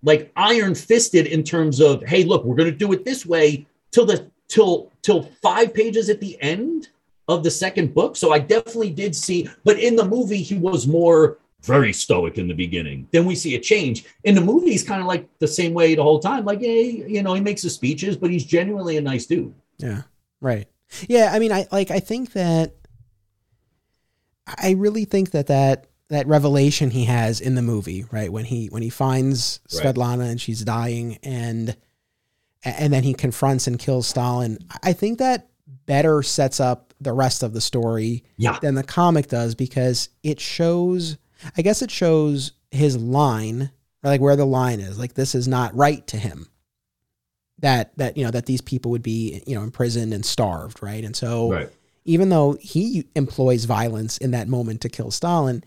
[0.02, 3.66] like iron fisted in terms of, hey, look, we're going to do it this way
[3.92, 6.90] till the till till five pages at the end
[7.28, 8.18] of the second book.
[8.18, 12.48] So I definitely did see, but in the movie, he was more very stoic in
[12.48, 13.08] the beginning.
[13.12, 14.06] Then we see a change.
[14.24, 16.46] In the movie, he's kind of like the same way the whole time.
[16.46, 19.54] Like, hey, you know, he makes his speeches, but he's genuinely a nice dude.
[19.78, 20.04] Yeah.
[20.42, 20.68] Right.
[21.08, 21.32] Yeah.
[21.34, 22.76] I mean, I like, I think that
[24.46, 28.32] I really think that that, that revelation he has in the movie, right?
[28.32, 29.96] When he, when he finds Right.
[29.96, 31.76] Svetlana and she's dying and,
[32.64, 34.58] and then he confronts and kills Stalin.
[34.84, 35.48] I think that
[35.86, 38.60] better sets up the rest of the story Yeah.
[38.62, 41.18] than the comic does because it shows,
[41.58, 43.72] I guess it shows his line,
[44.04, 44.98] like where the line is.
[45.00, 46.48] Like this is not right to him.
[47.60, 51.04] That that you know that these people would be you know imprisoned and starved, right?
[51.04, 51.70] And so Right.
[52.04, 55.64] even though he employs violence in that moment to kill Stalin,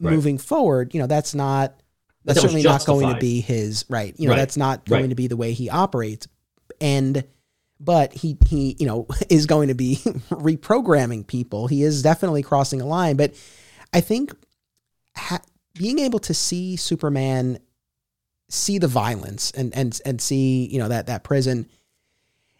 [0.00, 0.12] Right.
[0.14, 1.74] moving forward, you know that's not
[2.24, 4.14] that's that certainly not going to be his right.
[4.18, 4.38] You know Right.
[4.38, 6.26] that's not going to be the way he operates,
[6.80, 7.24] and
[7.80, 9.96] but he he you know is going to be
[10.30, 11.66] reprogramming people.
[11.66, 13.34] He is definitely crossing a line, but
[13.92, 14.32] I think
[15.16, 15.42] ha-
[15.74, 17.58] being able to see Superman
[18.50, 21.66] see the violence and and and see you know that that prison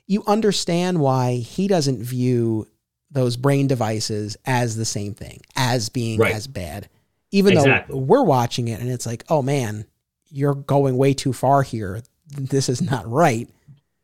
[0.07, 2.67] you understand why he doesn't view
[3.11, 6.35] those brain devices as the same thing as being Right.
[6.35, 6.89] as bad
[7.31, 7.93] even Exactly.
[7.95, 9.85] though we're watching it and it's like oh man
[10.31, 13.49] you're going way too far here this is not right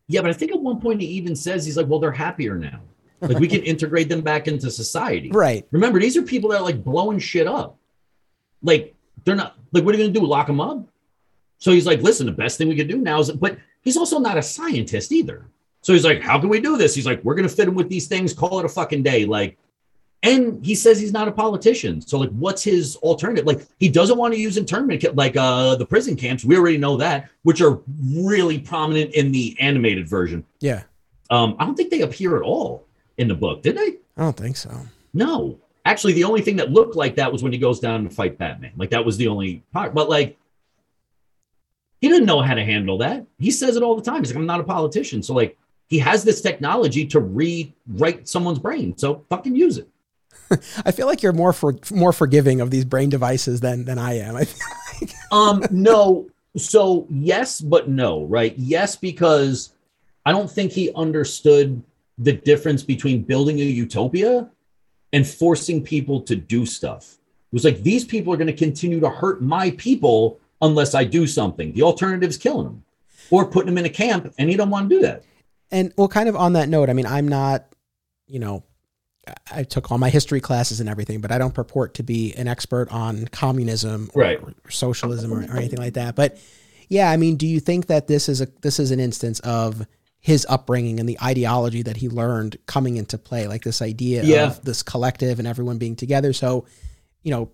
[0.06, 2.56] Yeah, but I think at one point he even says he's like, well, they're happier
[2.56, 2.80] now.
[3.22, 5.30] Like we can integrate them back into society.
[5.32, 7.78] right Remember, these are people that are like blowing shit up.
[8.62, 10.26] Like they're not like, what are you gonna do?
[10.26, 10.86] Lock them up?
[11.58, 14.18] So he's like, listen, the best thing we can do now is, but he's also
[14.18, 15.46] not a scientist either.
[15.82, 16.94] So he's like, how can we do this?
[16.94, 18.32] He's like, we're gonna fit him with these things.
[18.32, 19.24] Call it a fucking day.
[19.24, 19.56] Like,
[20.22, 22.00] and he says he's not a politician.
[22.02, 23.46] So like, what's his alternative?
[23.46, 26.44] Like, he doesn't want to use internment like uh the prison camps.
[26.44, 27.80] We already know that, which are
[28.14, 30.44] really prominent in the animated version.
[30.60, 30.82] yeah
[31.30, 33.96] Um, I don't think they appear at all in the book, did they?
[34.16, 34.70] i don't think so
[35.14, 35.58] No.
[35.84, 38.38] Actually, the only thing that looked like that was when he goes down to fight
[38.38, 38.72] Batman.
[38.76, 39.94] Like that was the only part.
[39.94, 40.38] But like
[42.00, 43.26] he didn't know how to handle that.
[43.38, 44.20] He says it all the time.
[44.22, 45.22] He's like, I'm not a politician.
[45.22, 45.56] So like
[45.88, 48.96] he has this technology to rewrite someone's brain.
[48.96, 49.88] So fucking use it.
[50.84, 54.14] i feel like you're more for more forgiving of these brain devices than than i
[54.14, 54.48] am I like,
[55.32, 56.28] Um, no.
[56.56, 58.54] So yes, but no, right?
[58.56, 59.72] Yes, because
[60.26, 61.82] I don't think he understood
[62.18, 64.48] the difference between building a utopia
[65.12, 67.14] and forcing people to do stuff.
[67.14, 71.04] It was like these people are going to continue to hurt my people unless I
[71.04, 71.72] do something.
[71.72, 72.84] The alternative is killing them
[73.30, 75.24] or putting them in a camp, and he don't want to do that.
[75.72, 77.64] And well, kind of on that note, I mean, I'm not,
[78.28, 78.62] you know,
[79.26, 82.32] I- I took all my history classes and everything, but I don't purport to be
[82.34, 84.40] an expert on communism or, Right.
[84.42, 86.14] or socialism or, or anything like that.
[86.16, 86.38] But
[86.88, 89.86] yeah, I mean, do you think that this is a this is an instance of
[90.20, 94.46] his upbringing and the ideology that he learned coming into play, like this idea Yeah.
[94.48, 96.32] of this collective and everyone being together?
[96.32, 96.66] So,
[97.22, 97.50] you know,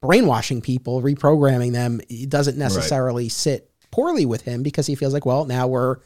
[0.00, 5.24] brainwashing people, reprogramming them, it doesn't necessarily sit poorly with him because he feels like,
[5.26, 5.98] well, now we're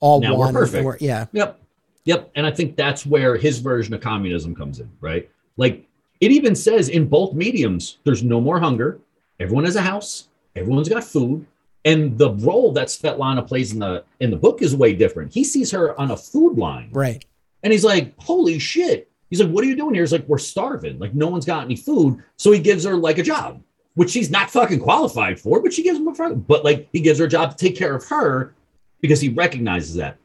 [0.00, 0.54] all Now we're one.
[0.54, 0.84] perfect.
[0.84, 1.26] we're- yeah.
[1.32, 1.58] Yep.
[2.04, 2.30] Yep.
[2.34, 5.28] And I think that's where his version of communism comes in, right?
[5.56, 5.86] Like
[6.20, 9.00] it even says in both mediums, there's no more hunger.
[9.40, 10.28] Everyone has a house.
[10.54, 11.46] Everyone's got food.
[11.84, 15.32] And the role that Svetlana plays in the in the book is way different.
[15.34, 17.24] He sees her on a food line Right.
[17.62, 19.10] and he's like, holy shit.
[19.30, 20.02] He's like, what are you doing here?
[20.02, 20.98] He's like, we're starving.
[20.98, 22.22] Like, no one's got any food.
[22.36, 23.62] So he gives her like a job,
[23.94, 27.00] which she's not fucking qualified for, but she gives him a fucking, but like he
[27.00, 28.54] gives her a job to take care of her
[29.00, 30.18] because he recognizes that.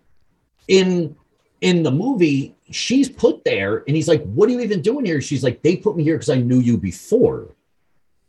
[0.67, 1.15] In
[1.61, 5.21] in the movie, she's put there and he's like, What are you even doing here?
[5.21, 7.47] She's like, They put me here because I knew you before.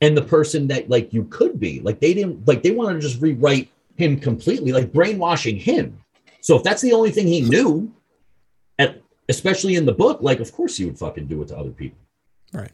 [0.01, 3.01] And the person that like you could be, like they didn't like they wanted to
[3.01, 5.99] just rewrite him completely, like brainwashing him.
[6.41, 7.93] So if that's the only thing he knew,
[8.79, 11.71] at, especially in the book, like of course he would fucking do it to other
[11.71, 11.99] people
[12.53, 12.71] Right.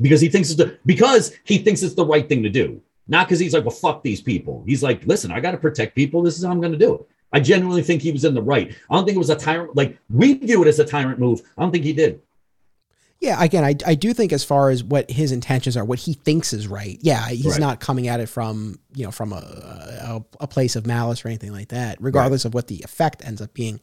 [0.00, 2.80] because he thinks it's the because he thinks it's the right thing to do.
[3.08, 4.64] Not because he's like, well, fuck these people.
[4.66, 6.22] He's like, listen, I got to protect people.
[6.22, 7.02] This is how I'm going to do it.
[7.32, 8.74] I genuinely think he was in the right.
[8.90, 9.76] I don't think it was a tyrant.
[9.76, 11.42] Like we view it as a tyrant move.
[11.56, 12.20] I don't think he did.
[13.26, 16.12] Yeah, again, I, I do think as far as what his intentions are, what he
[16.14, 16.96] thinks is right.
[17.02, 17.60] Yeah, he's Right.
[17.60, 21.28] not coming at it from you know from a, a a place of malice or
[21.28, 21.98] anything like that.
[22.00, 23.80] Regardless of what the effect ends up being.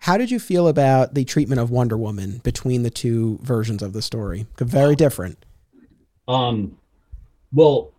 [0.00, 3.92] How did you feel about the treatment of Wonder Woman between the two versions of
[3.94, 4.46] the story?
[4.58, 5.44] Very different.
[6.28, 6.76] Um,
[7.52, 7.90] well,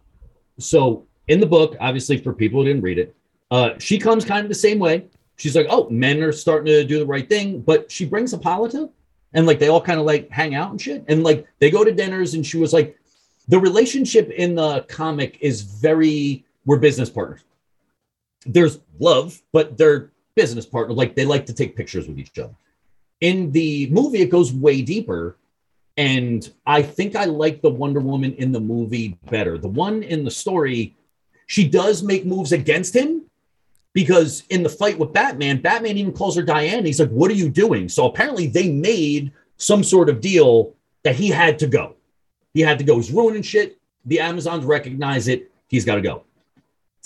[0.59, 3.15] so in the book, obviously for people who didn't read it,
[3.51, 5.05] uh, she comes kind of the same way.
[5.35, 8.37] She's like, oh, men are starting to do the right thing, but she brings a
[8.37, 8.89] Hippolyta,
[9.33, 11.83] and like they all kind of like hang out and shit, and like they go
[11.83, 12.97] to dinners, and she was like,
[13.47, 17.41] the relationship in the comic is very we're business partners.
[18.45, 20.97] There's love, but they're business partners.
[20.97, 22.53] Like they like to take pictures with each other.
[23.21, 25.35] In the movie, it goes way deeper.
[25.97, 29.57] And I think I like the Wonder Woman in the movie better.
[29.57, 30.95] The one in the story,
[31.47, 33.23] she does make moves against him
[33.93, 36.85] because in the fight with Batman, Batman even calls her Diane.
[36.85, 37.89] He's like, What are you doing?
[37.89, 41.95] So apparently they made some sort of deal that he had to go.
[42.53, 42.95] He had to go.
[42.95, 43.77] He's ruining shit.
[44.05, 45.51] The Amazons recognize it.
[45.67, 46.23] He's got to go.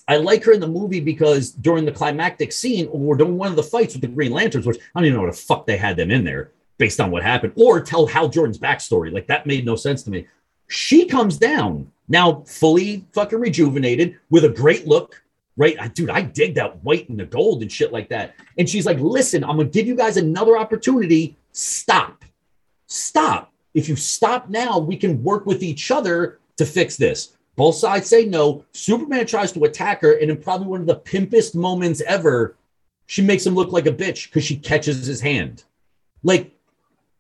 [0.08, 3.56] I like her in the movie because during the climactic scene or during one of
[3.56, 5.78] the fights with the Green Lanterns, which I don't even know what the fuck they
[5.78, 9.12] had them in there based on what happened, or tell Hal Jordan's backstory.
[9.12, 10.28] Like that made no sense to me.
[10.68, 15.23] She comes down now fully fucking rejuvenated with a great look,
[15.58, 15.76] right?
[15.80, 18.36] I, dude, I dig that white and the gold and shit like that.
[18.58, 21.38] And she's like, listen, I'm gonna give you guys another opportunity.
[21.52, 22.26] Stop.
[22.88, 23.52] Stop.
[23.74, 27.36] If you stop now, we can work with each other to fix this.
[27.56, 28.66] Both sides say no.
[28.72, 32.56] Superman tries to attack her, and in probably one of the pimpest moments ever,
[33.06, 35.64] she makes him look like a bitch because she catches his hand.
[36.24, 36.52] Like,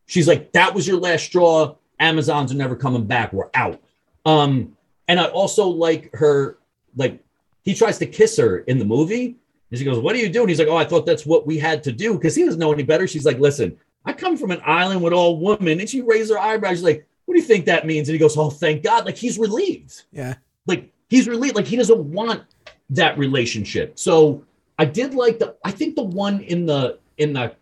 [0.07, 1.75] she's like, that was your last straw.
[1.99, 3.31] Amazons are never coming back.
[3.31, 3.81] We're out.
[4.25, 4.75] Um,
[5.07, 6.57] and I also like her,
[6.95, 7.22] like,
[7.63, 9.35] he tries to kiss her in the movie.
[9.71, 10.49] And she goes, What are you doing?
[10.49, 12.71] He's like, Oh, I thought that's what we had to do because he doesn't know
[12.71, 13.07] any better.
[13.07, 15.79] She's like, Listen, I come from an island with all women.
[15.79, 16.73] And she raised her eyebrows.
[16.77, 18.07] She's like, What do you think that means?
[18.09, 19.05] And he goes, Oh, thank God.
[19.05, 20.03] Like, he's relieved.
[20.11, 20.35] Yeah.
[20.67, 21.55] Like, he's relieved.
[21.55, 22.43] Like, he doesn't want
[22.91, 23.97] that relationship.
[23.97, 24.43] So
[24.77, 27.55] I did like the, I think the one in the, in the,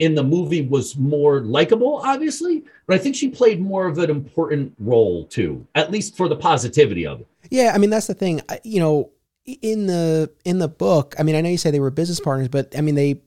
[0.00, 4.10] in the movie was more likable, obviously, but I think she played more of an
[4.10, 7.26] important role too, at least for the positivity of it.
[7.50, 8.40] Yeah, I mean that's the thing.
[8.48, 9.10] I- You know,
[9.46, 12.48] in the in the book, I mean, I know you say they were business partners,
[12.48, 13.20] but I mean they,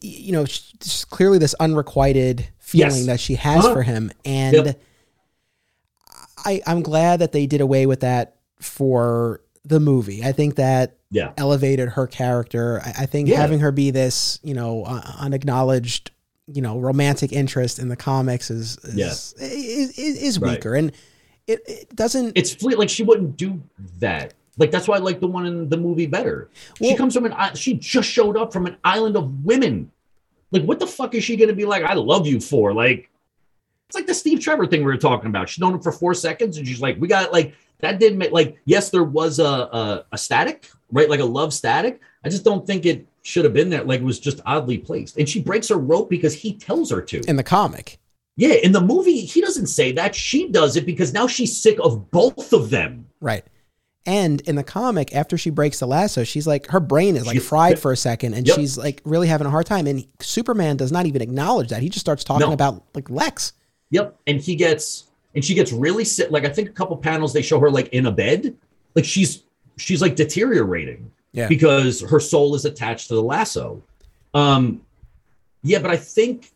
[0.00, 0.44] you know,
[1.10, 3.06] clearly this unrequited feeling Yes.
[3.06, 3.74] that she has Uh-huh.
[3.74, 4.80] for him, and Yep.
[6.44, 10.24] I I'm glad that they did away with that for the movie.
[10.24, 11.32] I think that Yeah.
[11.36, 12.80] elevated her character.
[12.84, 13.36] I, I think Yeah.
[13.40, 16.10] having her be this, you know, uh, unacknowledged,
[16.46, 19.44] you know, romantic interest in the comics is is Yeah.
[19.46, 20.52] is, is, is Right.
[20.52, 20.92] weaker, and
[21.46, 22.36] it, it doesn't.
[22.36, 22.78] It's fleet.
[22.78, 23.62] Like she wouldn't do
[24.00, 24.34] that.
[24.58, 26.50] Like that's why I like the one in the movie better.
[26.76, 27.54] she comes from an.
[27.54, 29.90] She just showed up from an island of women.
[30.50, 31.84] Like what the fuck is she gonna be like?
[31.84, 33.10] I love you for like.
[33.88, 35.48] It's like the Steve Trevor thing we were talking about.
[35.48, 38.32] She's known him for four seconds, and she's like, "We got like that." Didn't make
[38.32, 41.08] like yes, there was a a, a static, right?
[41.08, 42.00] Like a love static.
[42.24, 43.84] I just don't think it should have been there.
[43.84, 47.00] Like it was just oddly placed, and she breaks her rope because he tells her
[47.02, 47.20] to.
[47.28, 47.98] in the comic.
[48.36, 50.14] Yeah, in the movie, he doesn't say that.
[50.14, 53.06] She does it because now she's sick of both of them.
[53.20, 53.44] Right.
[54.08, 57.34] And in the comic, after she breaks the lasso, she's like her brain is like
[57.34, 58.56] She- fried for a second, and Yep.
[58.56, 59.86] she's like really having a hard time.
[59.86, 61.82] And Superman does not even acknowledge that.
[61.82, 62.54] He just starts talking No.
[62.54, 63.52] about like Lex.
[63.90, 64.16] Yep.
[64.26, 65.04] And he gets
[65.34, 66.30] and she gets really sick.
[66.30, 68.54] Like I think a couple panels they show her like in a bed.
[68.94, 69.42] Like she's
[69.76, 71.46] she's like deteriorating Yeah.
[71.46, 73.82] because her soul is attached to the lasso.
[74.32, 74.80] Um
[75.62, 76.50] yeah, but I think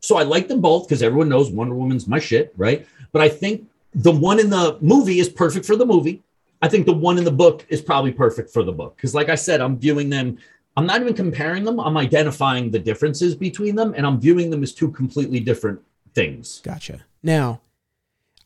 [0.00, 2.86] so I like them both because everyone knows Wonder Woman's my shit, right?
[3.12, 6.22] But I think the one in the movie is perfect for the movie.
[6.62, 8.96] I think the one in the book is probably perfect for the book.
[8.96, 10.38] Because like I said, I'm viewing them,
[10.76, 14.62] I'm not even comparing them, I'm identifying the differences between them, and I'm viewing them
[14.62, 15.80] as two completely different
[16.14, 16.60] things.
[16.64, 17.04] Gotcha.
[17.22, 17.60] Now,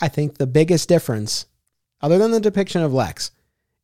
[0.01, 1.47] I think the biggest difference,
[2.01, 3.31] other than the depiction of Lex,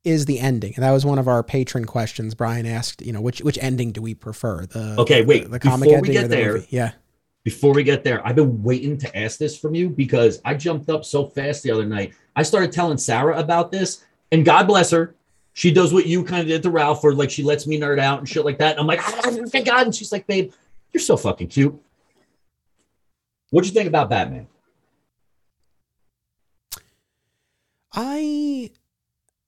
[0.03, 0.73] is the ending.
[0.75, 2.33] And that was one of our patron questions.
[2.35, 4.65] Brian asked, you know, which which ending do we prefer?
[4.65, 6.67] The Okay, wait, the, the comic before we get or the there- movie?
[6.69, 6.91] Yeah.
[7.43, 10.89] before we get there, I've been waiting to ask this from you because I jumped
[10.89, 12.13] up so fast the other night.
[12.35, 15.15] I started telling Sarah about this, and God bless her.
[15.53, 17.99] She does what you kind of did to Ralph, where like she lets me nerd
[17.99, 18.71] out and shit like that.
[18.71, 19.87] And I'm like, "Ah, thank God.
[19.87, 20.51] And she's like, babe,
[20.93, 21.75] you're so fucking cute.
[23.49, 24.47] What'd you think about Batman?
[27.93, 28.69] I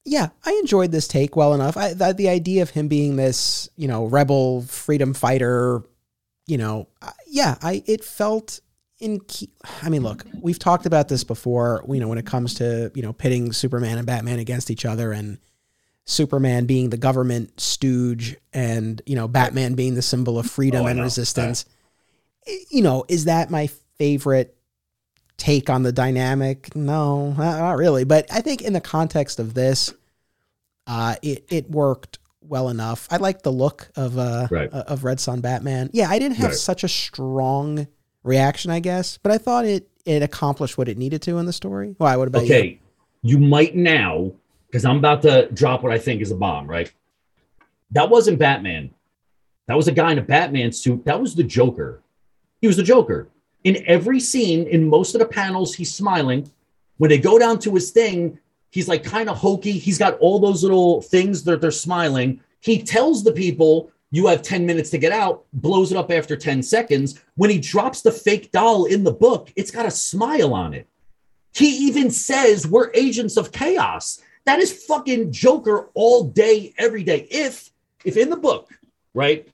[0.06, 1.78] yeah, I enjoyed this take well enough.
[1.78, 5.84] I the, the idea of him being this, you know, rebel freedom fighter,
[6.48, 6.88] you know,
[7.28, 8.62] yeah, I it felt
[9.00, 9.50] in key,
[9.82, 11.84] I mean, look, we've talked about this before.
[11.88, 15.12] You know, when it comes to you know pitting Superman and Batman against each other,
[15.12, 15.38] and
[16.06, 20.88] Superman being the government stooge, and you know Batman being the symbol of freedom Oh,
[20.88, 21.66] and resistance.
[22.70, 23.68] You know, is that my
[23.98, 24.56] favorite
[25.38, 26.76] take on the dynamic?
[26.76, 28.04] No, not not really.
[28.04, 29.94] But I think in the context of this,
[30.88, 33.08] uh, it it worked well enough.
[33.12, 34.70] I like the look of uh Right.
[34.72, 35.90] of Red Sun Batman.
[35.94, 36.58] Yeah, I didn't have Right.
[36.58, 37.88] such a strong
[38.24, 41.54] reaction, I guess, but I thought it it accomplished what it needed to in the
[41.54, 41.96] story.
[41.98, 42.18] Why?
[42.18, 42.56] What about you?
[42.56, 42.80] Okay,
[43.22, 44.32] you might now,
[44.68, 46.92] because I'm about to drop what I think is a bomb, right?
[47.92, 48.92] That wasn't Batman.
[49.68, 51.06] That was a guy in a Batman suit.
[51.06, 52.02] That was the Joker.
[52.62, 53.30] He was the Joker.
[53.64, 56.50] In every scene, in most of the panels, he's smiling.
[56.98, 58.40] When they go down to his thing,
[58.72, 59.74] he's like kind of hokey.
[59.74, 62.42] He's got all those little things that they're smiling.
[62.62, 66.36] He tells the people, you have 10 minutes to get out, blows it up after
[66.36, 67.20] 10 seconds.
[67.36, 70.88] When he drops the fake doll in the book, it's got a smile on it.
[71.54, 74.22] He even says we're agents of chaos.
[74.46, 77.28] That is fucking Joker all day, every day.
[77.30, 77.70] If,
[78.04, 78.70] if in the book,
[79.14, 79.48] right,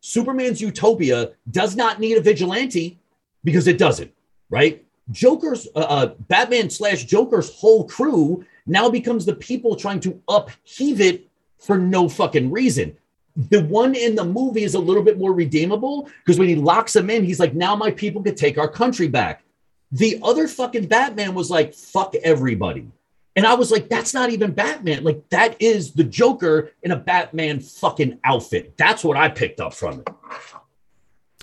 [0.00, 2.98] Superman's utopia does not need a vigilante
[3.44, 4.12] because it doesn't,
[4.50, 4.84] right?
[5.10, 11.00] Joker's, uh, uh, Batman slash Joker's whole crew now becomes the people trying to upheave
[11.00, 12.96] it for no fucking reason.
[13.36, 16.92] The one in the movie is a little bit more redeemable because when he locks
[16.92, 19.42] them in, he's like, now my people can take our country back.
[19.90, 22.86] The other fucking Batman was like, fuck everybody.
[23.34, 25.04] And I was like, that's not even Batman.
[25.04, 28.76] Like, that is the Joker in a Batman fucking outfit.
[28.76, 30.08] That's what I picked up from it.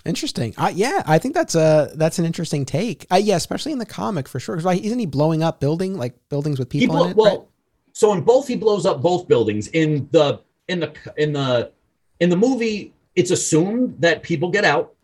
[0.04, 0.54] Interesting.
[0.56, 3.06] Uh, yeah, I think that's a that's an interesting take.
[3.10, 4.56] Uh, yeah, especially in the comic for sure.
[4.56, 7.16] Because isn't he blowing up building like buildings with people blow, in it?
[7.16, 7.46] well, right?
[7.92, 9.68] so in both he blows up both buildings.
[9.68, 11.72] In the in the in the
[12.20, 14.94] in the movie, it's assumed that people get out,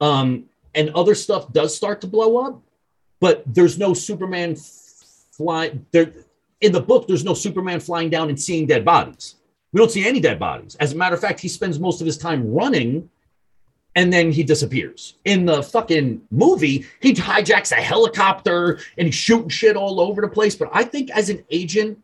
[0.00, 0.44] um,
[0.74, 2.60] and other stuff does start to blow up,
[3.20, 6.12] but there's no Superman fly there.
[6.60, 9.34] In the book, there's no Superman flying down and seeing dead bodies.
[9.72, 10.74] We don't see any dead bodies.
[10.76, 13.10] As a matter of fact, he spends most of his time running
[13.94, 15.14] and then he disappears.
[15.24, 20.28] In the fucking movie, he hijacks a helicopter and he's shooting shit all over the
[20.28, 20.54] place.
[20.54, 22.02] But I think as an agent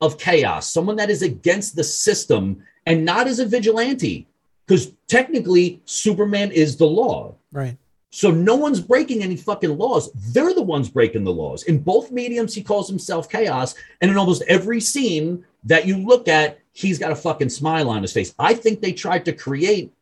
[0.00, 4.26] of chaos, someone that is against the system and not as a vigilante,
[4.66, 7.34] because technically Superman is the law.
[7.52, 7.76] Right.
[8.10, 10.12] So no one's breaking any fucking laws.
[10.12, 11.62] They're the ones breaking the laws.
[11.62, 13.74] In both mediums, he calls himself chaos.
[14.02, 18.02] And in almost every scene that you look at, he's got a fucking smile on
[18.02, 18.34] his face.
[18.38, 19.94] I think they tried to create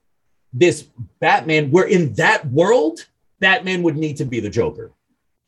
[0.53, 0.89] this
[1.21, 3.07] Batman where in that world,
[3.39, 4.91] Batman would need to be the Joker.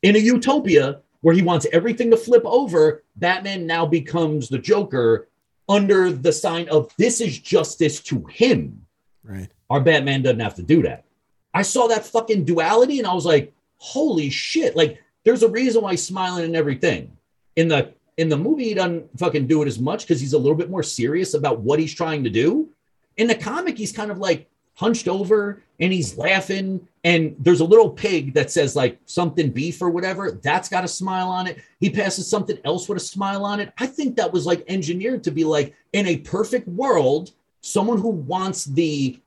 [0.02, 5.28] In a utopia where he wants everything to flip over, Batman now becomes the Joker
[5.72, 8.84] under the sign of this is justice to him.
[9.24, 9.48] Right.
[9.70, 11.04] Our Batman doesn't have to do that.
[11.54, 14.76] I saw that fucking duality and I was like, holy shit.
[14.76, 17.16] Like, there's a reason why he's smiling and everything.
[17.56, 20.38] In the in the movie, he doesn't fucking do it as much because he's a
[20.38, 22.68] little bit more serious about what he's trying to do.
[23.16, 26.86] In the comic, he's kind of like hunched over and he's laughing.
[27.04, 30.32] And there's a little pig that says like something beef or whatever.
[30.42, 31.58] That's got a smile on it.
[31.80, 33.72] He passes something else with a smile on it.
[33.78, 38.10] I think that was like engineered to be like in a perfect world, someone who
[38.10, 39.18] wants the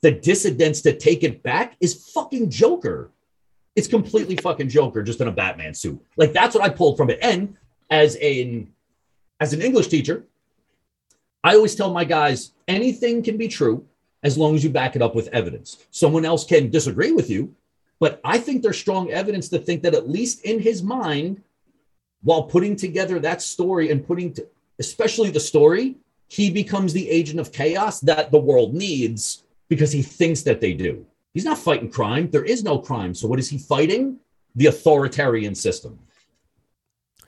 [0.00, 3.10] the dissidents to take it back is fucking Joker.
[3.74, 6.00] It's completely fucking Joker, just in a Batman suit.
[6.16, 7.18] Like that's what I pulled from it.
[7.20, 7.56] And
[7.90, 8.72] as an
[9.40, 10.24] as an English teacher,
[11.44, 13.84] I always tell my guys anything can be true
[14.22, 15.86] as long as you back it up with evidence.
[15.90, 17.54] Someone else can disagree with you,
[18.00, 21.42] but I think there's strong evidence to think that at least in his mind,
[22.22, 24.46] while putting together that story and putting to,
[24.78, 25.96] especially the story,
[26.28, 30.72] he becomes the agent of chaos that the world needs because he thinks that they
[30.74, 31.06] do.
[31.32, 32.30] He's not fighting crime.
[32.30, 33.14] There is no crime.
[33.14, 34.18] So what is he fighting?
[34.56, 35.98] The authoritarian system.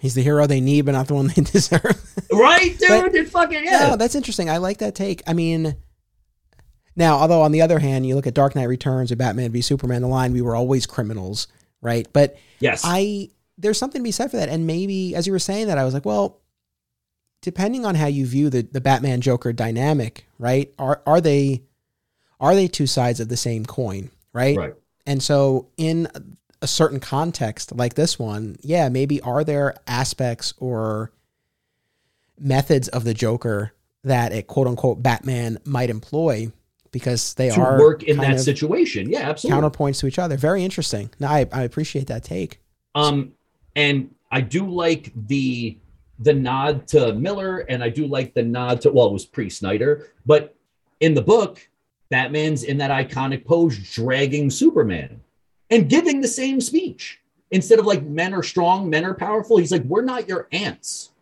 [0.00, 2.02] He's the hero they need, but not the one they deserve.
[2.32, 2.88] Right, dude?
[2.88, 3.88] But- it fucking yeah.
[3.90, 4.48] No, that's interesting.
[4.50, 5.22] I like that take.
[5.26, 5.76] I mean,
[7.00, 9.60] now, although on the other hand, you look at Dark Knight Returns or Batman v
[9.60, 11.48] Superman, the line we were always criminals,
[11.80, 12.06] right?
[12.12, 12.82] But yes.
[12.84, 14.48] I there's something to be said for that.
[14.48, 16.38] And maybe as you were saying that, I was like, well,
[17.42, 20.72] depending on how you view the the Batman Joker dynamic, right?
[20.78, 21.62] Are are they
[22.38, 24.56] are they two sides of the same coin, right?
[24.56, 24.74] right.
[25.06, 26.08] And so in
[26.62, 31.10] a certain context like this one, yeah, maybe are there aspects or
[32.38, 33.72] methods of the Joker
[34.04, 36.52] that a quote unquote Batman might employ
[36.92, 39.08] because they To are work in that situation.
[39.10, 39.62] Yeah, absolutely.
[39.62, 40.36] counterpoints to each other.
[40.36, 41.10] Very interesting.
[41.20, 42.60] No, I, I appreciate that take.
[42.94, 43.32] Um,
[43.76, 45.78] and I do like the
[46.18, 49.48] the nod to Miller, and I do like the nod to well, it was pre
[49.48, 50.54] Snyder, but
[51.00, 51.66] in the book,
[52.10, 55.20] Batman's in that iconic pose dragging Superman.
[55.70, 57.20] and giving the same speech
[57.52, 59.56] instead of like men are strong, men are powerful.
[59.56, 61.12] He's like, we're not your ants.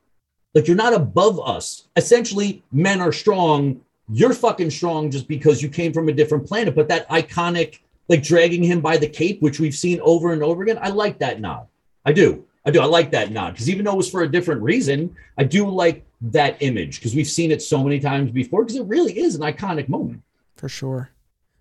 [0.55, 1.89] Like you're not above us.
[1.97, 3.81] Essentially, men are strong.
[4.11, 6.75] You're fucking strong just because you came from a different planet.
[6.75, 10.63] But that iconic, like dragging him by the cape, which we've seen over and over
[10.63, 11.67] again, I like that nod.
[12.05, 12.45] I do.
[12.65, 12.81] I do.
[12.81, 15.69] I like that nod because even though it was for a different reason, I do
[15.69, 19.35] like that image because we've seen it so many times before because it really is
[19.35, 20.23] an iconic moment.
[20.57, 21.11] For sure.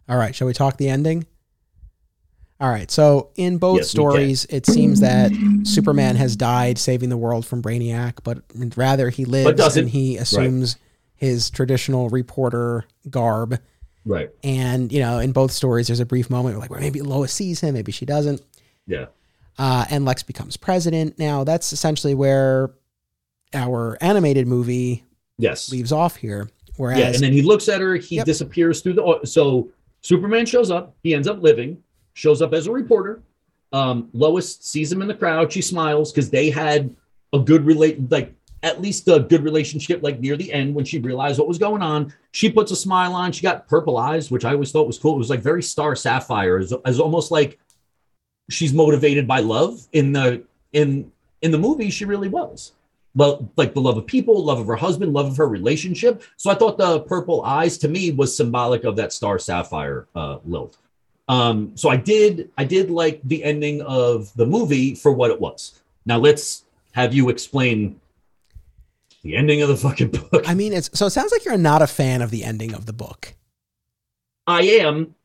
[0.09, 0.33] All right.
[0.33, 1.25] Shall we talk the ending?
[2.59, 2.89] All right.
[2.89, 5.31] So in both yes, stories, it seems that
[5.63, 8.39] Superman has died saving the world from Brainiac, but
[8.75, 10.86] rather he lives but and he assumes right.
[11.17, 13.59] His traditional reporter garb.
[14.05, 14.29] Right.
[14.43, 17.33] And, you know, in both stories, there's a brief moment where, like where maybe Lois
[17.33, 18.41] sees him, maybe she doesn't.
[18.85, 19.07] Yeah.
[19.57, 21.19] Uh, and Lex becomes president.
[21.19, 22.71] Now, that's essentially where
[23.53, 25.03] our animated movie
[25.37, 26.49] yes leaves off here.
[26.77, 28.25] Whereas, yeah, and then he looks at her, he yep.
[28.25, 29.19] disappears through the.
[29.25, 29.71] So
[30.01, 31.81] Superman shows up, he ends up living
[32.17, 33.21] shows up as a reporter.
[33.71, 35.53] Um, Lois sees him in the crowd.
[35.53, 36.95] She smiles because they had
[37.31, 38.33] a good relate, like
[38.67, 41.81] at least a good relationship, like near the end when she realized what was going
[41.81, 42.13] on.
[42.31, 43.31] She puts a smile on.
[43.31, 45.15] She got purple eyes, which I always thought was cool.
[45.15, 47.59] It was like very star sapphire, as, as almost like
[48.49, 51.11] she's motivated by love in the in
[51.41, 51.89] in the movie.
[51.89, 52.73] She really was.
[53.15, 56.21] Well, like the love of people, love of her husband, love of her relationship.
[56.35, 60.37] So I thought the purple eyes to me was symbolic of that star sapphire uh,
[60.45, 60.77] lilt.
[61.27, 65.39] Um, so I did I did like the ending of the movie for what it
[65.39, 65.79] was.
[66.05, 67.99] Now let's have you explain
[69.23, 70.47] the ending of the fucking book.
[70.47, 72.85] I mean, it's so it sounds like you're not a fan of the ending of
[72.85, 73.33] the book.
[74.45, 75.15] I am,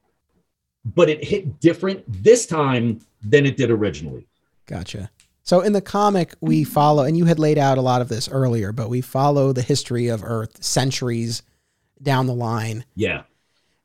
[0.84, 4.26] but it hit different this time than it did originally.
[4.66, 5.10] Gotcha.
[5.44, 8.28] So in the comic, we follow, and you had laid out a lot of this
[8.28, 11.42] earlier, but we follow the history of Earth centuries
[12.00, 12.84] down the line.
[12.94, 13.22] Yeah.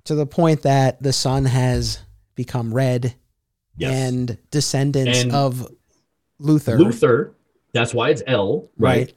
[0.05, 1.99] To the point that the sun has
[2.35, 3.15] become red
[3.75, 3.91] yes.
[3.91, 5.67] and descendants and of
[6.39, 6.77] Luthor.
[6.77, 7.33] Luthor,
[7.73, 8.97] that's why it's L, right?
[8.97, 9.13] right?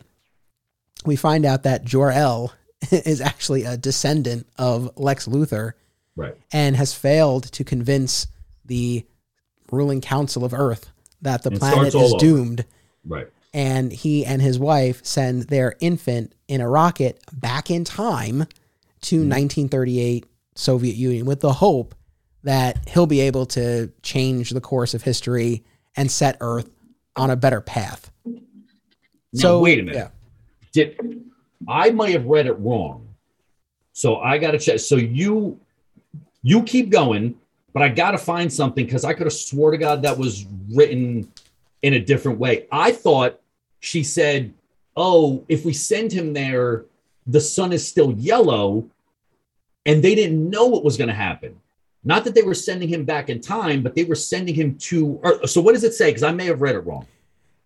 [1.05, 2.53] We find out that Jor-El
[2.91, 5.73] is actually a descendant of Lex Luthor.
[6.17, 6.35] Right.
[6.53, 8.27] And has failed to convince
[8.67, 9.07] the
[9.71, 10.91] ruling council of Earth
[11.23, 12.65] that the planet is doomed.
[13.07, 13.29] Right.
[13.55, 18.47] And he and his wife send their infant in a rocket back in time
[19.03, 19.31] to mm-hmm.
[19.31, 21.95] 1938 Soviet Union with the hope
[22.43, 25.65] that he'll be able to change the course of history
[25.97, 26.71] and set Earth
[27.17, 28.11] on a better path.
[28.25, 29.97] Now, so wait a minute.
[29.97, 30.09] Yeah.
[30.73, 31.25] Did
[31.69, 33.07] I might have read it wrong?
[33.93, 34.81] So I got to check.
[34.81, 35.59] So you
[36.43, 37.35] you keep going,
[37.73, 40.47] but I got to find something because I could have swore to God that was
[40.73, 41.31] written
[41.83, 42.67] in a different way.
[42.73, 43.41] I thought
[43.81, 44.55] she said,
[44.97, 46.85] "Oh, if we send him there,
[47.27, 48.89] the sun is still yellow,"
[49.87, 51.61] and they didn't know what was going to happen.
[52.03, 55.21] Not that they were sending him back in time, but they were sending him to.
[55.23, 56.11] Or, so what does it say?
[56.11, 57.07] Because I may have read it wrong.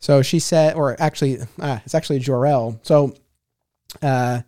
[0.04, 2.78] So she said, or actually, uh, it's actually Jor-El.
[2.82, 3.14] So
[4.02, 4.42] uh,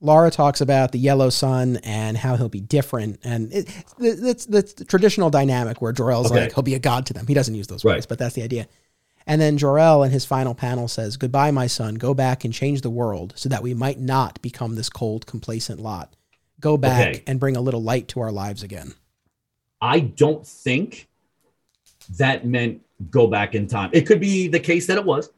[0.00, 3.68] Lara talks about the yellow sun and how he'll be different, and it,
[4.00, 6.40] it's the traditional dynamic where Jor-El's okay.
[6.40, 7.28] like he'll be a god to them.
[7.28, 8.08] He doesn't use those words, right.
[8.08, 8.66] but that's the idea.
[9.28, 11.94] And then Jor-El in his final panel says, "Goodbye, my son.
[11.94, 15.78] Go back and change the world so that we might not become this cold, complacent
[15.78, 16.16] lot.
[16.58, 17.22] Go back okay.
[17.28, 18.94] and bring a little light to our lives again."
[19.80, 21.06] I don't think
[22.18, 23.90] that meant go back in time.
[23.92, 25.30] It could be the case that it was.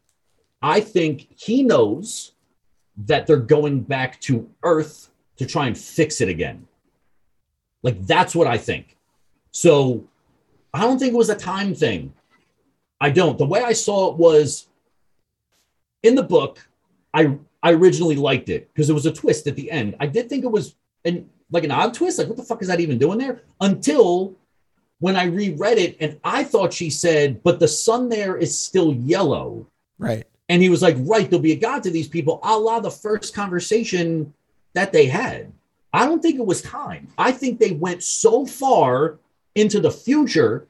[0.61, 2.33] I think he knows
[3.07, 6.67] that they're going back to Earth to try and fix it again.
[7.83, 8.97] Like that's what I think.
[9.51, 10.05] So
[10.73, 12.13] I don't think it was a time thing.
[13.01, 13.37] I don't.
[13.39, 14.69] The way I saw it was
[16.03, 16.67] in the book,
[17.13, 19.97] I I originally liked it because it was a twist at the end.
[20.01, 22.19] I did think it was an like an odd twist.
[22.19, 23.43] Like, what the fuck is that even doing there?
[23.61, 24.37] Until
[25.03, 28.95] when I reread it, and I thought she said, but the sun there is still
[28.95, 29.67] yellow.
[29.99, 30.25] Right.
[30.49, 32.89] And he was like, right, there'll be a God to these people, a la the
[32.89, 34.33] first conversation
[34.75, 35.51] that they had.
[35.93, 37.09] I don't think it was time.
[37.19, 39.19] I think they went so far
[39.57, 40.69] into the future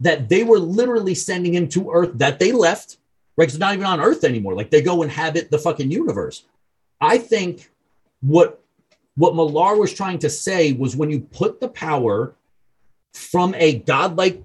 [0.00, 2.96] that they were literally sending him to Earth that they left,
[3.36, 3.48] right?
[3.48, 4.56] It's not even on Earth anymore.
[4.56, 6.42] Like they go inhabit the fucking universe.
[7.00, 7.70] I think
[8.20, 8.60] what
[9.14, 12.34] what Millar was trying to say was when you put the power
[13.14, 14.42] from a godlike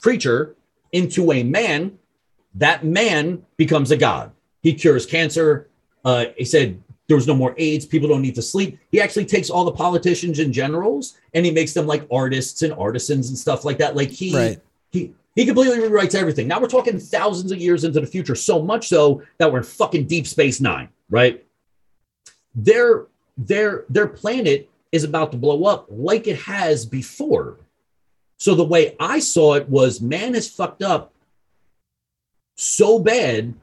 [0.00, 0.54] creature
[0.92, 1.98] into a man,
[2.54, 4.30] that man becomes a god.
[4.62, 5.68] He cures cancer.
[6.04, 7.86] Uh, he said there was no more AIDS.
[7.86, 8.78] People don't need to sleep.
[8.90, 12.72] He actually takes all the politicians and generals and he makes them like artists and
[12.74, 13.96] artisans and stuff like that.
[13.96, 14.60] Like he right.
[14.90, 16.46] he he completely rewrites everything.
[16.46, 19.64] Now we're talking thousands of years into the future, so much so that we're in
[19.64, 21.44] fucking Deep Space Nine, right?
[22.54, 23.06] They're
[23.38, 27.58] their their planet is about to blow up like it has before.
[28.42, 31.12] So the way I saw it was man is fucked up
[32.56, 33.54] so bad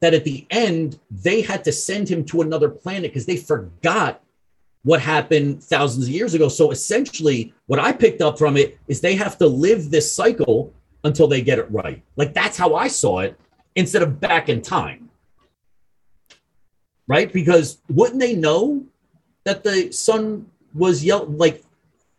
[0.00, 4.20] that at the end they had to send him to another planet because they forgot
[4.82, 6.48] what happened thousands of years ago.
[6.48, 10.74] So essentially, what I picked up from it is they have to live this cycle
[11.04, 12.02] until they get it right.
[12.16, 13.38] Like that's how I saw it
[13.76, 15.10] instead of back in time.
[17.06, 17.32] Right?
[17.32, 18.84] Because wouldn't they know
[19.44, 21.26] that the sun was yellow?
[21.26, 21.62] Like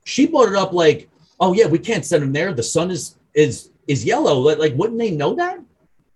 [0.05, 1.08] she brought it up like,
[1.39, 2.53] oh yeah, we can't send him there.
[2.53, 4.39] The sun is is is yellow.
[4.39, 5.59] Like, like wouldn't they know that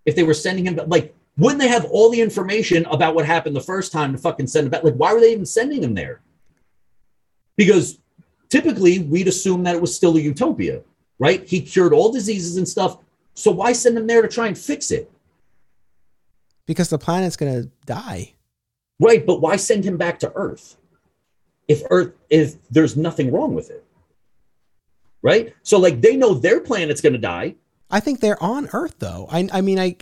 [0.06, 3.56] if they were sending him like wouldn't they have all the information about what happened
[3.56, 4.84] the first time to fucking send him back?
[4.84, 6.22] Like, why were they even sending him there?
[7.56, 8.00] Because
[8.50, 10.82] typically we'd assume that it was still a utopia,
[11.18, 11.48] right?
[11.48, 12.98] He cured all diseases and stuff.
[13.34, 15.12] So why send him there to try and fix it?
[16.68, 18.34] Because the planet's going to die.
[19.00, 20.78] Right, but why send him back to Earth?
[21.68, 23.82] If Earth if there's nothing wrong with it.
[25.24, 25.56] Right?
[25.64, 27.56] So like they know their planet's going to die.
[27.90, 29.28] I think they're on Earth though.
[29.32, 29.95] I I mean I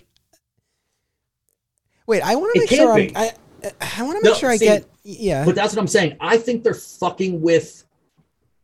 [2.07, 3.31] Wait, I want to make sure I'm, I
[3.63, 5.45] I want to make no, sure see, I get yeah.
[5.45, 6.17] But that's what I'm saying.
[6.19, 7.85] I think they're fucking with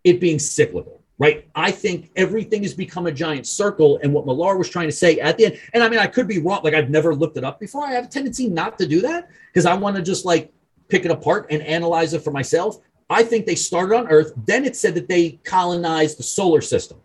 [0.04, 1.48] it being cyclical, right?
[1.56, 4.00] I think everything has become a giant circle.
[4.04, 6.28] And what Millar was trying to say at the end, and I mean, I could
[6.28, 6.62] be wrong.
[6.64, 7.86] Like I've never looked it up before.
[7.86, 10.52] I have a tendency not to do that because I want to just like
[10.88, 12.80] pick it apart and analyze it for myself.
[13.10, 14.34] I think they started on Earth.
[14.46, 17.00] Then it said that they colonized the solar system.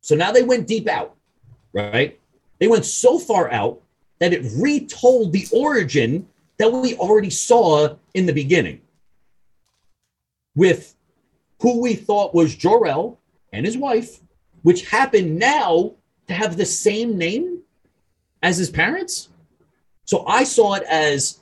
[0.00, 1.16] So now they went deep out,
[1.72, 2.18] right?
[2.58, 3.80] They went so far out
[4.20, 6.28] that it retold the origin
[6.58, 8.80] that we already saw in the beginning
[10.56, 10.96] with
[11.60, 13.18] who we thought was Jor-El
[13.52, 14.20] and his wife,
[14.62, 15.92] which happened now
[16.26, 17.60] to have the same name
[18.42, 19.28] as his parents.
[20.04, 21.40] So I saw it as,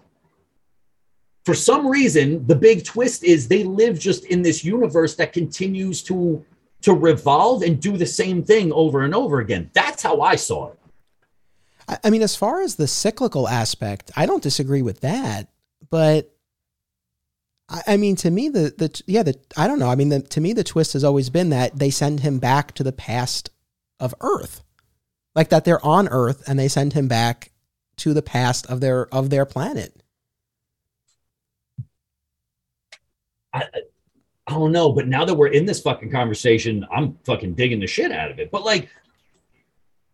[1.47, 6.02] for some reason, the big twist is they live just in this universe that continues
[6.02, 6.44] to
[6.82, 9.70] to revolve and do the same thing over and over again.
[9.73, 10.78] That's how I saw it.
[12.02, 15.48] I mean, as far as the cyclical aspect, I don't disagree with that.
[15.89, 16.35] But
[17.86, 19.89] I mean, to me, the the yeah, the I don't know.
[19.89, 22.73] I mean, the, to me, the twist has always been that they send him back
[22.74, 23.51] to the past
[24.01, 24.64] of Earth,
[25.36, 27.52] like that they're on Earth and they send him back
[27.98, 30.02] to the past of their of their planet.
[33.57, 33.81] I,
[34.47, 37.87] I don't know, but now that we're in this fucking conversation, I'm fucking digging the
[37.87, 38.51] shit out of it.
[38.51, 38.89] But like,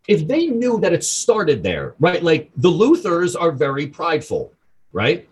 [0.09, 2.23] if they knew that it started there, right?
[2.23, 4.52] Like the Luthors are very prideful,
[4.93, 5.28] right?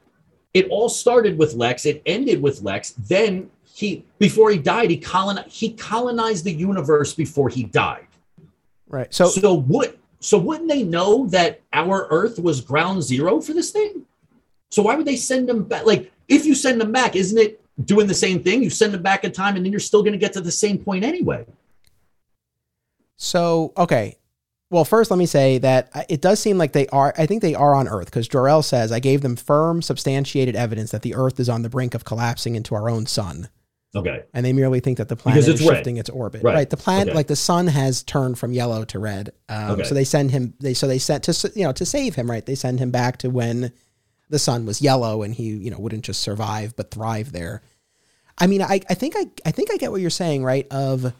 [0.52, 1.86] It all started with Lex.
[1.86, 2.90] It ended with Lex.
[2.90, 5.50] Then he, before he died, he colonized.
[5.50, 8.06] He colonized the universe before he died.
[8.88, 9.12] Right.
[9.14, 9.96] So, so what?
[10.20, 14.04] So wouldn't they know that our Earth was ground zero for this thing?
[14.70, 15.86] So why would they send them back?
[15.86, 18.62] Like, if you send them back, isn't it doing the same thing?
[18.62, 20.52] You send them back in time, and then you're still going to get to the
[20.52, 21.44] same point anyway.
[23.16, 24.16] So okay,
[24.70, 27.12] well, first, let me say that it does seem like they are.
[27.18, 30.92] I think they are on Earth because Jor-El says, "I gave them firm, substantiated evidence
[30.92, 33.48] that the Earth is on the brink of collapsing into our own sun."
[33.94, 34.22] Okay.
[34.32, 36.00] And they merely think that the planet is shifting red.
[36.00, 36.44] its orbit.
[36.44, 36.54] Right.
[36.54, 36.70] right.
[36.70, 37.16] The planet, okay.
[37.16, 39.32] like the sun, has turned from yellow to red.
[39.48, 39.82] Um, okay.
[39.82, 40.54] So they send him.
[40.60, 42.30] They so they sent to you know to save him.
[42.30, 42.46] Right.
[42.46, 43.72] They send him back to when
[44.28, 47.62] the sun was yellow and he you know wouldn't just survive but thrive there.
[48.38, 50.44] I mean, I I think I I think I get what you're saying.
[50.44, 50.66] Right.
[50.70, 51.12] Of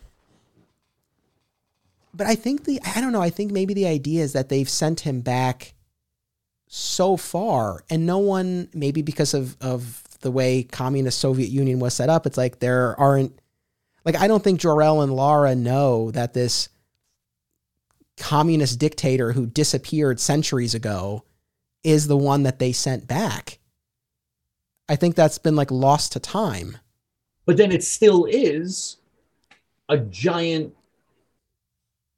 [2.14, 3.22] but I think the I don't know.
[3.22, 5.74] I think maybe the idea is that they've sent him back
[6.66, 11.94] so far, and no one maybe because of of the way communist Soviet Union was
[11.94, 12.26] set up.
[12.26, 13.38] It's like there aren't
[14.04, 16.68] like I don't think Jor-El and Lara know that this
[18.16, 21.24] communist dictator who disappeared centuries ago
[21.82, 23.58] is the one that they sent back.
[24.88, 26.76] I think that's been like lost to time.
[27.50, 28.98] But then it still is
[29.88, 30.72] a giant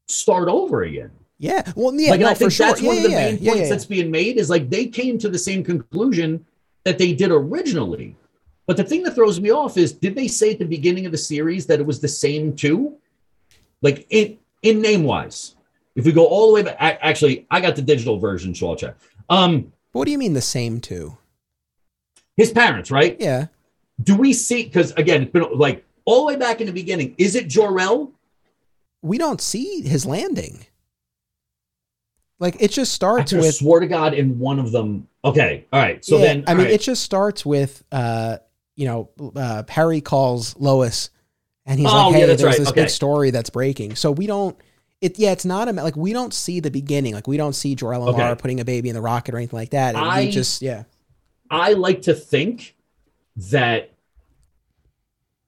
[0.07, 1.11] start over again.
[1.39, 1.73] Yeah.
[1.75, 2.67] Well, yeah, like, no, I think sure.
[2.67, 4.89] that's yeah, one of the yeah, main yeah, points that's being made is like they
[4.89, 6.45] came to the same conclusion
[6.85, 8.15] that they did originally.
[8.67, 11.13] But the thing that throws me off is did they say at the beginning of
[11.13, 12.99] the series that it was the same two?
[13.81, 15.57] Like in in name wise.
[15.97, 18.77] If we go all the way back, actually, I got the digital version, so I'll
[18.77, 18.97] check.
[19.31, 21.17] Um, what do you mean the same two?
[22.37, 23.17] His parents, right?
[23.19, 23.47] Yeah.
[24.03, 24.65] Do we see?
[24.65, 27.15] Because again, it's been like all the way back in the beginning.
[27.19, 28.13] Is it Jor-El
[29.03, 30.65] we don't see his landing.
[32.39, 33.55] Like it just starts I with.
[33.55, 35.09] Swear to God, in one of them.
[35.25, 36.05] Okay, all right.
[36.05, 36.75] So yeah, then, I mean, right.
[36.75, 38.39] it just starts with, uh,
[38.75, 41.11] you know, uh, Perry calls Lois,
[41.67, 42.59] and he's oh, like, "Hey, yeah, there's right.
[42.59, 42.83] this okay.
[42.83, 44.57] big story that's breaking." So we don't.
[45.01, 47.15] It yeah, it's not a like we don't see the beginning.
[47.15, 48.23] Like we don't see Jor-El and okay.
[48.23, 49.95] Lara putting a baby in the rocket or anything like that.
[49.95, 50.85] And I just yeah.
[51.49, 52.77] I like to think
[53.51, 53.92] that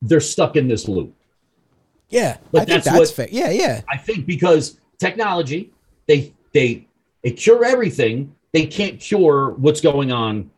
[0.09, 1.13] they're stuck in this loop
[2.11, 3.29] Yeah, But I think that's that's what- fair.
[3.31, 3.81] Yeah, yeah.
[3.91, 5.73] I think because technology,
[6.07, 6.87] they they
[7.23, 10.51] they cure everything, they can't cure what's going on.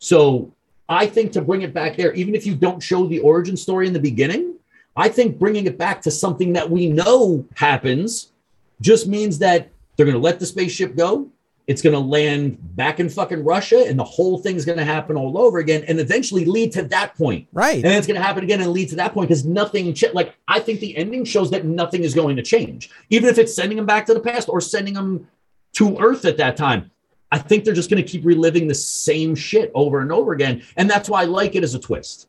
[0.00, 0.52] So
[0.88, 3.86] I think to bring it back there, even if you don't show the origin story
[3.86, 4.54] in the beginning,
[4.96, 8.32] I think bringing it back to something that we know happens
[8.80, 11.28] just means that they're going to let the spaceship go.
[11.68, 15.16] It's going to land back in fucking Russia, and the whole thing's going to happen
[15.16, 17.46] all over again, and eventually lead to that point.
[17.52, 17.84] Right.
[17.84, 20.34] And it's going to happen again and lead to that point because nothing, ch- like,
[20.48, 22.90] I think the ending shows that nothing is going to change.
[23.10, 25.28] Even if it's sending them back to the past or sending them
[25.74, 26.90] to Earth at that time.
[27.30, 30.62] I think they're just going to keep reliving the same shit over and over again.
[30.78, 32.28] And that's why I like it as a twist.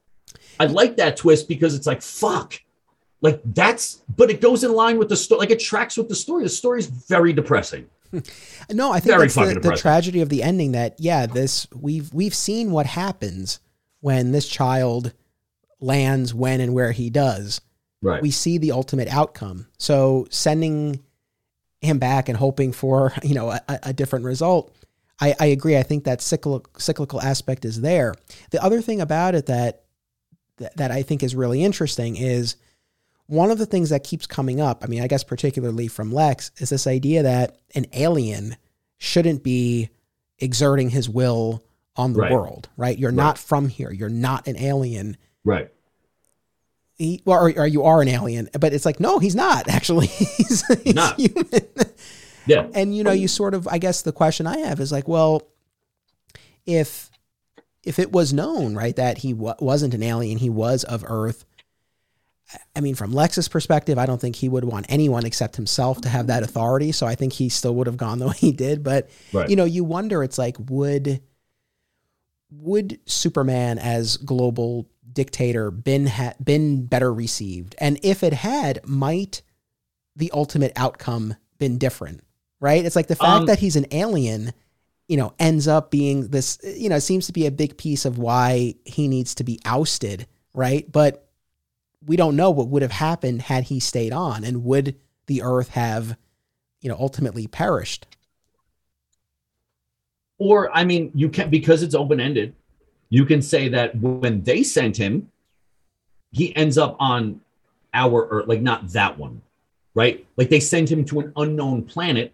[0.59, 2.59] I like that twist because it's like, fuck.
[3.21, 5.39] Like, that's, but it goes in line with the story.
[5.39, 6.43] Like, it tracks with the story.
[6.43, 7.89] The story is very depressing.
[8.71, 10.73] No, I think Very that's the, the tragedy of the ending.
[10.73, 13.59] That yeah, this we've we've seen what happens
[14.01, 15.13] when this child
[15.79, 17.61] lands when and where he does.
[18.01, 18.21] Right.
[18.21, 19.67] We see the ultimate outcome.
[19.77, 21.03] So sending
[21.81, 24.75] him back and hoping for you know a, a different result.
[25.21, 25.77] I, I agree.
[25.77, 28.13] I think that cyclical cyclical aspect is there.
[28.51, 29.83] The other thing about it that
[30.57, 32.55] that, that I think is really interesting is
[33.29, 36.51] one of the things that keeps coming up, I mean, I guess particularly from Lex,
[36.57, 38.57] is this idea that an alien
[38.97, 39.89] shouldn't be
[40.39, 41.63] exerting his will
[41.95, 42.31] on the Right.
[42.31, 42.97] world, right?
[42.97, 43.91] You're not from here.
[43.91, 45.15] You're not an alien.
[45.45, 45.69] right.
[46.95, 50.07] He, well, or, or you are an alien, but it's like, no, he's not actually.
[50.07, 51.17] he's, he's Not.
[51.17, 51.45] human.
[52.45, 52.67] Yeah.
[52.73, 55.43] And you know, you sort of, I guess the question I have is like, well,
[56.65, 57.09] if
[57.83, 61.45] if it was known, right, that he wa wasn't an alien, he was of Earth.
[62.75, 66.09] I mean, from Lex's perspective, I don't think he would want anyone except himself to
[66.09, 66.91] have that authority.
[66.91, 68.83] So I think he still would have gone the way he did.
[68.83, 69.49] But Right.
[69.49, 71.21] you know, you wonder, it's like, would
[72.51, 77.75] would Superman as global dictator been ha- been better received?
[77.79, 79.41] And if it had, might
[80.15, 82.21] the ultimate outcome been different?
[82.59, 82.83] Right?
[82.83, 84.51] It's like the fact Um, that he's an alien,
[85.07, 88.17] you know, ends up being this, you know, seems to be a big piece of
[88.17, 90.91] why he needs to be ousted, right?
[90.91, 91.28] But
[92.05, 94.95] we don't know what would have happened had he stayed on and would
[95.27, 96.17] the earth have,
[96.81, 98.05] you know, ultimately perished.
[100.37, 102.55] Or, I mean, you can because it's open ended.
[103.09, 105.29] You can say that when they sent him,
[106.31, 107.41] he ends up on
[107.93, 109.41] our Earth, like not that one,
[109.95, 110.25] right?
[110.37, 112.33] Like they send him to an unknown planet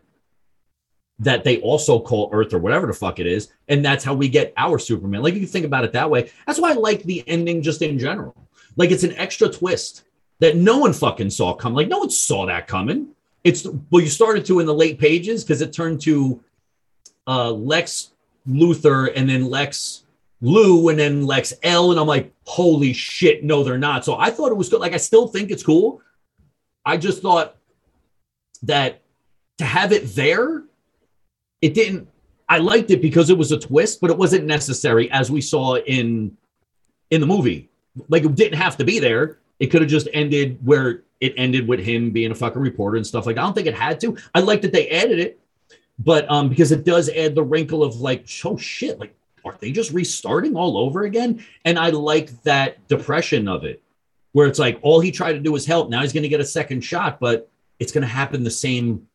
[1.19, 4.27] that they also call Earth or whatever the fuck it is, and that's how we
[4.27, 5.21] get our Superman.
[5.21, 6.29] Like you can think about it that way.
[6.45, 8.35] That's why I like the ending just in general.
[8.77, 10.03] Like it's an extra twist
[10.39, 11.75] that no one fucking saw coming.
[11.75, 13.09] Like no one saw that coming.
[13.43, 16.43] It's well, you started to in the late pages because it turned to
[17.27, 18.11] uh, Lex
[18.47, 20.03] Luthor and then Lex
[20.41, 21.91] Lou and then Lex L.
[21.91, 24.03] And I'm like, holy shit, no, they're not.
[24.03, 24.79] So I thought it was good.
[24.79, 26.01] Like, I still think it's cool.
[26.85, 27.55] I just thought
[28.63, 29.01] that
[29.57, 30.63] to have it there,
[31.61, 32.09] it didn't.
[32.47, 35.77] I liked it because it was a twist, but it wasn't necessary as we saw
[35.77, 36.37] in
[37.09, 37.69] in the movie.
[38.09, 39.37] Like it didn't have to be there.
[39.59, 43.07] It could have just ended where it ended with him being a fucking reporter and
[43.07, 43.37] stuff like.
[43.37, 44.17] I don't think it had to.
[44.33, 45.39] I like that they added it,
[45.99, 49.15] but um, because it does add the wrinkle of like, oh shit, like
[49.45, 51.45] are they just restarting all over again?
[51.63, 53.81] And I like that depression of it,
[54.33, 55.89] where it's like all he tried to do was help.
[55.89, 57.49] Now he's going to get a second shot, but
[57.79, 59.07] it's going to happen the same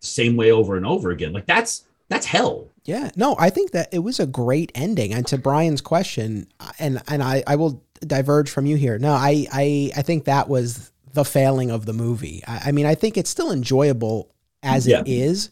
[0.00, 1.32] same way over and over again.
[1.32, 2.68] Like that's that's hell.
[2.84, 5.12] Yeah, no, I think that it was a great ending.
[5.12, 6.48] And to Brian's question,
[6.78, 8.98] and and I, I will diverge from you here.
[8.98, 12.42] No, I I, I think that was the failing of the movie.
[12.46, 15.00] I, I mean, I think it's still enjoyable as Yeah.
[15.00, 15.50] it is,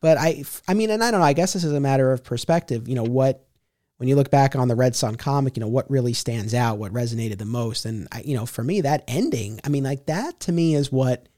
[0.00, 1.26] but I I mean, and I don't know.
[1.26, 2.88] I guess this is a matter of perspective.
[2.88, 3.44] You know what?
[3.98, 6.78] When you look back on the Red Son comic, you know what really stands out,
[6.78, 9.60] what resonated the most, and I, you know, for me, that ending.
[9.62, 11.28] I mean, like that to me is what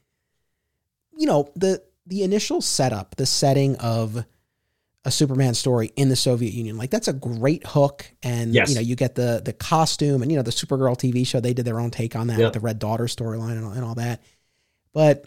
[1.15, 4.25] you know the the initial setup, the setting of
[5.05, 6.77] a Superman story in the Soviet Union.
[6.77, 8.69] Like that's a great hook, and Yes.
[8.69, 11.39] you know you get the the costume, and you know the Supergirl TV show.
[11.39, 12.45] They did their own take on that Yep.
[12.47, 14.21] with the Red Daughter storyline and, all- and all that.
[14.93, 15.25] But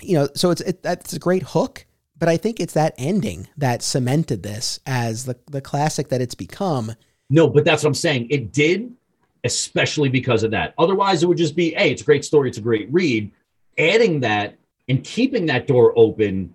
[0.00, 1.86] you know, so it's it, that's a great hook.
[2.18, 6.34] But I think it's that ending that cemented this as the the classic that it's
[6.34, 6.92] become.
[7.30, 8.26] No, but that's what I'm saying.
[8.30, 8.92] It did,
[9.44, 10.74] especially because of that.
[10.78, 13.30] Otherwise, it would just be, hey, it's a great story, it's a great read.
[13.78, 14.58] Adding that
[14.88, 16.52] and keeping that door open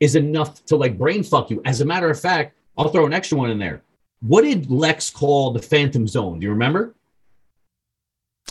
[0.00, 1.60] is enough to like brain fuck you.
[1.64, 3.82] As a matter of fact, I'll throw an extra one in there.
[4.20, 6.40] What did Lex call the Phantom Zone?
[6.40, 6.94] Do you remember?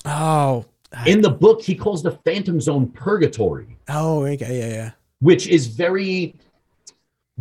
[0.05, 0.65] Oh,
[1.05, 3.77] In the book, he calls the Phantom Zone purgatory.
[3.89, 4.91] oh, okay, yeah, yeah.
[5.19, 6.35] which is very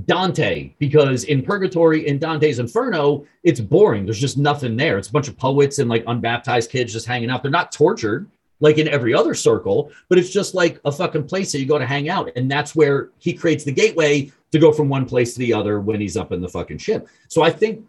[0.04, 4.04] Dante because in Purgatory in Dante's Inferno, it's boring.
[4.04, 4.98] There's just nothing there.
[4.98, 7.42] It's a bunch of poets and like unbaptized kids just hanging out.
[7.42, 8.28] They're not tortured.
[8.60, 11.78] Like in every other circle, but it's just like a fucking place that you go
[11.78, 12.30] to hang out.
[12.36, 15.80] And that's where he creates the gateway to go from one place to the other
[15.80, 17.08] when he's up in the fucking ship.
[17.28, 17.86] So I think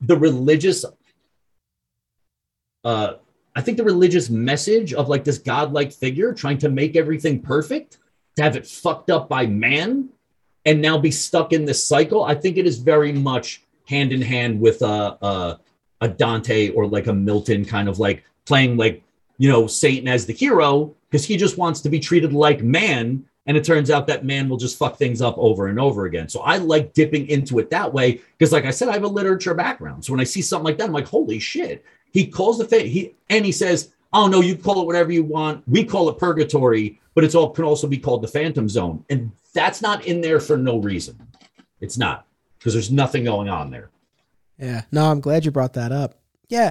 [0.00, 0.84] the religious
[2.84, 3.14] uh
[3.54, 7.96] I think the religious message of like this godlike figure trying to make everything perfect,
[8.36, 10.10] to have it fucked up by man
[10.66, 14.20] and now be stuck in this cycle, I think it is very much hand in
[14.20, 15.60] hand with a a,
[16.02, 19.02] a Dante or like a Milton kind of like playing like
[19.38, 23.24] you know Satan as the hero because he just wants to be treated like man
[23.46, 26.28] and it turns out that man will just fuck things up over and over again.
[26.28, 29.08] So I like dipping into it that way because, like I said, I have a
[29.08, 30.04] literature background.
[30.04, 31.84] So when I see something like that, I'm like, holy shit.
[32.12, 32.88] He calls the fate.
[32.88, 35.62] He and he says, "Oh no, you call it whatever you want.
[35.68, 39.30] We call it purgatory, but it's all can also be called the phantom zone." And
[39.52, 41.18] that's not in there for no reason.
[41.80, 42.26] It's not
[42.58, 43.90] because there's nothing going on there.
[44.58, 44.82] Yeah.
[44.90, 46.18] No, I'm glad you brought that up.
[46.48, 46.70] Yeah.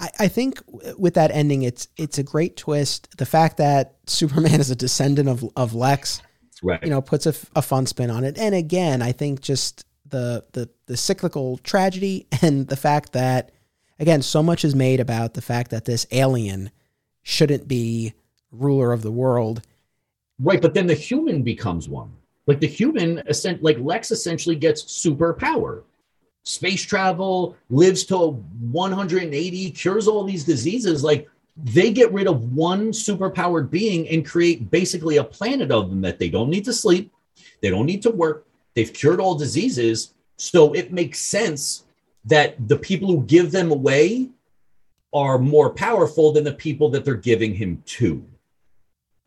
[0.00, 0.62] I, I think
[0.96, 3.16] with that ending, it's it's a great twist.
[3.18, 6.22] The fact that Superman is a descendant of of Lex,
[6.62, 6.82] Right.
[6.82, 8.38] you know, puts a, a fun spin on it.
[8.38, 13.52] And again, I think just the the the cyclical tragedy and the fact that
[13.98, 16.70] again, so much is made about the fact that this alien
[17.22, 18.14] shouldn't be
[18.50, 19.62] ruler of the world.
[20.40, 22.12] Right, but then the human becomes one.
[22.46, 23.22] Like the human,
[23.60, 25.82] like Lex essentially gets superpower,
[26.48, 28.16] space travel, lives to
[28.70, 31.04] 180, cures all these diseases.
[31.04, 36.00] Like they get rid of one superpowered being and create basically a planet of them
[36.02, 37.12] that they don't need to sleep,
[37.60, 40.14] they don't need to work, they've cured all diseases.
[40.36, 41.84] So it makes sense
[42.24, 44.28] that the people who give them away
[45.12, 48.24] are more powerful than the people that they're giving him to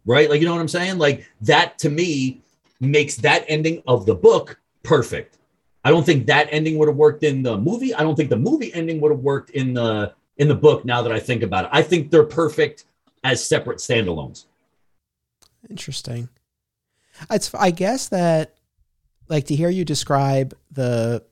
[0.05, 0.29] right?
[0.29, 0.97] Like, you know what I'm saying?
[0.97, 2.41] Like, that to me
[2.79, 5.37] makes that ending of the book perfect.
[5.83, 7.93] I don't think that ending would have worked in the movie.
[7.93, 11.01] I don't think the movie ending would have worked in the in the book now
[11.01, 11.71] that I think about it.
[11.73, 12.85] I think they're perfect
[13.23, 14.45] as separate standalones.
[15.69, 16.29] Interesting.
[17.29, 18.55] It's I guess that
[19.27, 21.23] like to hear you describe the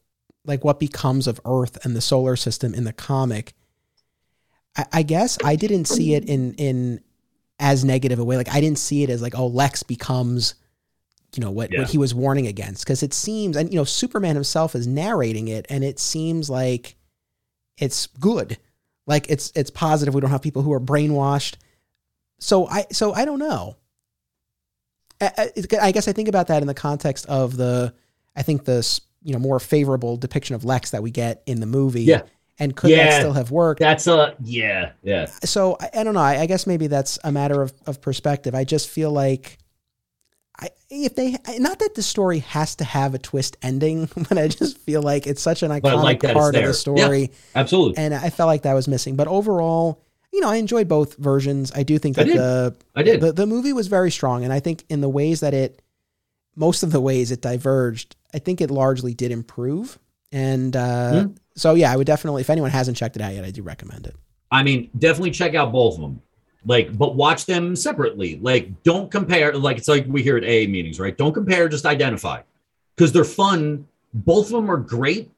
[0.45, 3.53] like what becomes of Earth and the solar system in the comic.
[4.75, 7.01] I, I guess I didn't see it in in
[7.59, 8.37] as negative a way.
[8.37, 10.55] Like I didn't see it as like oh Lex becomes
[11.35, 11.79] you know what Yeah.
[11.81, 15.47] what he was warning against because it seems and you know Superman himself is narrating
[15.47, 16.95] it and it seems like
[17.77, 18.57] it's good.
[19.07, 20.13] Like it's it's positive.
[20.13, 21.55] We don't have people who are brainwashed.
[22.39, 23.75] So I so I don't know.
[25.21, 25.51] I, I-
[25.81, 27.93] I guess I think about that in the context of the,
[28.35, 31.65] I think the you know more favorable depiction of Lex that we get in the
[31.65, 32.03] movie.
[32.03, 32.21] Yeah.
[32.61, 33.79] And could that still have worked?
[33.79, 35.27] That's a yeah, yeah.
[35.45, 36.19] so I, I don't know.
[36.19, 38.53] I, I guess maybe that's a matter of, of perspective.
[38.53, 39.58] I just feel like,
[40.59, 44.47] I if they not that the story has to have a twist ending, but I
[44.47, 47.97] just feel like it's such an iconic like part of the story, Absolutely.
[47.97, 49.15] and I felt like that was missing.
[49.15, 50.01] But overall,
[50.33, 51.71] you know, I enjoyed both versions.
[51.73, 52.37] I do think I that did.
[52.37, 53.21] the I did.
[53.21, 55.81] the, the movie was very strong and i think in the ways that it
[56.55, 59.97] most of the ways it diverged i think it largely did improve
[60.31, 61.31] and uh, Hmm.
[61.55, 64.05] so yeah i would definitely if anyone hasn't checked it out yet i do recommend
[64.07, 64.15] it
[64.51, 66.21] I mean, definitely check out both of them.
[66.65, 68.39] Like, but watch them separately.
[68.41, 69.53] Like, don't compare.
[69.53, 71.17] Like, it's like we hear at AA meetings, right?
[71.17, 72.41] Don't compare, just identify
[72.95, 73.87] because they're fun.
[74.13, 75.31] Both of them are great,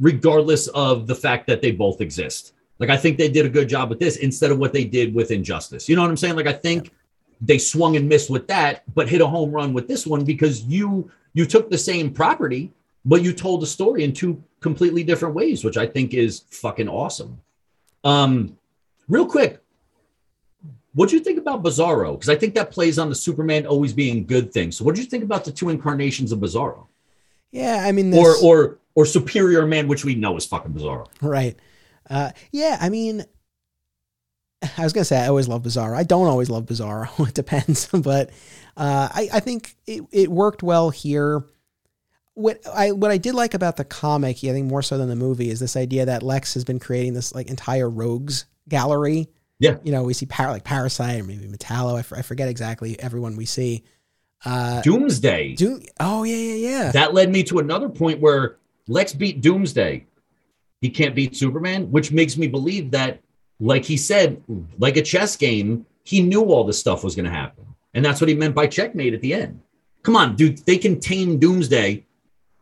[0.00, 2.54] regardless of the fact that they both exist.
[2.78, 5.14] Like, I think they did a good job with this instead of what they did
[5.14, 5.88] with Injustice.
[5.88, 6.36] You know what I'm saying?
[6.36, 6.92] Like, I think
[7.40, 10.62] they swung and missed with that, but hit a home run with this one because
[10.62, 12.72] you you took the same property,
[13.04, 16.88] but you told the story in two completely different ways, which I think is fucking
[16.88, 17.40] awesome.
[18.04, 18.56] Um,
[19.08, 19.60] real quick,
[20.94, 22.12] what do you think about Bizarro?
[22.12, 24.72] Because I think that plays on the Superman always being good thing.
[24.72, 26.86] So, what do you think about the two incarnations of Bizarro,
[27.50, 31.06] yeah i mean or or or Superior Man, which we know is fucking Bizarro?
[31.20, 31.56] right
[32.10, 33.24] uh, yeah i mean
[34.76, 37.86] i was gonna say i always love bizarro i don't always love bizarro it depends
[37.92, 38.30] but
[38.76, 41.44] uh, I, I think it, it worked well here
[42.34, 45.16] what I what I did like about the comic, I think more so than the
[45.16, 49.28] movie, is this idea that Lex has been creating this like entire rogues gallery.
[49.60, 49.76] Yeah.
[49.84, 51.96] you know, we see par- like Parasite or maybe Metallo.
[51.96, 53.84] I, f- I forget exactly everyone we see.
[54.44, 55.54] Uh, Doomsday.
[55.54, 58.56] do oh yeah yeah yeah That led me to another point where
[58.88, 60.06] Lex beat Doomsday.
[60.82, 63.20] He can't beat Superman, which makes me believe that,
[63.58, 64.42] like he said,
[64.78, 67.64] like a chess game, he knew all this stuff was going to happen.
[67.94, 69.62] And that's what he meant by checkmate at the end.
[70.02, 70.58] Come on, dude.
[70.66, 72.04] They can tame Doomsday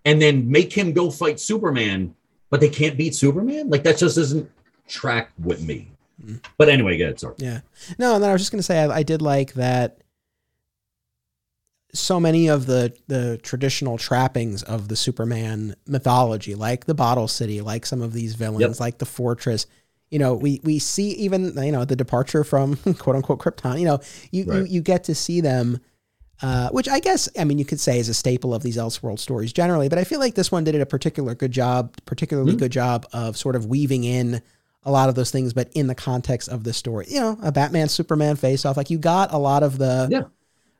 [0.05, 2.14] and then make him go fight Superman,
[2.51, 3.70] but they can't beat Superman?
[3.70, 4.48] Like, that just doesn't
[4.86, 5.90] track with me.
[6.59, 7.19] But anyway, good.
[7.21, 7.35] Sorry.
[7.39, 7.61] Yeah.
[7.99, 9.99] No, and then I was just gonna say I, I did like that.
[11.95, 17.61] So many of the the traditional trappings of the Superman mythology, like the Bottle City,
[17.61, 18.81] like some of these villains, Yep.
[18.81, 19.67] like the Fortress,
[20.11, 23.79] You know, we we see even you know the departure from quote unquote Krypton.
[23.79, 24.59] You know, you Right.
[24.61, 25.81] you, you get to see them.
[26.41, 29.21] Uh, which I guess, I mean, you could say is a staple of these Elseworld
[29.21, 32.59] stories generally, but I feel like this one did a particular good job, particularly Mhm.
[32.59, 34.43] good job of sort of weaving in
[34.85, 37.07] a lot of those things, but in the context of the story.
[37.09, 40.23] You know, a Batman Superman face off, like you got a lot of the, Yeah.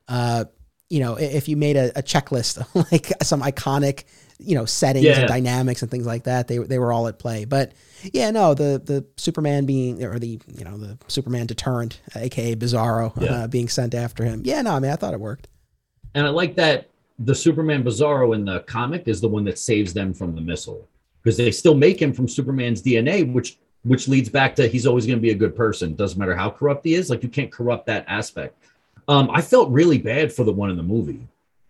[0.07, 0.45] uh,
[0.89, 4.03] you know, if you made a, a checklist, like some iconic,
[4.39, 5.19] you know, settings Yeah.
[5.19, 7.45] and dynamics and things like that, they they were all at play.
[7.45, 7.71] But
[8.11, 13.19] yeah, no, the the Superman being or the you know the Superman deterrent, aka Bizarro,
[13.21, 13.31] Yeah.
[13.31, 14.41] uh, being sent after him.
[14.45, 15.47] Yeah, no, I mean, I thought it worked.
[16.13, 16.89] And I like that
[17.19, 20.87] the Superman Bizarro in the comic is the one that saves them from the missile
[21.23, 25.05] because they still make him from Superman's DNA, which which leads back to he's always
[25.05, 25.95] going to be a good person.
[25.95, 27.09] Doesn't matter how corrupt he is.
[27.09, 28.57] Like you can't corrupt that aspect.
[29.07, 31.27] Um, I felt really bad for the one in the movie.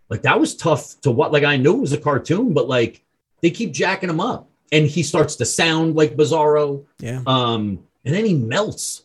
[0.10, 1.32] Like that was tough to what.
[1.32, 3.02] Like I knew it was a cartoon, but like
[3.42, 6.86] they keep jacking him up, and he starts to sound like Bizarro.
[7.00, 9.04] Yeah, Um, and then he melts.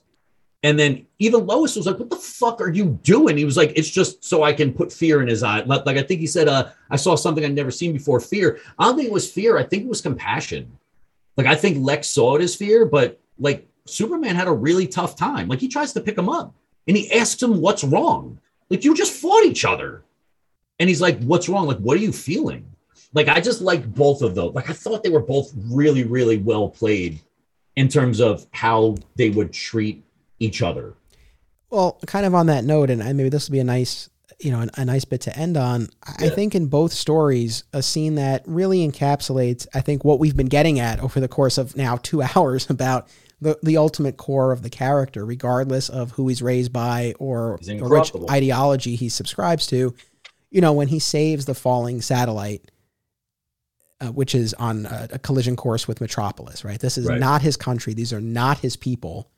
[0.64, 3.72] And then even Lois was like, "What the fuck are you doing?" He was like,
[3.76, 6.26] "It's just so I can put fear in his eye." Like like I think he
[6.26, 8.58] said, "Uh, I saw something I'd never seen before." Fear.
[8.78, 9.56] I don't think it was fear.
[9.56, 10.70] I think it was compassion.
[11.38, 15.16] Like I think Lex saw it as fear, but like Superman had a really tough
[15.16, 15.48] time.
[15.48, 16.54] Like he tries to pick him up,
[16.86, 18.38] and he asks him, "What's wrong?"
[18.68, 20.02] Like you just fought each other,
[20.80, 21.66] and he's like, "What's wrong?
[21.68, 22.66] Like what are you feeling?"
[23.14, 24.52] Like I just like both of those.
[24.52, 27.20] Like I thought they were both really really well played
[27.76, 30.04] in terms of how they would treat
[30.40, 30.94] each other.
[31.70, 34.10] Well, kind of on that note, and I- maybe this will be a nice,
[34.40, 35.88] you know, a, a nice bit to end on.
[36.18, 40.46] I think in both stories, a scene that really encapsulates, I think, what we've been
[40.46, 43.08] getting at over the course of now two hours about
[43.40, 47.88] the, the ultimate core of the character, regardless of who he's raised by or, or
[47.88, 49.94] which ideology he subscribes to.
[50.50, 52.70] You know, when he saves the falling satellite,
[54.00, 56.78] uh, which is on a, a collision course with Metropolis, right?
[56.80, 57.18] This is Right.
[57.18, 57.94] not his country.
[57.94, 59.28] These are not his people.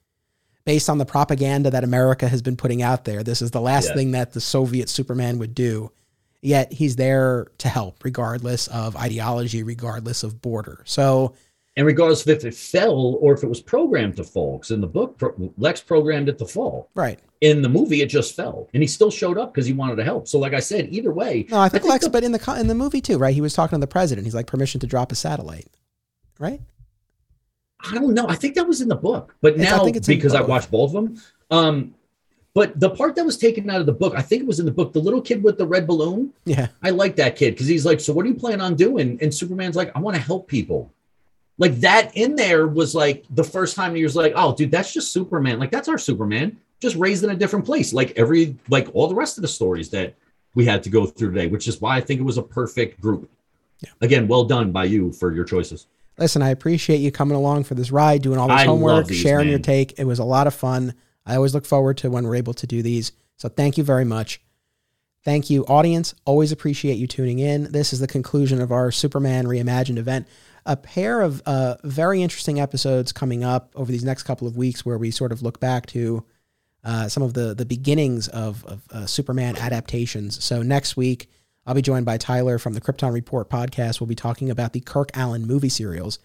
[0.65, 3.89] Based on the propaganda that America has been putting out there, this is the last
[3.89, 3.95] Yeah.
[3.95, 5.91] thing that the Soviet Superman would do.
[6.43, 10.83] Yet he's there to help, regardless of ideology, regardless of border.
[10.87, 11.35] So,
[11.77, 14.81] And regardless of if it fell or if it was programmed to fall, because in
[14.81, 15.21] the book,
[15.57, 16.89] Lex programmed it to fall.
[16.95, 17.19] right.
[17.41, 20.05] In the movie, it just fell, and he still showed up because he wanted to
[20.05, 20.29] help.
[20.29, 22.67] So, like I said, either way, No, I think, Lex, the- but in the in
[22.67, 23.33] the movie too, right?
[23.35, 24.27] He was talking to the president.
[24.27, 25.69] He's like permission to drop a satellite,
[26.39, 26.61] right?
[27.89, 28.27] I don't know.
[28.29, 30.71] I think that was in the book, but I now think it's because I watched
[30.71, 31.23] both of them.
[31.51, 31.95] Um,
[32.53, 34.67] but the part that was taken out of the book, I think it was in
[34.67, 34.93] the book.
[34.93, 36.33] The little kid with the red balloon.
[36.45, 39.19] Yeah, I like that kid because he's like, "So what do you plan on doing?"
[39.23, 40.93] And Superman's like, "I want to help people."
[41.59, 44.93] Like that in there was like the first time he was like, "Oh, dude, that's
[44.93, 45.59] just Superman.
[45.59, 49.15] Like that's our Superman, just raised in a different place." Like every like all the
[49.15, 50.15] rest of the stories that
[50.55, 53.01] we had to go through today, which is why I think it was a perfect
[53.01, 53.31] group.
[53.81, 53.91] Yeah.
[54.01, 55.87] Again, well done by you for your choices.
[56.21, 59.19] Listen, I appreciate you coming along for this ride, doing all this I homework, these,
[59.19, 59.99] sharing your take.
[59.99, 60.95] It was a lot of fun.
[61.25, 63.13] I always look forward to when we're able to do these.
[63.37, 64.43] So thank you very much.
[65.25, 66.15] Thank you, audience.
[66.27, 67.73] Always appreciate you tuning in.
[67.73, 70.29] This is the conclusion of our Superman Reimagined event.
[70.67, 74.85] A pair of uh, very interesting episodes coming up over these next couple of weeks
[74.85, 76.25] where we sort of look back to
[76.85, 80.43] uh, some of the, the beginnings of, of uh, Superman adaptations.
[80.45, 81.31] So next week,
[81.67, 84.01] I'll be joined by Tyler from the Krypton Report podcast.
[84.01, 86.19] We'll be talking about the Kirk Alyn movie serials.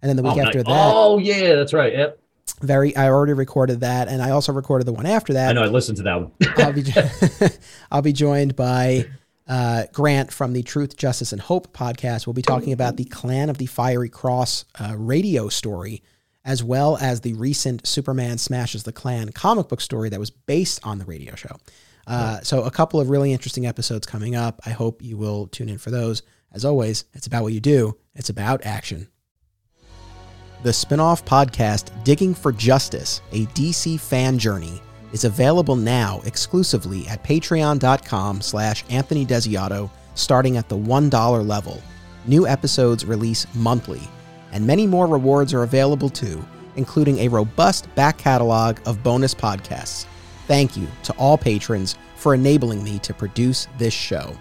[0.00, 0.66] And then the week oh, after nice.
[0.66, 1.92] that, oh yeah, that's right.
[1.92, 2.20] Yep,
[2.60, 5.50] very I already recorded that, and I also recorded the one after that.
[5.50, 5.62] I know.
[5.62, 6.32] I listened to that one.
[6.58, 6.84] I'll be
[7.90, 9.06] I'll be joined by
[9.46, 12.26] uh, Grant from the Truth, Justice, and Hope podcast.
[12.26, 16.02] We'll be talking about the Klan of the Fiery Cross uh, radio story,
[16.44, 20.80] as well as the recent Superman Smashes the Klan comic book story that was based
[20.84, 21.56] on the radio show.
[22.08, 24.60] Uh, so, a couple of really interesting episodes coming up.
[24.64, 26.22] I hope you will tune in for those.
[26.52, 29.08] As always, it's about what you do, it's about action.
[30.62, 34.80] The spin off podcast, Digging for Justice, a DC fan journey,
[35.12, 41.80] is available now exclusively at patreon.com slash Anthony Desiato, starting at the $1 level.
[42.26, 44.00] New episodes release monthly,
[44.52, 46.44] and many more rewards are available too,
[46.76, 50.06] including a robust back catalog of bonus podcasts.
[50.48, 54.34] Thank you to all patrons for enabling me to produce this show.